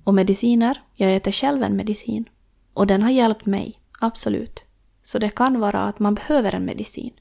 Och 0.05 0.14
mediciner, 0.14 0.82
jag 0.94 1.16
äter 1.16 1.30
själv 1.30 1.62
en 1.62 1.76
medicin. 1.76 2.28
Och 2.72 2.86
den 2.86 3.03
har 3.03 3.11
hjälpt 3.11 3.46
mig, 3.46 3.80
absolut. 4.01 4.64
Så 5.03 5.18
det 5.18 5.30
kan 5.30 5.61
vara 5.61 5.82
att 5.82 5.98
man 5.98 6.14
behöver 6.14 6.55
en 6.55 6.64
medicin. 6.64 7.12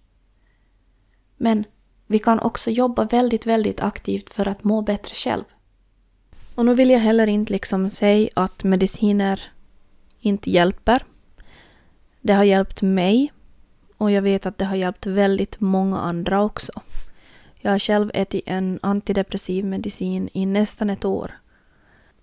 Men 1.37 1.63
vi 2.07 2.19
kan 2.19 2.39
också 2.39 2.71
jobba 2.71 3.03
väldigt, 3.05 3.45
väldigt 3.45 3.81
aktivt 3.81 4.33
för 4.33 4.47
att 4.47 4.63
må 4.63 4.81
bättre 4.81 5.15
själv. 5.15 5.43
Och 6.55 6.65
nu 6.65 6.73
vill 6.73 6.89
jag 6.89 6.99
heller 6.99 7.27
inte 7.27 7.53
liksom 7.53 7.89
säga 7.89 8.29
att 8.33 8.63
mediciner 8.63 9.41
inte 10.19 10.49
hjälper. 10.49 11.03
Det 12.21 12.33
har 12.33 12.43
hjälpt 12.43 12.81
mig 12.81 13.33
och 13.97 14.11
jag 14.11 14.21
vet 14.21 14.45
att 14.45 14.57
det 14.57 14.65
har 14.65 14.75
hjälpt 14.75 15.05
väldigt 15.05 15.59
många 15.59 15.99
andra 15.99 16.43
också. 16.43 16.71
Jag 17.61 17.71
har 17.71 17.79
själv 17.79 18.11
ätit 18.13 18.43
en 18.45 18.79
antidepressiv 18.81 19.65
medicin 19.65 20.29
i 20.33 20.45
nästan 20.45 20.89
ett 20.89 21.05
år. 21.05 21.31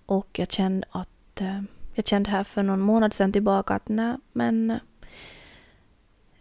Och 0.07 0.39
jag 0.39 0.51
kände 0.51 0.87
att 0.91 1.41
eh, 1.41 1.63
jag 1.95 2.07
kände 2.07 2.31
här 2.31 2.45
för 2.45 2.63
någon 2.63 2.81
månad 2.81 3.13
sedan 3.13 3.33
tillbaka 3.33 3.75
att 3.75 3.89
nej, 3.89 4.17
men 4.33 4.71
eh, 4.71 4.79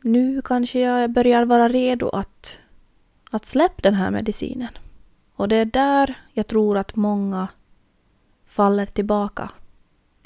nu 0.01 0.41
kanske 0.41 0.79
jag 0.79 1.11
börjar 1.11 1.45
vara 1.45 1.69
redo 1.69 2.09
att, 2.09 2.59
att 3.31 3.45
släppa 3.45 3.81
den 3.81 3.93
här 3.93 4.11
medicinen. 4.11 4.77
Och 5.35 5.47
det 5.47 5.55
är 5.55 5.65
där 5.65 6.17
jag 6.33 6.47
tror 6.47 6.77
att 6.77 6.95
många 6.95 7.47
faller 8.45 8.85
tillbaka 8.85 9.51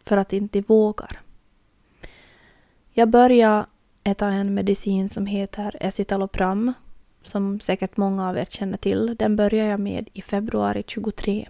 för 0.03 0.17
att 0.17 0.33
inte 0.33 0.61
vågar. 0.61 1.19
Jag 2.91 3.09
började 3.09 3.65
äta 4.03 4.27
en 4.27 4.53
medicin 4.53 5.09
som 5.09 5.25
heter 5.25 5.77
Escitalopram, 5.79 6.73
som 7.23 7.59
säkert 7.59 7.97
många 7.97 8.29
av 8.29 8.37
er 8.37 8.45
känner 8.45 8.77
till. 8.77 9.15
Den 9.19 9.35
börjar 9.35 9.65
jag 9.65 9.79
med 9.79 10.09
i 10.13 10.21
februari 10.21 10.83
23. 10.87 11.47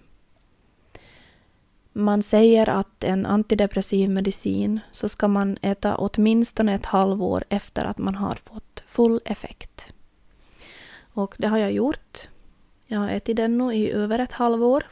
Man 1.94 2.24
säger 2.24 2.70
att 2.70 3.04
en 3.04 3.26
antidepressiv 3.26 4.10
medicin 4.10 4.80
så 4.92 5.10
ska 5.10 5.28
man 5.28 5.58
äta 5.62 5.96
åtminstone 5.96 6.74
ett 6.74 6.86
halvår 6.86 7.44
efter 7.50 7.86
att 7.86 7.98
man 7.98 8.16
har 8.16 8.36
fått 8.36 8.84
full 8.88 9.22
effekt. 9.26 9.94
Och 11.14 11.36
det 11.38 11.48
har 11.48 11.58
jag 11.58 11.72
gjort. 11.72 12.28
Jag 12.88 13.00
har 13.00 13.10
ätit 13.10 13.36
den 13.36 13.58
nu 13.58 13.74
i 13.74 13.92
över 13.92 14.20
ett 14.20 14.34
halvår. 14.34 14.84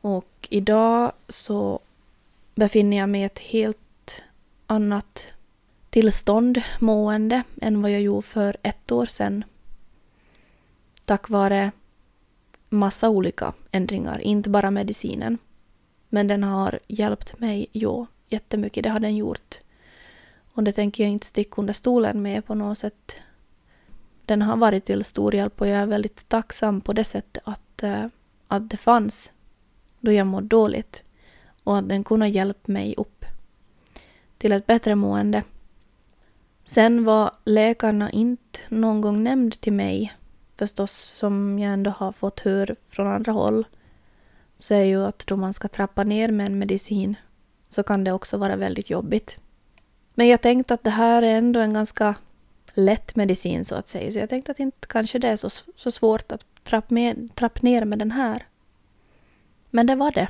Och 0.00 0.48
idag 0.50 1.12
så 1.28 1.80
befinner 2.54 2.96
jag 2.96 3.08
mig 3.08 3.20
i 3.20 3.24
ett 3.24 3.38
helt 3.38 4.22
annat 4.66 5.32
tillstånd, 5.90 6.62
mående, 6.78 7.42
än 7.60 7.82
vad 7.82 7.90
jag 7.90 8.00
gjorde 8.00 8.26
för 8.26 8.56
ett 8.62 8.92
år 8.92 9.06
sedan. 9.06 9.44
Tack 11.10 11.28
vare 11.28 11.72
massa 12.68 13.08
olika 13.08 13.52
ändringar, 13.70 14.20
inte 14.20 14.50
bara 14.50 14.70
medicinen. 14.70 15.38
Men 16.08 16.26
den 16.26 16.42
har 16.42 16.78
hjälpt 16.86 17.38
mig, 17.38 17.66
ja, 17.72 18.06
jättemycket. 18.28 18.84
Det 18.84 18.90
har 18.90 19.00
den 19.00 19.16
gjort. 19.16 19.60
Och 20.54 20.62
det 20.62 20.72
tänker 20.72 21.02
jag 21.02 21.12
inte 21.12 21.26
sticka 21.26 21.60
under 21.60 21.74
stolen 21.74 22.22
med 22.22 22.46
på 22.46 22.54
något 22.54 22.78
sätt. 22.78 23.20
den 24.26 24.42
har 24.42 24.56
varit 24.56 24.84
till 24.84 25.04
stor 25.04 25.34
hjälp 25.34 25.60
och 25.60 25.66
jag 25.66 25.78
är 25.78 25.86
väldigt 25.86 26.28
tacksam 26.28 26.80
på 26.80 26.92
det 26.92 27.04
sättet 27.04 27.42
att, 27.46 27.82
eh, 27.82 28.06
att 28.48 28.70
det 28.70 28.76
fanns 28.76 29.32
då 30.00 30.12
jag 30.12 30.26
mådde 30.26 30.46
dåligt 30.46 31.04
och 31.64 31.78
att 31.78 31.88
den 31.88 32.04
kunde 32.04 32.28
hjälpa 32.28 32.72
mig 32.72 32.94
upp 32.96 33.24
till 34.38 34.52
ett 34.52 34.66
bättre 34.66 34.94
mående. 34.94 35.42
Sen 36.64 37.04
var 37.04 37.30
läkarna 37.44 38.10
inte 38.10 38.60
någon 38.68 39.00
gång 39.00 39.22
nämnd 39.22 39.60
till 39.60 39.72
mig, 39.72 40.12
förstås 40.60 40.92
som 40.92 41.58
jag 41.58 41.72
ändå 41.72 41.90
har 41.90 42.12
fått 42.12 42.40
höra 42.40 42.74
från 42.88 43.06
andra 43.06 43.32
håll, 43.32 43.66
så 44.56 44.74
är 44.74 44.84
ju 44.84 45.04
att 45.04 45.26
då 45.26 45.36
man 45.36 45.54
ska 45.54 45.68
trappa 45.68 46.04
ner 46.04 46.30
med 46.30 46.46
en 46.46 46.58
medicin 46.58 47.16
så 47.68 47.82
kan 47.82 48.04
det 48.04 48.12
också 48.12 48.36
vara 48.36 48.56
väldigt 48.56 48.90
jobbigt. 48.90 49.40
Men 50.14 50.28
jag 50.28 50.40
tänkte 50.40 50.74
att 50.74 50.84
det 50.84 50.90
här 50.90 51.22
är 51.22 51.38
ändå 51.38 51.60
en 51.60 51.74
ganska 51.74 52.14
lätt 52.74 53.16
medicin 53.16 53.64
så 53.64 53.74
att 53.74 53.88
säga, 53.88 54.12
så 54.12 54.18
jag 54.18 54.28
tänkte 54.28 54.52
att 54.52 54.60
inte 54.60 54.88
kanske 54.88 55.18
det 55.18 55.28
är 55.28 55.36
så, 55.36 55.50
så 55.76 55.90
svårt 55.90 56.32
att 56.32 56.44
trappa, 56.64 56.94
med, 56.94 57.34
trappa 57.34 57.60
ner 57.62 57.84
med 57.84 57.98
den 57.98 58.10
här. 58.10 58.46
Men 59.70 59.86
det 59.86 59.94
var 59.94 60.12
det. 60.12 60.28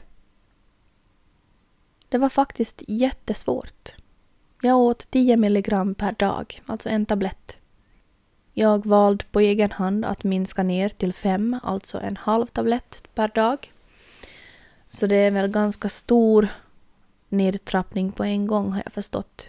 Det 2.09 2.19
var 2.19 2.29
faktiskt 2.29 2.83
jättesvårt. 2.89 3.97
Jag 4.63 4.79
åt 4.79 5.11
10 5.11 5.37
milligram 5.37 5.95
per 5.95 6.13
dag, 6.13 6.63
alltså 6.67 6.89
en 6.89 7.07
tablett. 7.07 7.60
Jag 8.61 8.87
valde 8.87 9.25
på 9.33 9.41
egen 9.41 9.71
hand 9.71 10.05
att 10.05 10.25
minska 10.25 10.63
ner 10.63 10.89
till 10.89 11.13
5, 11.13 11.57
alltså 11.63 12.01
en 12.01 12.17
halv 12.17 12.47
tablett 12.47 13.03
per 13.15 13.29
dag. 13.29 13.73
Så 14.91 15.07
det 15.07 15.17
är 15.17 15.31
väl 15.31 15.49
ganska 15.51 15.89
stor 15.89 16.49
nedtrappning 17.29 18.13
på 18.13 18.25
en 18.25 18.47
gång 18.47 18.73
har 18.73 18.83
jag 18.85 18.93
förstått. 18.93 19.49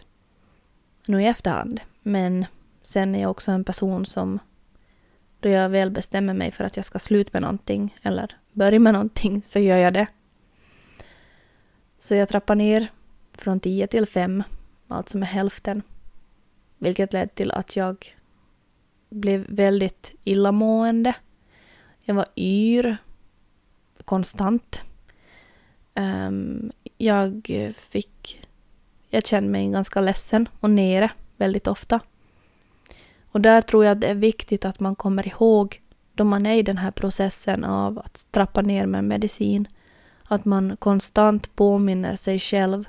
Nu 1.08 1.22
i 1.22 1.28
efterhand. 1.28 1.80
Men 2.02 2.46
sen 2.82 3.16
är 3.16 3.22
jag 3.22 3.32
också 3.32 3.52
en 3.52 3.64
person 3.64 4.06
som 4.06 4.40
då 5.40 5.50
jag 5.50 5.70
väl 5.70 5.92
bestämmer 5.92 6.34
mig 6.34 6.52
för 6.52 6.64
att 6.64 6.76
jag 6.76 6.86
ska 6.86 7.00
sluta 7.00 7.30
med 7.34 7.42
någonting 7.42 7.98
eller 8.02 8.38
börja 8.52 8.80
med 8.80 8.94
någonting 8.94 9.42
så 9.42 9.60
gör 9.60 9.78
jag 9.78 9.94
det. 9.94 10.08
Så 11.98 12.16
jag 12.16 12.30
trappar 12.30 12.56
ner 12.56 12.88
från 13.34 13.60
10 13.60 13.88
till 13.88 14.06
5, 14.06 14.44
alltså 14.88 15.18
med 15.18 15.30
hälften. 15.30 15.82
Vilket 16.78 17.14
ledde 17.14 17.28
till 17.28 17.52
att 17.52 17.76
jag 17.76 18.16
blev 19.12 19.46
väldigt 19.50 20.14
illamående. 20.24 21.16
Jag 22.00 22.16
var 22.16 22.26
yr 22.36 22.98
konstant. 24.06 24.82
Um, 25.96 26.72
jag 26.98 27.50
fick... 27.78 28.48
Jag 29.10 29.26
kände 29.26 29.50
mig 29.50 29.72
ganska 29.72 30.02
ledsen 30.02 30.50
och 30.60 30.70
nere 30.70 31.12
väldigt 31.38 31.68
ofta. 31.68 32.00
Och 33.32 33.42
där 33.42 33.62
tror 33.62 33.86
jag 33.86 33.92
att 33.92 34.02
det 34.02 34.08
är 34.08 34.16
viktigt 34.16 34.66
att 34.66 34.80
man 34.80 34.96
kommer 34.96 35.28
ihåg 35.28 35.82
då 36.14 36.24
man 36.24 36.46
är 36.46 36.56
i 36.56 36.64
den 36.64 36.78
här 36.78 36.92
processen 36.92 37.64
av 37.64 38.00
att 38.00 38.28
trappa 38.32 38.62
ner 38.62 38.86
med 38.86 39.04
medicin, 39.04 39.68
att 40.24 40.46
man 40.46 40.78
konstant 40.78 41.56
påminner 41.56 42.16
sig 42.16 42.40
själv 42.40 42.88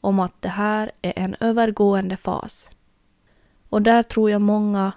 om 0.00 0.20
att 0.20 0.42
det 0.42 0.48
här 0.48 0.90
är 1.02 1.12
en 1.16 1.36
övergående 1.40 2.16
fas. 2.16 2.70
Och 3.68 3.82
där 3.82 4.02
tror 4.02 4.30
jag 4.30 4.40
många 4.40 4.92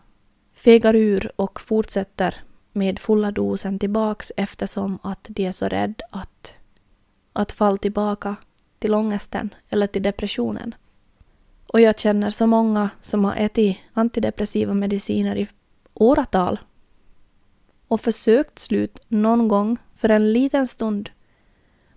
fegar 0.53 0.95
ur 0.95 1.31
och 1.35 1.61
fortsätter 1.61 2.35
med 2.71 2.99
fulla 2.99 3.31
dosen 3.31 3.79
tillbaks 3.79 4.31
eftersom 4.37 4.99
att 5.03 5.27
de 5.29 5.45
är 5.47 5.51
så 5.51 5.67
rädda 5.67 6.05
att, 6.09 6.57
att 7.33 7.51
falla 7.51 7.77
tillbaka 7.77 8.35
till 8.79 8.93
ångesten 8.93 9.53
eller 9.69 9.87
till 9.87 10.03
depressionen. 10.03 10.75
Och 11.67 11.81
jag 11.81 11.99
känner 11.99 12.29
så 12.29 12.47
många 12.47 12.89
som 13.01 13.25
har 13.25 13.35
ätit 13.35 13.77
antidepressiva 13.93 14.73
mediciner 14.73 15.35
i 15.35 15.47
åratal 15.93 16.59
och 17.87 18.01
försökt 18.01 18.59
slut 18.59 18.99
någon 19.07 19.47
gång 19.47 19.77
för 19.95 20.09
en 20.09 20.33
liten 20.33 20.67
stund. 20.67 21.09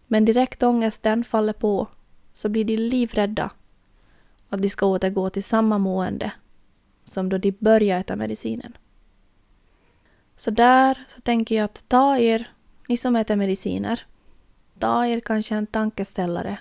Men 0.06 0.24
direkt 0.24 0.62
ångesten 0.62 1.24
faller 1.24 1.52
på 1.52 1.88
så 2.32 2.48
blir 2.48 2.64
de 2.64 2.76
livrädda 2.76 3.50
att 4.48 4.62
de 4.62 4.68
ska 4.68 4.86
återgå 4.86 5.30
till 5.30 5.44
samma 5.44 5.78
mående 5.78 6.32
som 7.06 7.28
då 7.28 7.38
de 7.38 7.50
började 7.50 8.00
äta 8.00 8.16
medicinen. 8.16 8.76
Så 10.36 10.50
där 10.50 11.04
så 11.08 11.20
tänker 11.20 11.56
jag 11.56 11.64
att 11.64 11.84
ta 11.88 12.18
er, 12.18 12.50
ni 12.88 12.96
som 12.96 13.16
äter 13.16 13.36
mediciner, 13.36 14.06
ta 14.78 15.06
er 15.06 15.20
kanske 15.20 15.54
en 15.54 15.66
tankeställare. 15.66 16.58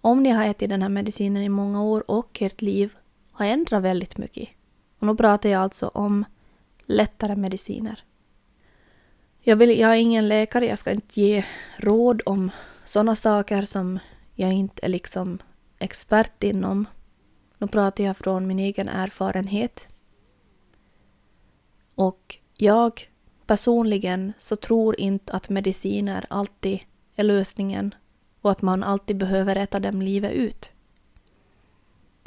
Om 0.00 0.22
ni 0.22 0.30
har 0.30 0.44
ätit 0.44 0.68
den 0.68 0.82
här 0.82 0.88
medicinen 0.88 1.42
i 1.42 1.48
många 1.48 1.82
år 1.82 2.10
och 2.10 2.42
ert 2.42 2.62
liv 2.62 2.96
har 3.32 3.46
ändrat 3.46 3.82
väldigt 3.82 4.18
mycket. 4.18 4.48
Och 4.98 5.06
nu 5.06 5.16
pratar 5.16 5.48
jag 5.48 5.62
alltså 5.62 5.88
om 5.88 6.24
lättare 6.86 7.36
mediciner. 7.36 8.04
Jag, 9.40 9.56
vill, 9.56 9.78
jag 9.78 9.90
är 9.90 9.96
ingen 9.96 10.28
läkare, 10.28 10.66
jag 10.66 10.78
ska 10.78 10.90
inte 10.90 11.20
ge 11.20 11.44
råd 11.76 12.22
om 12.26 12.50
sådana 12.84 13.16
saker 13.16 13.62
som 13.62 13.98
jag 14.34 14.52
inte 14.52 14.86
är 14.86 14.88
liksom 14.88 15.38
expert 15.78 16.42
inom. 16.42 16.86
Nu 17.58 17.66
pratar 17.66 18.04
jag 18.04 18.16
från 18.16 18.46
min 18.46 18.58
egen 18.58 18.88
erfarenhet. 18.88 19.88
Och 21.94 22.38
jag 22.56 23.10
personligen 23.46 24.32
så 24.38 24.56
tror 24.56 25.00
inte 25.00 25.32
att 25.32 25.48
mediciner 25.48 26.26
alltid 26.30 26.80
är 27.14 27.24
lösningen 27.24 27.94
och 28.40 28.50
att 28.50 28.62
man 28.62 28.82
alltid 28.82 29.16
behöver 29.16 29.56
äta 29.56 29.80
dem 29.80 30.02
livet 30.02 30.32
ut. 30.32 30.72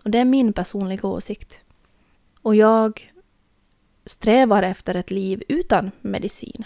Och 0.03 0.09
det 0.09 0.17
är 0.17 0.25
min 0.25 0.53
personliga 0.53 1.07
åsikt. 1.07 1.63
Och 2.41 2.55
jag 2.55 3.13
strävar 4.05 4.63
efter 4.63 4.95
ett 4.95 5.11
liv 5.11 5.43
utan 5.47 5.91
medicin. 6.01 6.65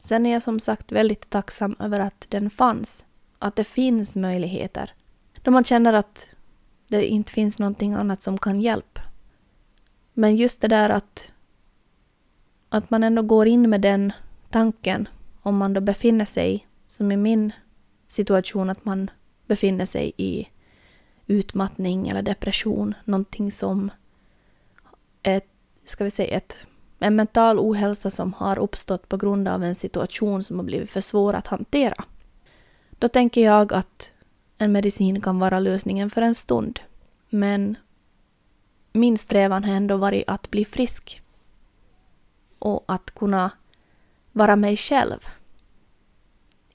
Sen 0.00 0.26
är 0.26 0.32
jag 0.32 0.42
som 0.42 0.60
sagt 0.60 0.92
väldigt 0.92 1.30
tacksam 1.30 1.76
över 1.78 2.00
att 2.00 2.26
den 2.28 2.50
fanns, 2.50 3.06
att 3.38 3.56
det 3.56 3.64
finns 3.64 4.16
möjligheter. 4.16 4.94
Då 5.42 5.50
man 5.50 5.64
känner 5.64 5.92
att 5.92 6.28
det 6.90 7.06
inte 7.06 7.32
finns 7.32 7.58
någonting 7.58 7.92
annat 7.92 8.22
som 8.22 8.38
kan 8.38 8.60
hjälpa. 8.60 9.00
Men 10.12 10.36
just 10.36 10.60
det 10.60 10.68
där 10.68 10.90
att, 10.90 11.32
att 12.68 12.90
man 12.90 13.04
ändå 13.04 13.22
går 13.22 13.46
in 13.46 13.70
med 13.70 13.80
den 13.80 14.12
tanken 14.50 15.08
om 15.42 15.56
man 15.56 15.72
då 15.72 15.80
befinner 15.80 16.24
sig, 16.24 16.66
som 16.86 17.12
i 17.12 17.16
min 17.16 17.52
situation, 18.06 18.70
att 18.70 18.84
man 18.84 19.10
befinner 19.46 19.86
sig 19.86 20.12
i 20.16 20.48
utmattning 21.26 22.08
eller 22.08 22.22
depression, 22.22 22.94
någonting 23.04 23.52
som 23.52 23.90
ett, 25.22 25.46
ska 25.84 26.04
vi 26.04 26.10
säga, 26.10 26.36
ett, 26.36 26.66
en 26.98 27.16
mental 27.16 27.58
ohälsa 27.58 28.10
som 28.10 28.32
har 28.32 28.58
uppstått 28.58 29.08
på 29.08 29.16
grund 29.16 29.48
av 29.48 29.64
en 29.64 29.74
situation 29.74 30.44
som 30.44 30.58
har 30.58 30.64
blivit 30.64 30.90
för 30.90 31.00
svår 31.00 31.34
att 31.34 31.46
hantera. 31.46 32.04
Då 32.90 33.08
tänker 33.08 33.40
jag 33.40 33.72
att 33.72 34.12
en 34.60 34.72
medicin 34.72 35.20
kan 35.20 35.38
vara 35.38 35.60
lösningen 35.60 36.10
för 36.10 36.22
en 36.22 36.34
stund. 36.34 36.80
Men 37.30 37.76
min 38.92 39.18
strävan 39.18 39.64
har 39.64 39.74
ändå 39.74 39.96
varit 39.96 40.24
att 40.26 40.50
bli 40.50 40.64
frisk. 40.64 41.22
Och 42.58 42.84
att 42.86 43.10
kunna 43.10 43.50
vara 44.32 44.56
mig 44.56 44.76
själv. 44.76 45.18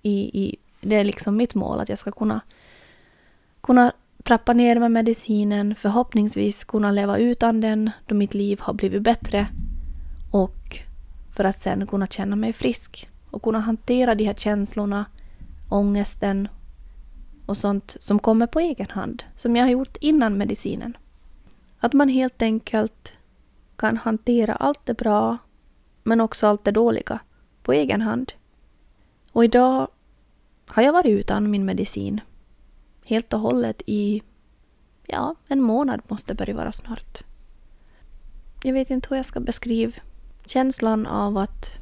I, 0.01 0.41
i, 0.43 0.55
det 0.81 0.95
är 0.95 1.03
liksom 1.03 1.37
mitt 1.37 1.55
mål, 1.55 1.79
att 1.79 1.89
jag 1.89 1.99
ska 1.99 2.11
kunna, 2.11 2.41
kunna 3.61 3.91
trappa 4.23 4.53
ner 4.53 4.79
med 4.79 4.91
medicinen, 4.91 5.75
förhoppningsvis 5.75 6.63
kunna 6.63 6.91
leva 6.91 7.17
utan 7.17 7.61
den 7.61 7.91
då 8.05 8.15
mitt 8.15 8.33
liv 8.33 8.59
har 8.61 8.73
blivit 8.73 9.01
bättre 9.01 9.47
och 10.31 10.77
för 11.31 11.43
att 11.43 11.57
sen 11.57 11.87
kunna 11.87 12.07
känna 12.07 12.35
mig 12.35 12.53
frisk 12.53 13.09
och 13.31 13.43
kunna 13.43 13.59
hantera 13.59 14.15
de 14.15 14.23
här 14.23 14.33
känslorna, 14.33 15.05
ångesten 15.69 16.47
och 17.45 17.57
sånt 17.57 17.97
som 17.99 18.19
kommer 18.19 18.47
på 18.47 18.59
egen 18.59 18.89
hand, 18.89 19.23
som 19.35 19.55
jag 19.55 19.63
har 19.63 19.69
gjort 19.69 19.97
innan 20.01 20.37
medicinen. 20.37 20.97
Att 21.79 21.93
man 21.93 22.09
helt 22.09 22.41
enkelt 22.41 23.17
kan 23.75 23.97
hantera 23.97 24.53
allt 24.53 24.85
det 24.85 24.93
bra, 24.93 25.37
men 26.03 26.21
också 26.21 26.47
allt 26.47 26.63
det 26.63 26.71
dåliga, 26.71 27.19
på 27.63 27.73
egen 27.73 28.01
hand. 28.01 28.33
Och 29.31 29.43
idag 29.43 29.87
har 30.67 30.83
jag 30.83 30.93
varit 30.93 31.19
utan 31.19 31.51
min 31.51 31.65
medicin 31.65 32.21
helt 33.05 33.33
och 33.33 33.39
hållet 33.39 33.81
i, 33.85 34.21
ja, 35.07 35.35
en 35.47 35.61
månad 35.61 36.01
måste 36.07 36.33
börja 36.33 36.55
vara 36.55 36.71
snart. 36.71 37.23
Jag 38.63 38.73
vet 38.73 38.89
inte 38.89 39.07
hur 39.09 39.15
jag 39.15 39.25
ska 39.25 39.39
beskriva 39.39 39.93
känslan 40.45 41.07
av 41.07 41.37
att 41.37 41.79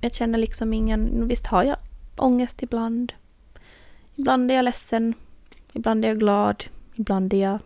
jag 0.00 0.14
känner 0.14 0.38
liksom 0.38 0.72
ingen, 0.72 1.28
visst 1.28 1.46
har 1.46 1.64
jag 1.64 1.76
ångest 2.16 2.62
ibland, 2.62 3.12
Ibland 4.20 4.50
är 4.50 4.54
jag 4.54 4.64
ledsen, 4.64 5.14
ibland 5.72 6.04
är 6.04 6.08
jag 6.08 6.18
glad, 6.18 6.64
ibland 6.94 7.34
är 7.34 7.38
jag 7.38 7.58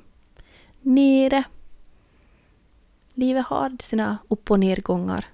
nere. 0.81 1.45
Livet 3.15 3.47
har 3.47 3.77
sina 3.83 4.19
upp 4.29 4.51
och 4.51 4.61
nedgångar. 4.61 5.25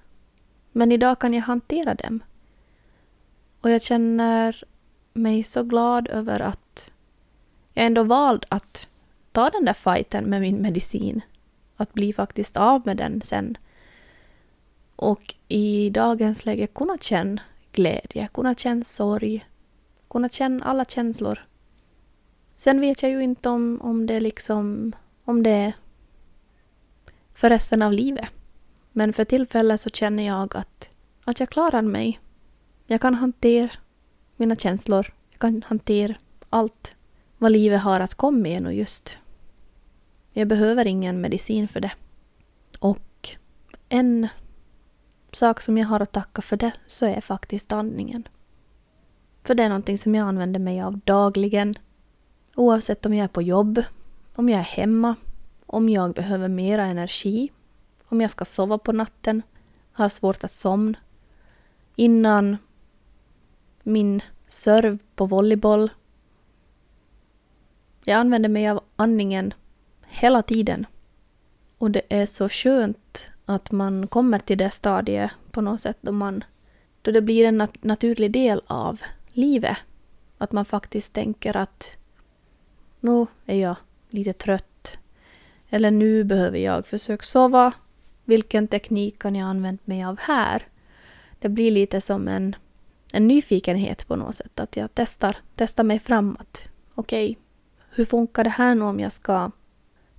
Men 0.71 0.91
idag 0.91 1.19
kan 1.19 1.33
jag 1.33 1.41
hantera 1.41 1.93
dem. 1.93 2.23
Och 3.61 3.69
jag 3.69 3.81
känner 3.81 4.63
mig 5.13 5.43
så 5.43 5.63
glad 5.63 6.07
över 6.07 6.39
att 6.39 6.91
jag 7.73 7.85
ändå 7.85 8.03
valde 8.03 8.47
att 8.49 8.87
ta 9.31 9.49
den 9.49 9.65
där 9.65 9.73
fighten 9.73 10.25
med 10.25 10.41
min 10.41 10.61
medicin. 10.61 11.21
Att 11.75 11.93
bli 11.93 12.13
faktiskt 12.13 12.57
av 12.57 12.81
med 12.85 12.97
den 12.97 13.21
sen. 13.21 13.57
Och 14.95 15.35
i 15.47 15.89
dagens 15.89 16.45
läge 16.45 16.67
kunna 16.67 16.97
känna 16.97 17.41
glädje, 17.71 18.29
kunna 18.33 18.55
känna 18.55 18.83
sorg, 18.83 19.45
kunna 20.11 20.29
känna 20.29 20.65
alla 20.65 20.85
känslor. 20.85 21.39
Sen 22.55 22.81
vet 22.81 23.03
jag 23.03 23.11
ju 23.11 23.23
inte 23.23 23.49
om, 23.49 23.81
om 23.81 24.07
det 24.07 24.19
liksom, 24.19 24.91
om 25.23 25.43
det 25.43 25.49
är 25.49 25.73
för 27.33 27.49
resten 27.49 27.81
av 27.81 27.93
livet. 27.93 28.29
Men 28.91 29.13
för 29.13 29.25
tillfället 29.25 29.81
så 29.81 29.89
känner 29.89 30.27
jag 30.27 30.57
att, 30.57 30.89
att 31.23 31.39
jag 31.39 31.49
klarar 31.49 31.81
mig. 31.81 32.19
Jag 32.85 33.01
kan 33.01 33.15
hantera 33.15 33.69
mina 34.35 34.55
känslor. 34.55 35.13
Jag 35.31 35.39
kan 35.39 35.63
hantera 35.67 36.15
allt 36.49 36.95
vad 37.37 37.51
livet 37.51 37.81
har 37.81 37.99
att 37.99 38.15
komma 38.15 38.37
med 38.37 38.65
och 38.65 38.73
just. 38.73 39.17
Jag 40.33 40.47
behöver 40.47 40.87
ingen 40.87 41.21
medicin 41.21 41.67
för 41.67 41.79
det. 41.79 41.91
Och 42.79 43.29
en 43.89 44.27
sak 45.31 45.61
som 45.61 45.77
jag 45.77 45.87
har 45.87 45.99
att 45.99 46.11
tacka 46.11 46.41
för 46.41 46.57
det 46.57 46.71
så 46.87 47.05
är 47.05 47.21
faktiskt 47.21 47.71
andningen. 47.71 48.27
För 49.43 49.55
det 49.55 49.63
är 49.63 49.69
någonting 49.69 49.97
som 49.97 50.15
jag 50.15 50.27
använder 50.27 50.59
mig 50.59 50.81
av 50.81 50.99
dagligen. 50.99 51.73
Oavsett 52.55 53.05
om 53.05 53.13
jag 53.13 53.23
är 53.23 53.27
på 53.27 53.41
jobb, 53.41 53.83
om 54.35 54.49
jag 54.49 54.59
är 54.59 54.63
hemma, 54.63 55.15
om 55.65 55.89
jag 55.89 56.13
behöver 56.13 56.47
mera 56.47 56.85
energi, 56.85 57.51
om 58.05 58.21
jag 58.21 58.31
ska 58.31 58.45
sova 58.45 58.77
på 58.77 58.91
natten, 58.91 59.41
har 59.91 60.09
svårt 60.09 60.43
att 60.43 60.51
somna, 60.51 60.97
innan 61.95 62.57
min 63.83 64.21
serv 64.47 64.97
på 65.15 65.25
volleyboll. 65.25 65.89
Jag 68.05 68.15
använder 68.15 68.49
mig 68.49 68.69
av 68.69 68.83
andningen 68.95 69.53
hela 70.07 70.41
tiden. 70.41 70.85
Och 71.77 71.91
det 71.91 72.01
är 72.09 72.25
så 72.25 72.49
skönt 72.49 73.31
att 73.45 73.71
man 73.71 74.07
kommer 74.07 74.39
till 74.39 74.57
det 74.57 74.71
stadiet 74.71 75.31
på 75.51 75.61
något 75.61 75.81
sätt 75.81 75.97
då, 76.01 76.11
man, 76.11 76.43
då 77.01 77.11
det 77.11 77.21
blir 77.21 77.45
en 77.45 77.57
nat 77.57 77.83
naturlig 77.83 78.31
del 78.31 78.61
av 78.67 79.01
livet. 79.33 79.77
Att 80.37 80.51
man 80.51 80.65
faktiskt 80.65 81.13
tänker 81.13 81.57
att 81.57 81.97
nu 82.99 83.27
är 83.45 83.57
jag 83.57 83.75
lite 84.09 84.33
trött. 84.33 84.97
Eller 85.69 85.91
nu 85.91 86.23
behöver 86.23 86.57
jag 86.57 86.85
försöka 86.85 87.23
sova. 87.23 87.73
Vilken 88.25 88.67
teknik 88.67 89.19
kan 89.19 89.35
jag 89.35 89.49
använda 89.49 89.81
mig 89.85 90.03
av 90.03 90.19
här? 90.19 90.67
Det 91.39 91.49
blir 91.49 91.71
lite 91.71 92.01
som 92.01 92.27
en, 92.27 92.55
en 93.13 93.27
nyfikenhet 93.27 94.07
på 94.07 94.15
något 94.15 94.35
sätt. 94.35 94.59
Att 94.59 94.75
jag 94.75 94.89
testar, 94.93 95.37
testar 95.55 95.83
mig 95.83 95.99
framåt. 95.99 96.69
Okej, 96.95 97.31
okay, 97.31 97.41
hur 97.89 98.05
funkar 98.05 98.43
det 98.43 98.49
här 98.49 98.75
nu 98.75 98.83
om 98.83 98.99
jag 98.99 99.11
ska 99.11 99.51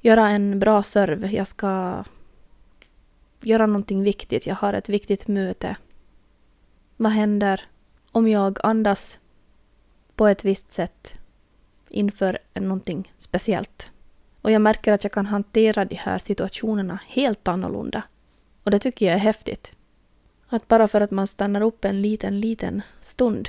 göra 0.00 0.28
en 0.28 0.58
bra 0.58 0.82
serv? 0.82 1.32
Jag 1.32 1.46
ska 1.46 2.04
göra 3.42 3.66
någonting 3.66 4.02
viktigt. 4.02 4.46
Jag 4.46 4.54
har 4.54 4.72
ett 4.72 4.88
viktigt 4.88 5.28
möte. 5.28 5.76
Vad 6.96 7.12
händer 7.12 7.60
om 8.12 8.28
jag 8.28 8.58
andas 8.62 9.18
på 10.16 10.26
ett 10.26 10.44
visst 10.44 10.72
sätt 10.72 11.14
inför 11.88 12.38
någonting 12.54 13.12
speciellt? 13.16 13.90
Och 14.42 14.50
jag 14.50 14.62
märker 14.62 14.92
att 14.92 15.04
jag 15.04 15.12
kan 15.12 15.26
hantera 15.26 15.84
de 15.84 15.96
här 15.96 16.18
situationerna 16.18 16.98
helt 17.06 17.48
annorlunda. 17.48 18.02
Och 18.64 18.70
det 18.70 18.78
tycker 18.78 19.06
jag 19.06 19.14
är 19.14 19.18
häftigt. 19.18 19.76
Att 20.48 20.68
bara 20.68 20.88
för 20.88 21.00
att 21.00 21.10
man 21.10 21.26
stannar 21.26 21.60
upp 21.60 21.84
en 21.84 22.02
liten, 22.02 22.40
liten 22.40 22.82
stund 23.00 23.48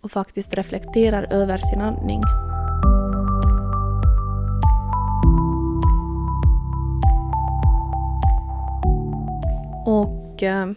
och 0.00 0.10
faktiskt 0.10 0.54
reflekterar 0.54 1.32
över 1.32 1.58
sin 1.58 1.80
andning 1.80 2.22
Och 9.84 10.42
eh, 10.42 10.70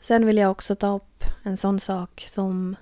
sen 0.00 0.26
vill 0.26 0.36
jag 0.36 0.50
också 0.50 0.74
ta 0.74 0.96
upp 0.96 1.07
en 1.42 1.56
sån 1.56 1.80
sak 1.80 2.24
som 2.26 2.76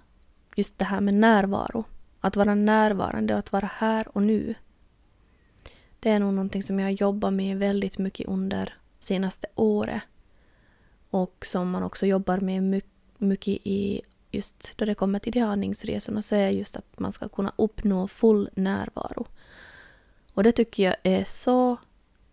just 0.57 0.78
det 0.78 0.84
här 0.84 1.01
med 1.01 1.14
närvaro. 1.14 1.84
Att 2.20 2.37
vara 2.37 2.55
närvarande 2.55 3.34
och 3.34 3.39
att 3.39 3.53
vara 3.53 3.70
här 3.74 4.09
och 4.16 4.22
nu. 4.22 4.55
Det 6.01 6.11
är 6.11 6.20
nog 6.20 6.34
någonting 6.34 6.62
som 6.62 6.80
jag 6.80 6.93
jobbar 6.93 7.30
med 7.30 7.59
väldigt 7.59 7.99
mycket 7.99 8.28
under 8.28 8.74
senaste 8.99 9.47
året. 9.55 10.03
Och 11.11 11.47
som 11.47 11.70
man 11.70 11.82
också 11.82 12.07
jobbar 12.07 12.39
med 12.39 12.82
mycket 13.18 13.61
i 13.66 14.03
just 14.30 14.78
då 14.78 14.84
det 14.84 14.95
kommer 14.95 15.18
till 15.18 15.32
de 15.32 15.41
andningsresorna 15.41 16.22
så 16.22 16.34
är 16.34 16.49
just 16.49 16.76
att 16.76 16.99
man 16.99 17.12
ska 17.12 17.28
kunna 17.28 17.53
uppnå 17.57 18.09
full 18.09 18.49
närvaro. 18.55 19.26
Och 20.34 20.43
det 20.43 20.53
tycker 20.53 20.82
jag 20.82 20.97
är 21.03 21.24
så 21.24 21.76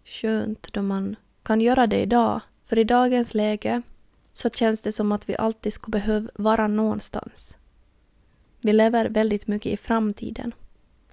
skönt 0.05 0.73
då 0.73 0.81
man 0.81 1.15
kan 1.43 1.61
göra 1.61 1.87
det 1.87 2.01
idag 2.01 2.41
för 2.65 2.79
i 2.79 2.83
dagens 2.83 3.33
läge 3.33 3.81
så 4.33 4.49
känns 4.49 4.81
det 4.81 4.91
som 4.91 5.11
att 5.11 5.29
vi 5.29 5.35
alltid 5.35 5.73
skulle 5.73 5.91
behöva 5.91 6.29
vara 6.35 6.67
någonstans. 6.67 7.57
Vi 8.61 8.73
lever 8.73 9.09
väldigt 9.09 9.47
mycket 9.47 9.71
i 9.71 9.77
framtiden. 9.77 10.53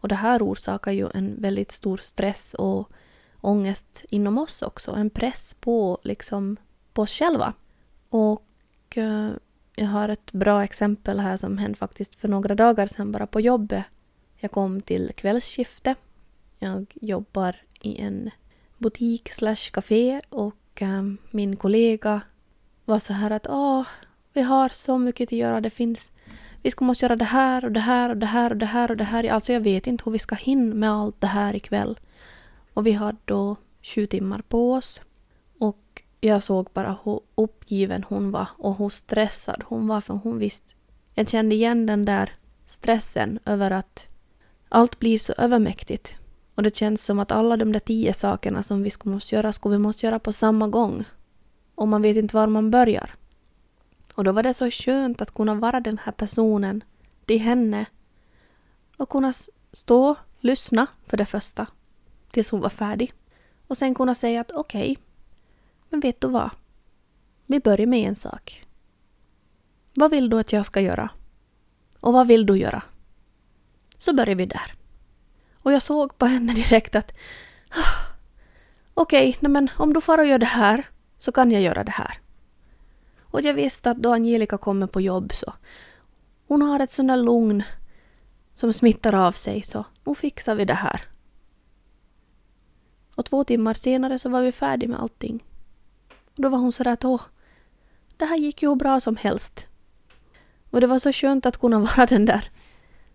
Och 0.00 0.08
det 0.08 0.14
här 0.14 0.42
orsakar 0.42 0.92
ju 0.92 1.08
en 1.14 1.42
väldigt 1.42 1.72
stor 1.72 1.96
stress 1.96 2.54
och 2.54 2.90
ångest 3.40 4.04
inom 4.10 4.38
oss 4.38 4.62
också. 4.62 4.90
En 4.90 5.10
press 5.10 5.56
på, 5.60 5.98
liksom, 6.02 6.56
på 6.92 7.02
oss 7.02 7.10
själva. 7.10 7.52
Och 8.08 8.96
eh, 8.96 9.30
jag 9.74 9.86
har 9.86 10.08
ett 10.08 10.32
bra 10.32 10.64
exempel 10.64 11.20
här 11.20 11.36
som 11.36 11.58
hände 11.58 11.78
faktiskt 11.78 12.16
för 12.16 12.28
några 12.28 12.54
dagar 12.54 12.86
sedan 12.86 13.12
bara 13.12 13.26
på 13.26 13.40
jobbet. 13.40 13.84
Jag 14.36 14.50
kom 14.50 14.82
till 14.82 15.12
kvällsskifte. 15.16 15.94
Jag 16.58 16.92
jobbar 17.00 17.56
i 17.82 18.00
en 18.00 18.30
butik 18.78 19.28
slash 19.32 19.70
café 19.72 20.20
och 20.28 20.56
Eh, 20.80 21.02
min 21.30 21.56
kollega 21.56 22.20
var 22.90 22.98
så 22.98 23.12
här 23.12 23.30
att 23.30 23.46
åh, 23.48 23.86
vi 24.32 24.42
har 24.42 24.68
så 24.68 24.98
mycket 24.98 25.28
att 25.28 25.32
göra, 25.32 25.60
det 25.60 25.70
finns 25.70 26.12
vi 26.62 26.70
ska 26.70 26.84
måste 26.84 27.04
göra 27.04 27.16
det 27.16 27.24
här 27.24 27.64
och 27.64 27.72
det 27.72 27.80
här 27.80 28.10
och 28.10 28.16
det 28.16 28.26
här 28.26 28.50
och 28.50 28.56
det 28.56 28.66
här 28.66 28.90
och 28.90 28.96
det 28.96 29.04
här. 29.04 29.30
Alltså 29.30 29.52
jag 29.52 29.60
vet 29.60 29.86
inte 29.86 30.04
hur 30.04 30.12
vi 30.12 30.18
ska 30.18 30.34
hinna 30.34 30.74
med 30.74 30.90
allt 30.90 31.20
det 31.20 31.26
här 31.26 31.54
ikväll. 31.54 31.98
Och 32.74 32.86
vi 32.86 32.92
hade 32.92 33.18
då 33.24 33.56
sju 33.82 34.06
timmar 34.06 34.42
på 34.48 34.72
oss. 34.72 35.02
Och 35.58 36.02
jag 36.20 36.42
såg 36.42 36.68
bara 36.74 36.98
hur 37.04 37.20
uppgiven 37.34 38.04
hon 38.08 38.30
var 38.30 38.48
och 38.58 38.78
hur 38.78 38.88
stressad 38.88 39.62
hon 39.66 39.86
var 39.86 40.00
för 40.00 40.14
hon 40.14 40.38
visste. 40.38 40.74
Jag 41.14 41.28
kände 41.28 41.54
igen 41.54 41.86
den 41.86 42.04
där 42.04 42.34
stressen 42.66 43.38
över 43.44 43.70
att 43.70 44.08
allt 44.68 44.98
blir 44.98 45.18
så 45.18 45.32
övermäktigt. 45.38 46.16
Och 46.54 46.62
det 46.62 46.76
känns 46.76 47.04
som 47.04 47.18
att 47.18 47.32
alla 47.32 47.56
de 47.56 47.72
där 47.72 47.80
tio 47.80 48.12
sakerna 48.12 48.62
som 48.62 48.82
vi 48.82 48.90
måste 49.04 49.34
göra, 49.34 49.52
ska 49.52 49.68
vi 49.68 49.78
måste 49.78 50.06
göra 50.06 50.18
på 50.18 50.32
samma 50.32 50.68
gång. 50.68 51.04
Och 51.80 51.88
man 51.88 52.02
vet 52.02 52.16
inte 52.16 52.36
var 52.36 52.46
man 52.46 52.70
börjar. 52.70 53.14
Och 54.14 54.24
då 54.24 54.32
var 54.32 54.42
det 54.42 54.54
så 54.54 54.70
skönt 54.70 55.22
att 55.22 55.34
kunna 55.34 55.54
vara 55.54 55.80
den 55.80 55.98
här 55.98 56.12
personen 56.12 56.84
till 57.24 57.40
henne. 57.40 57.86
Och 58.96 59.08
kunna 59.08 59.32
stå, 59.72 60.16
lyssna 60.40 60.86
för 61.06 61.16
det 61.16 61.26
första, 61.26 61.66
tills 62.30 62.50
hon 62.50 62.60
var 62.60 62.68
färdig. 62.68 63.12
Och 63.66 63.76
sen 63.76 63.94
kunna 63.94 64.14
säga 64.14 64.40
att 64.40 64.50
okej, 64.50 64.92
okay, 64.92 65.04
men 65.88 66.00
vet 66.00 66.20
du 66.20 66.28
vad? 66.28 66.50
Vi 67.46 67.60
börjar 67.60 67.86
med 67.86 68.08
en 68.08 68.16
sak. 68.16 68.64
Vad 69.94 70.10
vill 70.10 70.30
du 70.30 70.40
att 70.40 70.52
jag 70.52 70.66
ska 70.66 70.80
göra? 70.80 71.10
Och 72.00 72.12
vad 72.12 72.26
vill 72.26 72.46
du 72.46 72.58
göra? 72.58 72.82
Så 73.98 74.14
börjar 74.14 74.34
vi 74.34 74.46
där. 74.46 74.74
Och 75.54 75.72
jag 75.72 75.82
såg 75.82 76.18
på 76.18 76.26
henne 76.26 76.52
direkt 76.54 76.94
att 76.94 77.12
ah, 77.70 78.14
okej, 78.94 79.28
okay, 79.28 79.48
men 79.48 79.68
om 79.76 79.92
du 79.92 80.00
far 80.00 80.18
och 80.18 80.26
gör 80.26 80.38
det 80.38 80.46
här 80.46 80.86
så 81.20 81.32
kan 81.32 81.50
jag 81.50 81.62
göra 81.62 81.84
det 81.84 81.90
här. 81.90 82.18
Och 83.20 83.40
jag 83.40 83.54
visste 83.54 83.90
att 83.90 83.96
då 83.96 84.12
Angelica 84.12 84.58
kommer 84.58 84.86
på 84.86 85.00
jobb 85.00 85.32
så 85.34 85.52
hon 86.46 86.62
har 86.62 86.80
ett 86.80 86.90
sånt 86.90 87.08
där 87.08 87.16
lugn 87.16 87.62
som 88.54 88.72
smittar 88.72 89.14
av 89.14 89.32
sig 89.32 89.62
så 89.62 89.84
nu 90.04 90.14
fixar 90.14 90.54
vi 90.54 90.64
det 90.64 90.74
här. 90.74 91.00
Och 93.16 93.24
två 93.24 93.44
timmar 93.44 93.74
senare 93.74 94.18
så 94.18 94.28
var 94.28 94.42
vi 94.42 94.52
färdiga 94.52 94.90
med 94.90 95.00
allting. 95.00 95.44
Och 96.08 96.42
då 96.42 96.48
var 96.48 96.58
hon 96.58 96.72
sådär 96.72 96.92
att 96.92 97.04
åh, 97.04 97.22
det 98.16 98.24
här 98.24 98.36
gick 98.36 98.62
ju 98.62 98.68
hur 98.68 98.76
bra 98.76 99.00
som 99.00 99.16
helst. 99.16 99.66
Och 100.70 100.80
det 100.80 100.86
var 100.86 100.98
så 100.98 101.12
skönt 101.12 101.46
att 101.46 101.60
kunna 101.60 101.78
vara 101.96 102.06
den 102.06 102.24
där 102.24 102.50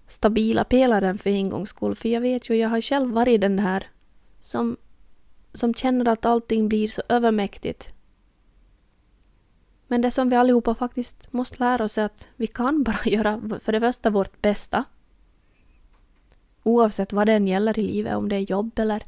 stabila 0.08 0.64
pelaren 0.64 1.18
för 1.18 1.30
en 1.30 1.49
gångs 1.49 1.70
skull. 1.70 1.95
För 1.95 2.10
jag 2.10 2.22
vet 2.22 2.49
ju, 2.49 2.56
jag 2.56 2.70
har 2.70 2.82
själv 2.82 3.12
varit 3.12 3.41
den 3.41 3.60
här 3.60 3.88
som, 4.41 4.78
som 5.53 5.74
känner 5.74 6.08
att 6.08 6.26
allting 6.26 6.68
blir 6.70 6.88
så 6.88 7.01
övermäktigt. 7.10 7.95
Men 9.88 10.01
det 10.01 10.11
som 10.11 10.29
vi 10.29 10.36
allihopa 10.36 10.75
faktiskt 10.75 11.33
måste 11.33 11.59
lära 11.59 11.83
oss 11.83 11.97
är 11.97 12.05
att 12.05 12.29
vi 12.36 12.47
kan 12.47 12.83
bara 12.83 12.99
göra 13.05 13.41
för 13.61 13.71
det 13.71 13.79
första 13.79 14.09
vårt 14.09 14.41
bästa. 14.41 14.83
Oavsett 16.63 17.13
vad 17.13 17.27
det 17.27 17.33
än 17.33 17.47
gäller 17.47 17.79
i 17.79 17.83
livet, 17.83 18.15
om 18.15 18.29
det 18.29 18.36
är 18.36 18.39
jobb 18.39 18.79
eller 18.79 19.03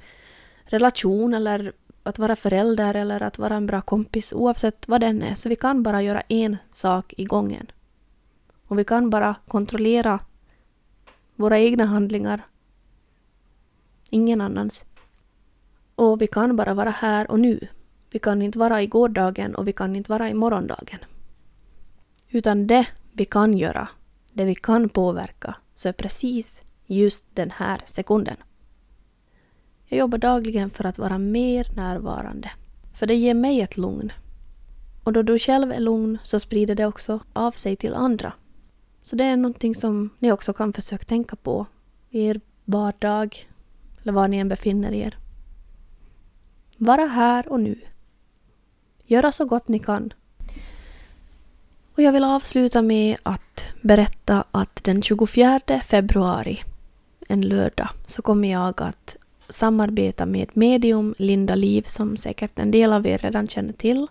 relation 0.66 1.34
eller 1.34 1.74
att 2.04 2.20
vara 2.20 2.36
förälder 2.36 2.94
eller 2.94 3.24
att 3.24 3.38
vara 3.38 3.56
en 3.56 3.66
bra 3.66 3.82
kompis, 3.82 4.34
oavsett 4.34 4.88
vad 4.88 5.02
den 5.02 5.22
är. 5.22 5.36
Så 5.36 5.50
vi 5.50 5.56
kan 5.56 5.84
bara 5.84 6.02
göra 6.02 6.22
en 6.22 6.58
sak 6.72 7.14
i 7.18 7.24
gången. 7.24 7.72
Och 8.68 8.80
vi 8.80 8.84
kan 8.84 9.10
bara 9.10 9.36
kontrollera 9.48 10.20
våra 11.36 11.60
egna 11.60 11.86
handlingar. 11.86 12.42
Ingen 14.10 14.42
annans. 14.42 14.86
Och 15.96 16.22
vi 16.22 16.28
kan 16.28 16.56
bara 16.56 16.74
vara 16.74 16.90
här 16.90 17.32
och 17.32 17.40
nu. 17.40 17.68
Vi 18.18 18.22
kan 18.22 18.42
inte 18.42 18.60
vara 18.60 18.82
i 18.82 18.88
gårdagen 18.88 19.56
och 19.56 19.68
vi 19.68 19.74
kan 19.74 19.96
inte 19.96 20.12
vara 20.12 20.30
i 20.30 20.34
morgondagen. 20.34 21.00
Utan 22.30 22.68
det 22.68 22.88
vi 23.14 23.26
kan 23.26 23.58
göra, 23.58 23.88
det 24.34 24.46
vi 24.46 24.56
kan 24.56 24.90
påverka, 24.90 25.56
så 25.74 25.90
är 25.90 25.94
precis 25.94 26.62
just 26.86 27.26
den 27.36 27.52
här 27.52 27.82
sekunden. 27.86 28.36
Jag 29.86 30.00
jobbar 30.00 30.18
dagligen 30.18 30.70
för 30.70 30.86
att 30.86 30.98
vara 30.98 31.18
mer 31.18 31.68
närvarande. 31.76 32.52
För 32.94 33.08
det 33.08 33.16
ger 33.16 33.34
mig 33.34 33.62
ett 33.62 33.78
lugn. 33.78 34.12
Och 35.04 35.14
då 35.14 35.22
du 35.22 35.40
själv 35.40 35.72
är 35.72 35.80
lugn 35.80 36.18
så 36.24 36.40
sprider 36.40 36.76
det 36.76 36.86
också 36.86 37.20
av 37.34 37.52
sig 37.52 37.76
till 37.76 37.94
andra. 37.94 38.34
Så 39.04 39.16
det 39.16 39.24
är 39.24 39.38
någonting 39.38 39.76
som 39.76 40.10
ni 40.20 40.32
också 40.32 40.54
kan 40.54 40.74
försöka 40.74 41.06
tänka 41.06 41.36
på 41.36 41.66
i 42.10 42.26
er 42.26 42.42
vardag, 42.66 43.48
eller 44.02 44.14
var 44.14 44.28
ni 44.28 44.38
än 44.38 44.50
befinner 44.50 44.92
er. 44.92 45.18
Vara 46.78 47.06
här 47.06 47.48
och 47.48 47.60
nu. 47.60 47.82
Göra 49.08 49.32
så 49.32 49.46
gott 49.46 49.68
ni 49.68 49.80
kan. 49.80 50.14
Och 51.96 52.04
jag 52.04 52.12
vill 52.12 52.24
avsluta 52.24 52.82
med 52.82 53.18
att 53.24 53.66
berätta 53.82 54.44
att 54.52 54.84
den 54.84 55.02
24 55.02 55.62
februari, 55.86 56.64
en 57.28 57.42
lördag, 57.42 57.90
så 58.06 58.22
kommer 58.22 58.52
jag 58.52 58.82
att 58.82 59.16
samarbeta 59.50 60.26
med 60.26 60.50
medium 60.54 61.16
Linda 61.18 61.56
Liv 61.56 61.84
som 61.88 62.18
säkert 62.18 62.60
en 62.60 62.72
del 62.72 62.94
av 62.94 63.08
er 63.08 63.18
redan 63.18 63.48
känner 63.48 63.74
till. 63.74 64.08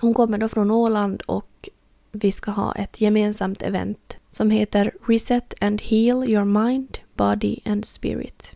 Hon 0.00 0.14
kommer 0.14 0.38
då 0.38 0.48
från 0.48 0.70
Åland 0.70 1.22
och 1.22 1.68
vi 2.12 2.32
ska 2.32 2.50
ha 2.50 2.74
ett 2.74 3.00
gemensamt 3.00 3.62
event 3.62 4.16
som 4.30 4.50
heter 4.50 4.92
Reset 5.06 5.54
and 5.60 5.82
Heal 5.82 6.28
Your 6.28 6.44
Mind, 6.44 6.98
Body 7.14 7.58
and 7.64 7.84
Spirit. 7.84 8.52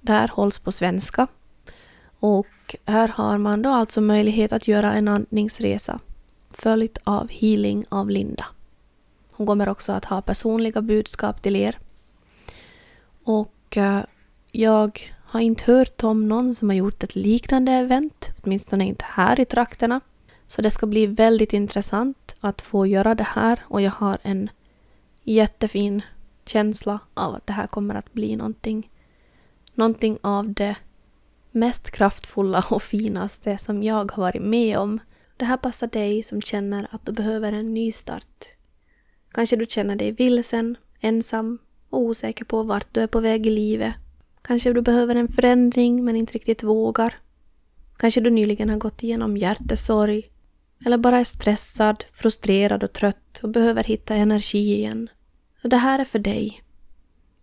Det 0.00 0.12
här 0.12 0.28
hålls 0.28 0.58
på 0.58 0.72
svenska 0.72 1.26
och 2.20 2.76
här 2.84 3.08
har 3.08 3.38
man 3.38 3.62
då 3.62 3.70
alltså 3.70 4.00
möjlighet 4.00 4.52
att 4.52 4.68
göra 4.68 4.92
en 4.94 5.08
andningsresa 5.08 6.00
följt 6.50 6.98
av 7.04 7.28
healing 7.30 7.84
av 7.88 8.10
Linda. 8.10 8.46
Hon 9.32 9.46
kommer 9.46 9.68
också 9.68 9.92
att 9.92 10.04
ha 10.04 10.22
personliga 10.22 10.82
budskap 10.82 11.42
till 11.42 11.56
er. 11.56 11.78
Och 13.24 13.76
eh, 13.76 14.00
jag 14.52 15.00
har 15.24 15.40
inte 15.40 15.72
hört 15.72 16.04
om 16.04 16.28
någon 16.28 16.54
som 16.54 16.68
har 16.68 16.76
gjort 16.76 17.02
ett 17.02 17.14
liknande 17.14 17.72
event, 17.72 18.30
åtminstone 18.42 18.84
inte 18.86 19.04
här 19.08 19.40
i 19.40 19.44
trakterna. 19.44 20.00
Så 20.46 20.62
det 20.62 20.70
ska 20.70 20.86
bli 20.86 21.06
väldigt 21.06 21.52
intressant 21.52 22.36
att 22.40 22.62
få 22.62 22.86
göra 22.86 23.14
det 23.14 23.26
här 23.28 23.60
och 23.64 23.80
jag 23.80 23.90
har 23.90 24.18
en 24.22 24.50
jättefin 25.22 26.02
känsla 26.44 26.98
av 27.14 27.34
att 27.34 27.46
det 27.46 27.52
här 27.52 27.66
kommer 27.66 27.94
att 27.94 28.12
bli 28.12 28.36
någonting, 28.36 28.90
någonting 29.74 30.18
av 30.22 30.52
det 30.52 30.76
mest 31.50 31.90
kraftfulla 31.90 32.64
och 32.70 32.82
finaste 32.82 33.58
som 33.58 33.82
jag 33.82 34.12
har 34.12 34.22
varit 34.22 34.42
med 34.42 34.78
om. 34.78 35.00
Det 35.36 35.44
här 35.44 35.56
passar 35.56 35.86
dig 35.86 36.22
som 36.22 36.40
känner 36.40 36.88
att 36.90 37.06
du 37.06 37.12
behöver 37.12 37.52
en 37.52 37.66
ny 37.66 37.92
start. 37.92 38.44
Kanske 39.32 39.56
du 39.56 39.66
känner 39.66 39.96
dig 39.96 40.12
vilsen, 40.12 40.76
ensam 41.00 41.58
och 41.90 42.00
osäker 42.00 42.44
på 42.44 42.62
vart 42.62 42.94
du 42.94 43.00
är 43.00 43.06
på 43.06 43.20
väg 43.20 43.46
i 43.46 43.50
livet. 43.50 43.94
Kanske 44.42 44.72
du 44.72 44.80
behöver 44.80 45.14
en 45.16 45.28
förändring 45.28 46.04
men 46.04 46.16
inte 46.16 46.32
riktigt 46.32 46.62
vågar. 46.62 47.14
Kanske 47.96 48.20
du 48.20 48.30
nyligen 48.30 48.68
har 48.68 48.76
gått 48.76 49.02
igenom 49.02 49.36
hjärtesorg 49.36 50.30
eller 50.84 50.98
bara 50.98 51.18
är 51.18 51.24
stressad, 51.24 52.04
frustrerad 52.12 52.84
och 52.84 52.92
trött 52.92 53.40
och 53.42 53.48
behöver 53.48 53.84
hitta 53.84 54.14
energi 54.14 54.74
igen. 54.74 55.08
Det 55.62 55.76
här 55.76 55.98
är 55.98 56.04
för 56.04 56.18
dig. 56.18 56.62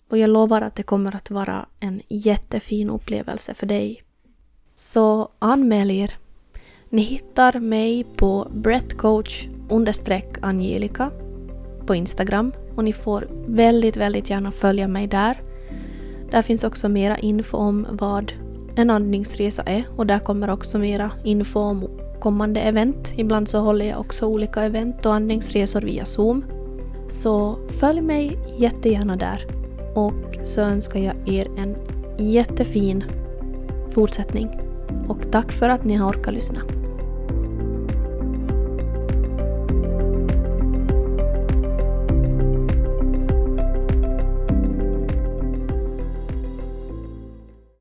Och 0.10 0.18
jag 0.18 0.30
lovar 0.30 0.62
att 0.62 0.76
det 0.76 0.84
kommer 0.84 1.16
att 1.16 1.32
vara 1.32 1.66
en 1.80 2.02
jättefin 2.08 2.90
upplevelse 2.90 3.54
för 3.54 3.66
dig. 3.66 4.04
Så 4.76 5.30
anmäl 5.40 5.92
er. 5.92 6.18
Ni 6.90 7.02
hittar 7.02 7.60
mig 7.60 8.04
på 8.04 8.48
breathcoach 8.54 9.48
angelica 10.42 11.12
på 11.86 11.96
Instagram 11.96 12.52
och 12.76 12.84
ni 12.84 12.94
får 12.94 13.28
väldigt, 13.48 13.98
väldigt 13.98 14.30
gärna 14.30 14.52
följa 14.52 14.88
mig 14.88 15.08
där. 15.08 15.42
Där 16.32 16.42
finns 16.42 16.64
också 16.64 16.90
mera 16.90 17.18
info 17.18 17.58
om 17.58 17.88
vad 17.90 18.34
en 18.76 18.90
andningsresa 18.90 19.64
är 19.64 19.84
och 19.96 20.08
där 20.08 20.20
kommer 20.20 20.50
också 20.50 20.78
mera 20.78 21.12
info 21.24 21.60
om 21.60 21.88
kommande 22.20 22.60
event. 22.60 23.14
Ibland 23.16 23.48
så 23.48 23.60
håller 23.60 23.86
jag 23.86 24.00
också 24.00 24.26
olika 24.26 24.64
event 24.64 25.06
och 25.06 25.14
andningsresor 25.14 25.82
via 25.82 26.06
Zoom. 26.06 26.46
Så 27.10 27.58
följ 27.80 28.02
mig 28.02 28.38
jättegärna 28.58 29.16
där 29.16 29.65
och 29.96 30.38
så 30.44 30.62
önskar 30.62 31.00
jag 31.00 31.30
er 31.30 31.48
en 31.58 31.76
jättefin 32.18 33.04
fortsättning. 33.92 34.50
Och 35.08 35.32
tack 35.32 35.52
för 35.52 35.70
att 35.70 35.84
ni 35.84 35.96
har 35.96 36.10
orkat 36.10 36.34
lyssna. 36.34 36.62